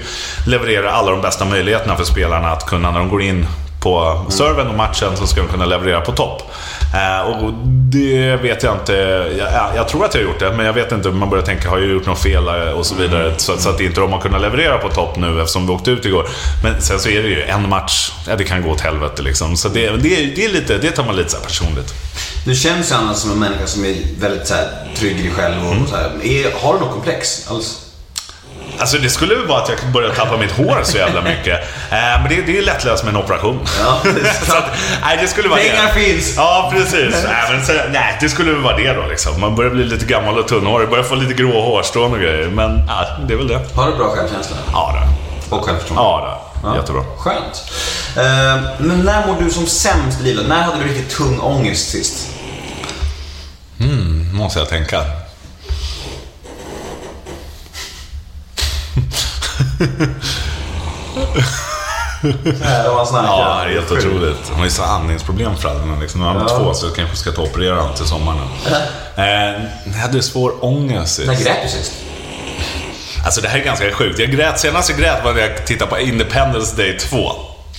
leverera 0.47 0.91
alla 0.91 1.11
de 1.11 1.21
bästa 1.21 1.45
möjligheterna 1.45 1.95
för 1.95 2.03
spelarna 2.03 2.49
att 2.51 2.65
kunna, 2.65 2.91
när 2.91 2.99
de 2.99 3.09
går 3.09 3.21
in 3.21 3.47
på 3.81 4.25
servern 4.29 4.67
och 4.67 4.75
matchen, 4.75 5.17
så 5.17 5.27
ska 5.27 5.41
de 5.41 5.47
kunna 5.47 5.65
leverera 5.65 6.01
på 6.01 6.11
topp. 6.11 6.51
Eh, 6.93 7.29
och 7.29 7.53
det 7.65 8.35
vet 8.35 8.63
jag 8.63 8.75
inte. 8.75 8.93
Jag, 9.39 9.51
ja, 9.53 9.71
jag 9.75 9.87
tror 9.87 10.05
att 10.05 10.13
jag 10.15 10.21
har 10.21 10.27
gjort 10.27 10.39
det, 10.39 10.51
men 10.51 10.65
jag 10.65 10.73
vet 10.73 10.91
inte. 10.91 11.09
Man 11.09 11.29
börjar 11.29 11.45
tänka, 11.45 11.69
har 11.69 11.77
jag 11.79 11.89
gjort 11.89 12.05
något 12.05 12.19
fel 12.19 12.47
eh, 12.47 12.53
och 12.53 12.85
så 12.85 12.95
vidare. 12.95 13.33
Så, 13.37 13.57
så 13.57 13.69
att 13.69 13.79
inte 13.81 14.01
de 14.01 14.11
har 14.11 14.19
kunnat 14.19 14.41
leverera 14.41 14.77
på 14.77 14.89
topp 14.89 15.17
nu 15.17 15.41
eftersom 15.41 15.67
vi 15.67 15.73
åkte 15.73 15.91
ut 15.91 16.05
igår. 16.05 16.27
Men 16.63 16.81
sen 16.81 16.99
så 16.99 17.09
är 17.09 17.23
det 17.23 17.29
ju 17.29 17.41
en 17.43 17.69
match, 17.69 18.11
ja, 18.27 18.35
det 18.35 18.43
kan 18.43 18.61
gå 18.63 18.69
åt 18.69 18.81
helvete 18.81 19.21
liksom. 19.21 19.57
Så 19.57 19.69
det, 19.69 19.89
det, 19.89 20.25
det, 20.35 20.45
är 20.45 20.49
lite, 20.49 20.77
det 20.77 20.91
tar 20.91 21.03
man 21.05 21.15
lite 21.15 21.29
så 21.29 21.37
här 21.37 21.43
personligt. 21.43 21.93
Du 22.45 22.55
känns 22.55 22.91
ju 22.91 22.95
annars 22.95 23.17
som 23.17 23.31
en 23.31 23.39
människa 23.39 23.67
som 23.67 23.85
är 23.85 23.95
väldigt 24.19 24.47
så 24.47 24.53
här, 24.53 24.67
trygg 24.95 25.19
i 25.19 25.21
dig 25.21 25.31
själv. 25.31 25.67
Och, 25.67 25.71
Mm. 25.73 25.87
så 25.87 25.95
här. 25.95 26.11
Är, 26.23 26.61
har 26.63 26.73
du 26.73 26.79
något 26.79 26.91
komplex 26.91 27.47
alls? 27.51 27.77
Alltså 28.79 28.97
det 28.97 29.09
skulle 29.09 29.35
väl 29.35 29.47
vara 29.47 29.61
att 29.63 29.69
jag 29.69 29.91
börjar 29.93 30.09
tappa 30.09 30.37
mitt 30.37 30.51
hår 30.51 30.79
så 30.83 30.97
jävla 30.97 31.21
mycket. 31.31 31.59
Eh, 31.91 31.97
men 32.21 32.29
det, 32.29 32.41
det 32.41 32.57
är 32.57 32.61
lättlöst 32.61 33.03
med 33.03 33.15
en 33.15 33.21
operation. 33.21 33.59
Ja, 33.79 34.01
så 34.47 34.57
att, 34.57 34.65
nej, 35.01 35.17
det 35.21 35.27
skulle 35.27 35.49
vara 35.49 35.59
Pengar 35.59 35.85
det. 35.95 36.05
finns. 36.05 36.33
Ja, 36.35 36.71
precis. 36.75 37.15
Nej, 37.23 37.43
men 37.51 37.65
så, 37.65 37.73
nej, 37.91 38.17
det 38.21 38.29
skulle 38.29 38.51
väl 38.51 38.61
vara 38.61 38.77
det 38.77 38.93
då 38.93 39.05
liksom. 39.09 39.41
Man 39.41 39.55
börjar 39.55 39.71
bli 39.71 39.83
lite 39.83 40.05
gammal 40.05 40.37
och 40.39 40.47
tunnhårig, 40.47 40.89
börjar 40.89 41.03
få 41.03 41.15
lite 41.15 41.33
grå 41.33 41.61
hårstrån 41.61 42.11
och 42.13 42.19
grejer. 42.19 42.47
Men 42.47 42.81
ja, 42.87 43.05
det 43.27 43.33
är 43.33 43.37
väl 43.37 43.47
det. 43.47 43.59
Har 43.75 43.87
du 43.91 43.97
bra 43.97 44.09
självkänsla? 44.15 44.57
Ja, 44.73 44.95
då. 45.49 45.55
Och 45.55 45.65
självförtroende? 45.65 46.03
Ja, 46.03 46.41
då. 46.63 46.75
Jättebra. 46.75 47.03
Skönt. 47.17 47.71
Eh, 48.17 48.63
men 48.79 48.99
när 49.05 49.27
mår 49.27 49.41
du 49.41 49.49
som 49.51 49.67
sämst 49.67 50.19
i 50.21 50.23
livet? 50.23 50.47
När 50.47 50.61
hade 50.61 50.83
du 50.83 50.89
riktigt 50.89 51.17
tung 51.17 51.39
ångest 51.39 51.89
sist? 51.89 52.27
Måste 54.33 54.59
jag 54.59 54.69
tänka. 54.69 55.01
Så 62.21 62.63
här, 62.63 63.05
sån 63.05 63.15
här 63.15 63.23
Ja, 63.23 63.61
det 63.65 63.71
är 63.71 63.73
helt 63.73 63.91
otroligt. 63.91 64.37
Hon 64.49 64.57
har 64.57 64.65
ju 64.65 64.71
så 64.71 64.83
andningsproblem 64.83 65.57
föräldrarna. 65.57 65.99
Liksom. 65.99 66.19
Nu 66.21 66.25
har 66.27 66.33
han 66.33 66.47
två, 66.47 66.73
så 66.73 66.89
kanske 66.89 67.15
ska 67.15 67.31
ta 67.31 67.41
och 67.41 67.47
operera 67.47 67.75
honom 67.75 67.95
till 67.95 68.05
sommaren. 68.05 68.47
Eh, 69.15 69.23
jag 69.85 69.93
hade 70.01 70.21
svår 70.21 70.65
ångest 70.65 71.15
sist. 71.15 71.27
När 71.27 71.35
grät 71.35 71.57
du 71.63 71.69
sist? 71.69 71.91
Alltså 73.25 73.41
det 73.41 73.47
här 73.47 73.59
är 73.59 73.63
ganska 73.63 73.91
sjukt. 73.91 74.19
Jag 74.19 74.31
grät, 74.31 74.59
senast 74.59 74.89
jag 74.89 74.99
grät 74.99 75.23
var 75.23 75.33
när 75.33 75.41
jag 75.41 75.65
tittade 75.65 75.91
på 75.91 75.99
Independence 75.99 76.75
Day 76.77 76.97
2. 76.99 77.31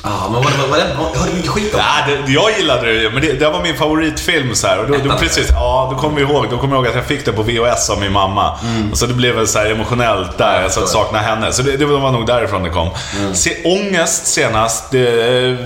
Ja, 0.05 0.29
men 0.33 0.43
vad, 0.43 0.45
vad, 0.45 0.69
vad, 0.71 0.81
vad, 0.99 1.17
hörde 1.17 1.31
du 1.31 1.37
mycket 1.37 1.51
skit 1.51 1.75
om? 1.75 1.81
Ja, 1.81 2.07
det, 2.07 2.33
jag 2.33 2.59
gillade 2.59 2.93
det, 2.93 3.11
men 3.11 3.23
det, 3.23 3.33
det 3.33 3.51
var 3.51 3.63
min 3.63 3.77
favoritfilm. 3.77 4.55
Så 4.55 4.67
här, 4.67 4.79
och 4.79 4.87
då, 4.87 4.97
då, 5.05 5.17
precis, 5.19 5.49
ja, 5.51 5.89
då 5.93 5.99
kommer 5.99 6.21
jag 6.21 6.31
ihåg, 6.31 6.47
då 6.51 6.59
kommer 6.59 6.77
jag 6.77 6.85
ihåg 6.85 6.89
att 6.89 6.97
jag 6.97 7.05
fick 7.05 7.25
det 7.25 7.33
på 7.33 7.43
VHS 7.43 7.91
av 7.91 8.01
min 8.01 8.13
mamma. 8.13 8.59
Och 8.93 8.99
så 8.99 9.07
det 9.07 9.15
blev 9.15 9.35
väl 9.35 9.49
så 9.49 9.59
här 9.59 9.71
emotionellt 9.71 10.39
där, 10.39 10.63
jag 10.63 10.73
jag 10.73 10.73
så 10.73 10.83
att 10.83 10.89
sakna 10.89 11.19
henne. 11.19 11.53
Så 11.53 11.63
det, 11.63 11.77
det 11.77 11.87
var 11.87 12.13
nog 12.13 12.27
därifrån 12.27 12.63
det 12.63 12.71
kom. 12.71 12.91
Se, 13.35 13.63
ångest 13.65 14.27
senast, 14.27 14.91
det 14.91 15.49
eh, 15.49 15.57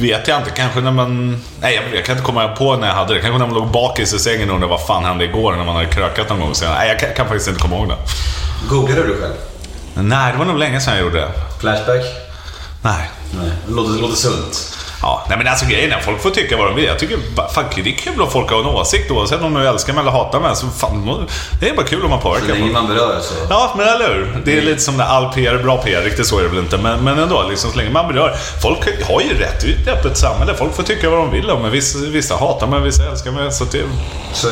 vet 0.00 0.28
jag 0.28 0.38
inte. 0.38 0.50
Kanske 0.50 0.80
när 0.80 0.90
man... 0.90 1.42
Nej, 1.60 1.74
jag, 1.74 1.98
jag 1.98 2.04
kan 2.04 2.16
inte 2.16 2.26
komma 2.26 2.48
på 2.48 2.76
när 2.76 2.88
jag 2.88 2.94
hade 2.94 3.14
det. 3.14 3.20
Kanske 3.20 3.38
när 3.38 3.46
man 3.46 3.56
låg 3.56 3.66
bakis 3.68 4.14
i 4.14 4.18
sängen 4.18 4.48
och 4.48 4.54
undrade 4.54 4.70
vad 4.70 4.86
fan 4.86 5.04
hände 5.04 5.24
igår 5.24 5.52
när 5.52 5.64
man 5.64 5.76
hade 5.76 5.88
krökat 5.88 6.28
någon 6.28 6.40
gång 6.40 6.54
senare. 6.54 6.78
Nej, 6.78 6.88
jag 6.88 6.98
kan, 6.98 7.08
kan 7.16 7.26
faktiskt 7.26 7.48
inte 7.48 7.60
komma 7.60 7.76
ihåg 7.76 7.88
det. 7.88 7.96
Googlade 8.68 9.06
du 9.06 9.20
själv? 9.20 9.34
Nej, 9.94 10.32
det 10.32 10.38
var 10.38 10.44
nog 10.44 10.58
länge 10.58 10.80
sedan 10.80 10.94
jag 10.94 11.02
gjorde 11.02 11.20
det. 11.20 11.30
Flashback? 11.60 12.02
Nej. 12.82 13.10
Nej. 13.42 13.50
Det 13.66 13.74
låter, 13.74 13.92
det 13.94 14.00
låter 14.00 14.16
sunt. 14.16 14.72
Ja, 15.02 15.26
nej 15.28 15.38
men 15.38 15.48
alltså 15.48 15.66
grejen 15.66 15.92
är, 15.92 16.00
folk 16.00 16.22
får 16.22 16.30
tycka 16.30 16.56
vad 16.56 16.66
de 16.66 16.74
vill. 16.76 16.84
Jag 16.84 16.98
tycker 16.98 17.18
fan, 17.54 17.64
det 17.74 17.80
är 17.90 17.96
kul 17.96 18.20
om 18.22 18.30
folk 18.30 18.50
har 18.50 18.60
en 18.60 18.66
åsikt 18.66 19.10
oavsett 19.10 19.42
om 19.42 19.54
de 19.54 19.62
älskar 19.66 19.92
mig 19.92 20.00
eller 20.00 20.10
hatar 20.10 20.40
mig. 20.40 20.56
Så 20.56 20.66
fan, 20.66 21.26
det 21.60 21.68
är 21.68 21.74
bara 21.76 21.86
kul 21.86 22.04
om 22.04 22.10
man 22.10 22.18
Så 22.20 22.28
påverkar. 22.28 22.48
länge 22.54 22.72
man 22.72 22.86
berör 22.88 23.20
så. 23.20 23.34
Ja, 23.50 23.74
men 23.76 23.88
eller 23.88 24.14
hur? 24.14 24.42
Det 24.44 24.58
är 24.58 24.62
lite 24.62 24.80
som 24.82 24.96
när 24.96 25.04
all 25.04 25.32
PR 25.32 25.54
är 25.54 25.62
bra 25.62 25.76
PR. 25.76 26.02
Riktigt 26.02 26.26
så 26.26 26.38
är 26.38 26.42
det 26.42 26.48
väl 26.48 26.58
inte. 26.58 26.78
Men, 26.78 27.04
men 27.04 27.18
ändå, 27.18 27.44
liksom, 27.50 27.70
så 27.70 27.76
länge 27.76 27.90
man 27.90 28.08
berör. 28.08 28.36
Folk 28.62 29.04
har 29.08 29.20
ju 29.20 29.38
rätt. 29.38 29.60
Det 29.60 29.68
är 29.90 29.92
ett 29.92 29.98
öppet 29.98 30.16
samhälle. 30.18 30.54
Folk 30.54 30.74
får 30.76 30.82
tycka 30.82 31.10
vad 31.10 31.18
de 31.18 31.30
vill 31.30 31.50
om 31.50 31.62
mig. 31.62 31.70
Vissa, 31.70 31.98
vissa 31.98 32.36
hatar 32.36 32.66
mig, 32.66 32.80
vissa 32.80 33.10
älskar 33.10 33.30
mig. 33.30 33.52
Så 33.52 33.64
det, 33.64 33.82
så. 34.32 34.48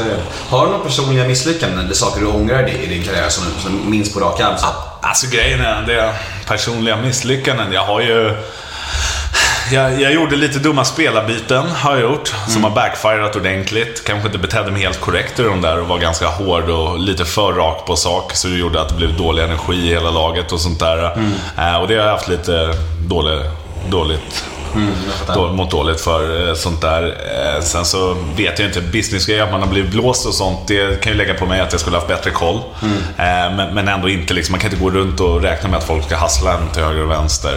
Har 0.49 0.67
du 0.67 0.73
några 0.73 0.85
personliga 0.85 1.25
misslyckanden 1.25 1.85
eller 1.85 1.95
saker 1.95 2.21
du 2.21 2.27
ångrar 2.27 2.69
i 2.69 2.87
din 2.87 3.03
karriär 3.05 3.29
som, 3.29 3.45
som 3.63 3.91
minns 3.91 4.15
på 4.15 4.21
rak 4.21 4.41
arm? 4.41 4.59
Så? 4.59 4.67
Alltså 5.01 5.27
grejen 5.31 5.61
är, 5.61 5.83
det 5.87 6.13
personliga 6.47 6.97
misslyckanden. 6.97 7.73
Jag 7.73 7.85
har 7.85 8.01
ju... 8.01 8.37
Jag, 9.73 10.01
jag 10.01 10.13
gjorde 10.13 10.37
lite 10.37 10.59
dumma 10.59 10.85
spelarbyten, 10.85 11.67
har 11.67 11.93
jag 11.93 12.03
gjort. 12.03 12.35
Som 12.49 12.65
har 12.65 12.71
backfirat 12.71 13.37
ordentligt. 13.37 14.05
Kanske 14.05 14.27
inte 14.27 14.39
betedde 14.39 14.71
mig 14.71 14.83
helt 14.83 15.01
korrekt 15.01 15.41
i 15.41 15.43
de 15.43 15.61
där 15.61 15.81
och 15.81 15.89
var 15.89 15.99
ganska 15.99 16.27
hård 16.27 16.71
och 16.71 16.99
lite 16.99 17.25
för 17.25 17.53
rak 17.53 17.87
på 17.87 17.97
sak. 17.97 18.33
Så 18.35 18.49
det 18.49 18.57
gjorde 18.57 18.81
att 18.81 18.89
det 18.89 18.95
blev 18.95 19.17
dålig 19.17 19.43
energi 19.43 19.75
i 19.75 19.89
hela 19.89 20.11
laget 20.11 20.53
och 20.53 20.61
sånt 20.61 20.79
där. 20.79 21.05
Eh, 21.59 21.77
och 21.77 21.89
det 21.89 21.95
har 21.95 22.05
jag 22.05 22.13
haft 22.13 22.29
lite 22.29 22.75
dålig, 23.09 23.41
dåligt 23.91 24.45
då, 25.35 25.53
mått 25.53 25.71
dåligt 25.71 26.01
för 26.01 26.49
eh, 26.49 26.55
sånt 26.55 26.81
där. 26.81 27.03
Eh, 27.57 27.63
Sen 27.63 27.85
så 27.85 28.17
vet 28.37 28.59
jag 28.59 28.69
inte, 28.69 28.81
businessgrejer, 28.81 29.43
att 29.43 29.51
man 29.51 29.61
har 29.61 29.69
blivit 29.69 29.91
blåst 29.91 30.27
och 30.27 30.35
sånt. 30.35 30.59
Det 30.69 31.01
kan 31.03 31.13
ju 31.13 31.19
lägga 31.19 31.35
på 31.35 31.47
mig 31.47 31.61
att 31.61 31.73
jag 31.73 31.81
skulle 31.81 31.97
haft 31.97 32.09
bättre 32.09 32.31
koll. 32.31 32.57
Eh, 32.57 33.55
Men, 33.57 33.75
men 33.75 33.89
ändå 33.89 34.09
inte, 34.09 34.35
liksom, 34.35 34.53
man 34.53 34.61
kan 34.61 34.71
inte 34.71 34.83
gå 34.85 34.91
runt 34.91 35.21
och 35.21 35.43
räkna 35.43 35.69
med 35.69 35.79
att 35.79 35.85
folk 35.85 36.05
ska 36.05 36.17
hassla 36.17 36.53
en 36.53 36.69
till 36.73 36.83
höger 36.83 37.03
och 37.03 37.11
vänster. 37.11 37.55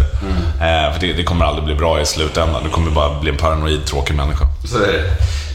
Eh, 0.62 0.94
För 0.94 1.00
det, 1.02 1.14
det 1.14 1.24
kommer 1.24 1.46
aldrig 1.46 1.66
bli 1.66 1.76
bra 1.76 2.02
i 2.02 2.06
slutändan. 2.06 2.64
Du 2.64 2.70
kommer 2.70 2.92
bara 2.92 3.20
bli 3.20 3.30
en 3.32 3.38
paranoid, 3.38 3.86
tråkig 3.86 4.16
människa. 4.16 4.46
Så 4.72 4.78
är 4.78 4.88
det. 4.88 5.04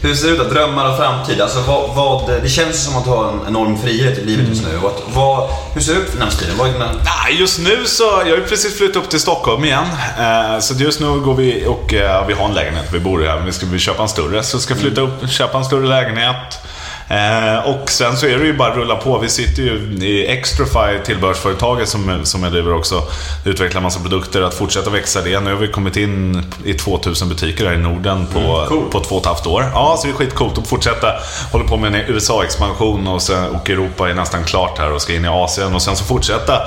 Hur 0.07 0.15
ser 0.15 0.27
det 0.27 0.33
ut 0.33 0.39
då? 0.39 0.43
Drömmar 0.43 0.89
och 0.89 0.97
framtid? 0.97 1.41
Alltså, 1.41 1.59
vad, 1.67 1.95
vad, 1.95 2.41
det 2.43 2.49
känns 2.49 2.83
som 2.85 2.95
att 2.95 3.03
du 3.03 3.09
har 3.09 3.29
en 3.29 3.39
enorm 3.47 3.77
frihet 3.77 4.17
i 4.17 4.25
livet 4.25 4.49
just 4.49 4.63
nu. 4.63 4.77
Vad, 4.81 4.93
vad, 5.13 5.49
hur 5.73 5.81
ser 5.81 5.93
det 5.93 5.99
ut 5.99 6.09
för 6.09 6.17
närmast 6.17 6.39
tiden? 6.39 6.57
Vad 6.57 6.69
är 6.69 6.73
dina... 6.73 6.85
Just 7.31 7.59
nu 7.59 7.85
så, 7.85 8.03
jag 8.03 8.29
har 8.31 8.37
ju 8.37 8.43
precis 8.43 8.77
flyttat 8.77 8.95
upp 8.95 9.09
till 9.09 9.19
Stockholm 9.19 9.65
igen. 9.65 9.85
Eh, 10.19 10.59
så 10.59 10.73
just 10.73 10.99
nu 10.99 11.19
går 11.19 11.35
vi 11.35 11.65
och, 11.67 11.93
eh, 11.93 12.27
vi 12.27 12.33
har 12.33 12.45
en 12.45 12.53
lägenhet, 12.53 12.85
vi 12.93 12.99
bor 12.99 13.23
i 13.23 13.27
här, 13.27 13.35
men 13.35 13.45
vi 13.45 13.51
ska 13.51 13.65
vi 13.65 13.79
köpa 13.79 14.03
en 14.03 14.09
större. 14.09 14.43
Så 14.43 14.59
ska 14.59 14.75
flytta 14.75 15.01
upp, 15.01 15.29
köpa 15.29 15.57
en 15.57 15.65
större 15.65 15.87
lägenhet. 15.87 16.59
Eh, 17.07 17.69
och 17.69 17.89
sen 17.89 18.17
så 18.17 18.25
är 18.25 18.37
det 18.37 18.45
ju 18.45 18.57
bara 18.57 18.71
att 18.71 18.77
rulla 18.77 18.95
på. 18.95 19.17
Vi 19.17 19.29
sitter 19.29 19.63
ju 19.63 19.97
i 20.01 20.27
Extrafy, 20.27 20.99
tillbehörsföretaget 21.05 21.89
som, 21.89 22.25
som 22.25 22.43
jag 22.43 22.51
driver 22.51 22.73
också. 22.73 23.03
Utvecklar 23.45 23.81
massa 23.81 23.99
produkter, 23.99 24.41
att 24.41 24.53
fortsätta 24.53 24.89
växa 24.89 25.21
det. 25.21 25.39
Nu 25.39 25.49
har 25.49 25.57
vi 25.57 25.67
kommit 25.67 25.97
in 25.97 26.43
i 26.65 26.73
2000 26.73 27.29
butiker 27.29 27.65
här 27.65 27.73
i 27.73 27.77
Norden 27.77 28.27
på, 28.33 28.67
på 28.91 28.99
två 28.99 29.15
och 29.15 29.21
ett 29.21 29.27
halvt 29.27 29.47
år. 29.47 29.65
Ja, 29.73 29.95
så 29.99 30.07
det 30.07 30.13
är 30.13 30.15
skitcoolt 30.15 30.57
att 30.57 30.67
fortsätta. 30.67 31.13
Håller 31.51 31.65
på 31.65 31.77
med 31.77 31.95
en 31.95 32.15
USA-expansion 32.15 33.07
och, 33.07 33.21
sen, 33.21 33.55
och 33.55 33.69
Europa 33.69 34.09
är 34.09 34.13
nästan 34.13 34.43
klart 34.43 34.77
här 34.77 34.91
och 34.91 35.01
ska 35.01 35.13
in 35.13 35.25
i 35.25 35.27
Asien. 35.27 35.75
Och 35.75 35.81
sen 35.81 35.95
så 35.95 36.03
fortsätta 36.03 36.61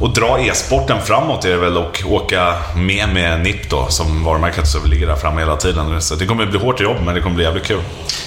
och 0.00 0.10
dra 0.10 0.40
e-sporten 0.40 1.00
framåt 1.02 1.44
är 1.44 1.50
det 1.50 1.56
väl 1.56 1.76
och 1.76 2.02
åka 2.06 2.54
med 2.76 3.08
med 3.08 3.40
NIP 3.40 3.70
då, 3.70 3.86
som 3.88 4.24
varumärket 4.24 4.68
så 4.68 4.84
ligger 4.84 5.06
där 5.06 5.16
framme 5.16 5.40
hela 5.40 5.56
tiden. 5.56 6.02
Så 6.02 6.14
det 6.14 6.26
kommer 6.26 6.46
bli 6.46 6.58
hårt 6.58 6.80
jobb, 6.80 6.96
men 7.04 7.14
det 7.14 7.20
kommer 7.20 7.36
bli 7.36 7.44
jävligt 7.44 7.64
kul. 7.66 7.80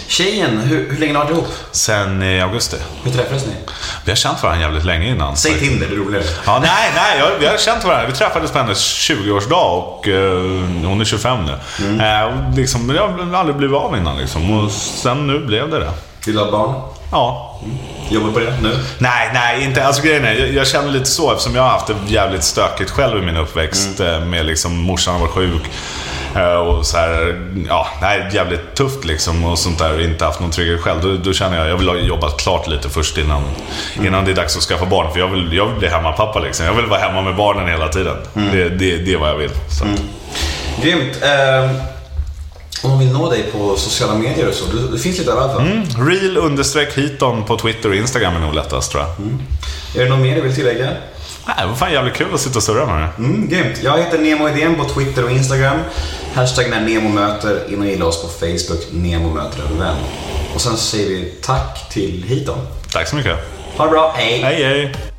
Tjejen, 0.08 0.58
hur, 0.58 0.92
hur 0.92 0.98
länge 0.98 1.14
har 1.18 1.26
ni 1.26 1.32
varit 1.32 1.38
ihop? 1.38 1.54
Sen 1.72 2.24
i 2.24 2.42
augusti. 2.42 2.78
Hur 3.04 3.12
träffades 3.12 3.46
ni? 3.46 3.54
Vi 4.06 4.12
har 4.12 4.16
känt 4.16 4.44
varandra 4.44 4.62
jävligt 4.62 4.86
länge 4.86 5.10
innan. 5.10 5.38
Säg 5.38 5.60
Tinder, 5.60 5.88
det 5.88 5.96
är 5.96 5.98
roligare. 5.98 6.24
Ja, 6.46 6.60
nej, 6.64 6.92
nej, 6.96 7.20
jag, 7.20 7.40
vi 7.40 7.46
har 7.46 7.58
känt 7.58 7.84
varandra. 7.84 8.08
Vi 8.08 8.14
träffades 8.14 8.52
på 8.52 8.58
hennes 8.58 9.10
20-årsdag 9.10 9.78
och 9.78 10.08
eh, 10.08 10.88
hon 10.90 11.02
är 11.02 11.06
25 11.06 11.38
nu. 11.46 11.52
Eh, 12.06 12.24
och 12.24 12.58
liksom, 12.58 12.96
jag 12.96 13.08
har 13.08 13.38
aldrig 13.38 13.56
blivit 13.56 13.78
av 13.78 13.98
innan 13.98 14.18
liksom. 14.18 14.52
Och 14.60 14.72
sen 14.72 15.28
nu 15.28 15.40
blev 15.40 15.70
det 15.70 15.80
det. 15.80 15.92
Vill 16.26 16.36
du 16.36 16.42
ha 16.42 16.52
barn? 16.52 16.82
Ja. 17.12 17.60
Jobbar 18.10 18.32
på 18.32 18.40
det 18.40 18.54
nu? 18.62 18.80
Nej, 18.98 19.30
nej, 19.34 19.64
inte. 19.64 19.86
Alltså 19.86 20.02
grejen 20.04 20.26
är, 20.26 20.34
jag, 20.34 20.50
jag 20.54 20.68
känner 20.68 20.90
lite 20.92 21.06
så 21.06 21.32
eftersom 21.32 21.56
jag 21.56 21.62
har 21.64 21.70
haft 21.70 21.88
det 21.88 21.96
jävligt 22.08 22.44
stökigt 22.44 22.92
själv 22.92 23.18
i 23.24 23.26
min 23.26 23.38
uppväxt. 23.38 24.00
eh, 24.00 24.20
Med 24.20 24.46
liksom, 24.46 24.78
morsan 24.78 25.20
var 25.22 25.28
sjuk. 25.28 25.62
eh, 26.36 26.54
Och 26.54 26.86
så 26.86 26.98
här, 26.98 27.42
ja, 27.68 27.88
är 28.02 28.30
jävligt 28.34 28.76
tufft 28.76 29.06
liksom 29.06 29.46
och 29.46 29.60
sånt 29.60 29.80
där. 29.80 30.02
Inte 30.02 30.26
haft 30.26 30.40
någon 30.40 30.52
trygghet 30.52 30.82
själv. 30.82 31.02
Då, 31.02 31.18
då 31.18 31.34
känner 31.34 31.58
jag, 31.58 31.70
jag 31.70 31.78
vill 31.78 31.90
ha 31.90 31.96
jobbat 31.96 32.42
klart 32.42 32.68
lite 32.68 32.90
först 32.90 33.18
innan, 33.18 33.44
innan 34.04 34.26
det 34.26 34.32
är 34.32 34.36
dags 34.36 34.58
att 34.58 34.64
skaffa 34.64 34.86
barn. 34.86 35.12
För 35.14 35.20
jag 35.20 35.28
vill, 35.28 35.54
jag 35.54 35.66
vill 35.66 35.76
bli 35.80 35.88
hemmapappa 35.88 36.40
liksom. 36.40 36.66
Jag 36.66 36.74
vill 36.74 36.86
vara 36.86 37.00
hemma 37.00 37.22
med 37.22 37.36
barnen 37.36 37.68
hela 37.68 37.88
tiden. 37.88 38.16
Det, 38.34 38.70
det, 38.70 38.98
det 38.98 39.14
är 39.14 39.18
vad 39.18 39.30
jag 39.30 39.36
vill. 39.36 39.52
Så. 39.80 39.84
att- 39.84 40.84
Grymt. 40.84 41.18
Eh, 41.24 41.72
om 42.84 42.90
man 42.90 43.00
vill 43.00 43.12
nå 43.12 43.30
dig 43.30 43.44
på 43.44 43.76
sociala 43.78 44.14
medier 44.16 44.48
och 44.48 44.54
så, 44.54 44.66
du, 44.66 44.88
det 44.88 45.00
finns 45.00 45.18
lite 45.18 45.32
överallt 45.32 45.54
va? 45.54 45.64
Real 46.06 46.38
understreck 46.38 46.98
hiton 46.98 47.44
på 47.46 47.58
Twitter 47.58 47.90
och 47.90 47.96
Instagram 47.96 48.36
är 48.36 48.40
nog 48.40 48.54
lättast 48.54 48.92
tror 48.92 49.04
jag. 49.04 49.12
Är 50.02 50.06
det 50.06 50.10
något 50.10 50.20
mer 50.22 50.36
du 50.36 50.42
vill 50.42 50.56
tillägga? 50.56 50.86
Nej, 51.46 51.56
det 51.62 51.68
var 51.68 51.76
fan 51.76 51.94
jävligt 51.94 52.14
kul 52.14 52.34
att 52.34 52.40
sitta 52.42 52.58
och 52.58 52.64
surra 52.64 52.86
med 52.86 53.02
det. 53.02 53.10
Mm, 53.18 53.50
grymt. 53.50 53.84
Jag 53.84 53.98
heter 53.98 54.20
Nemo 54.20 54.50
Idén 54.50 54.76
på 54.76 54.84
Twitter 54.84 55.24
och 55.24 55.32
Instagram. 55.32 55.80
Hashtaggen 56.34 56.74
är 56.74 56.82
NEMOMÖTER. 56.82 57.74
In 57.74 57.82
och 57.82 57.88
gilla 57.88 58.06
oss 58.06 58.22
på 58.22 58.28
Facebook, 58.28 58.88
Nemo 58.92 59.34
möter 59.34 59.64
en 59.72 59.80
vän. 59.80 59.96
Och 60.56 60.62
sen 60.62 60.72
så 60.72 60.78
säger 60.78 61.10
vi 61.10 61.34
tack 61.42 61.90
till 61.90 62.24
Hiton. 62.28 62.58
Tack 62.92 63.08
så 63.08 63.16
mycket. 63.16 63.38
Ha 63.78 63.86
det 63.86 63.92
bra, 63.92 64.14
hej! 64.18 64.42
Hej 64.42 64.64
hej! 64.64 65.11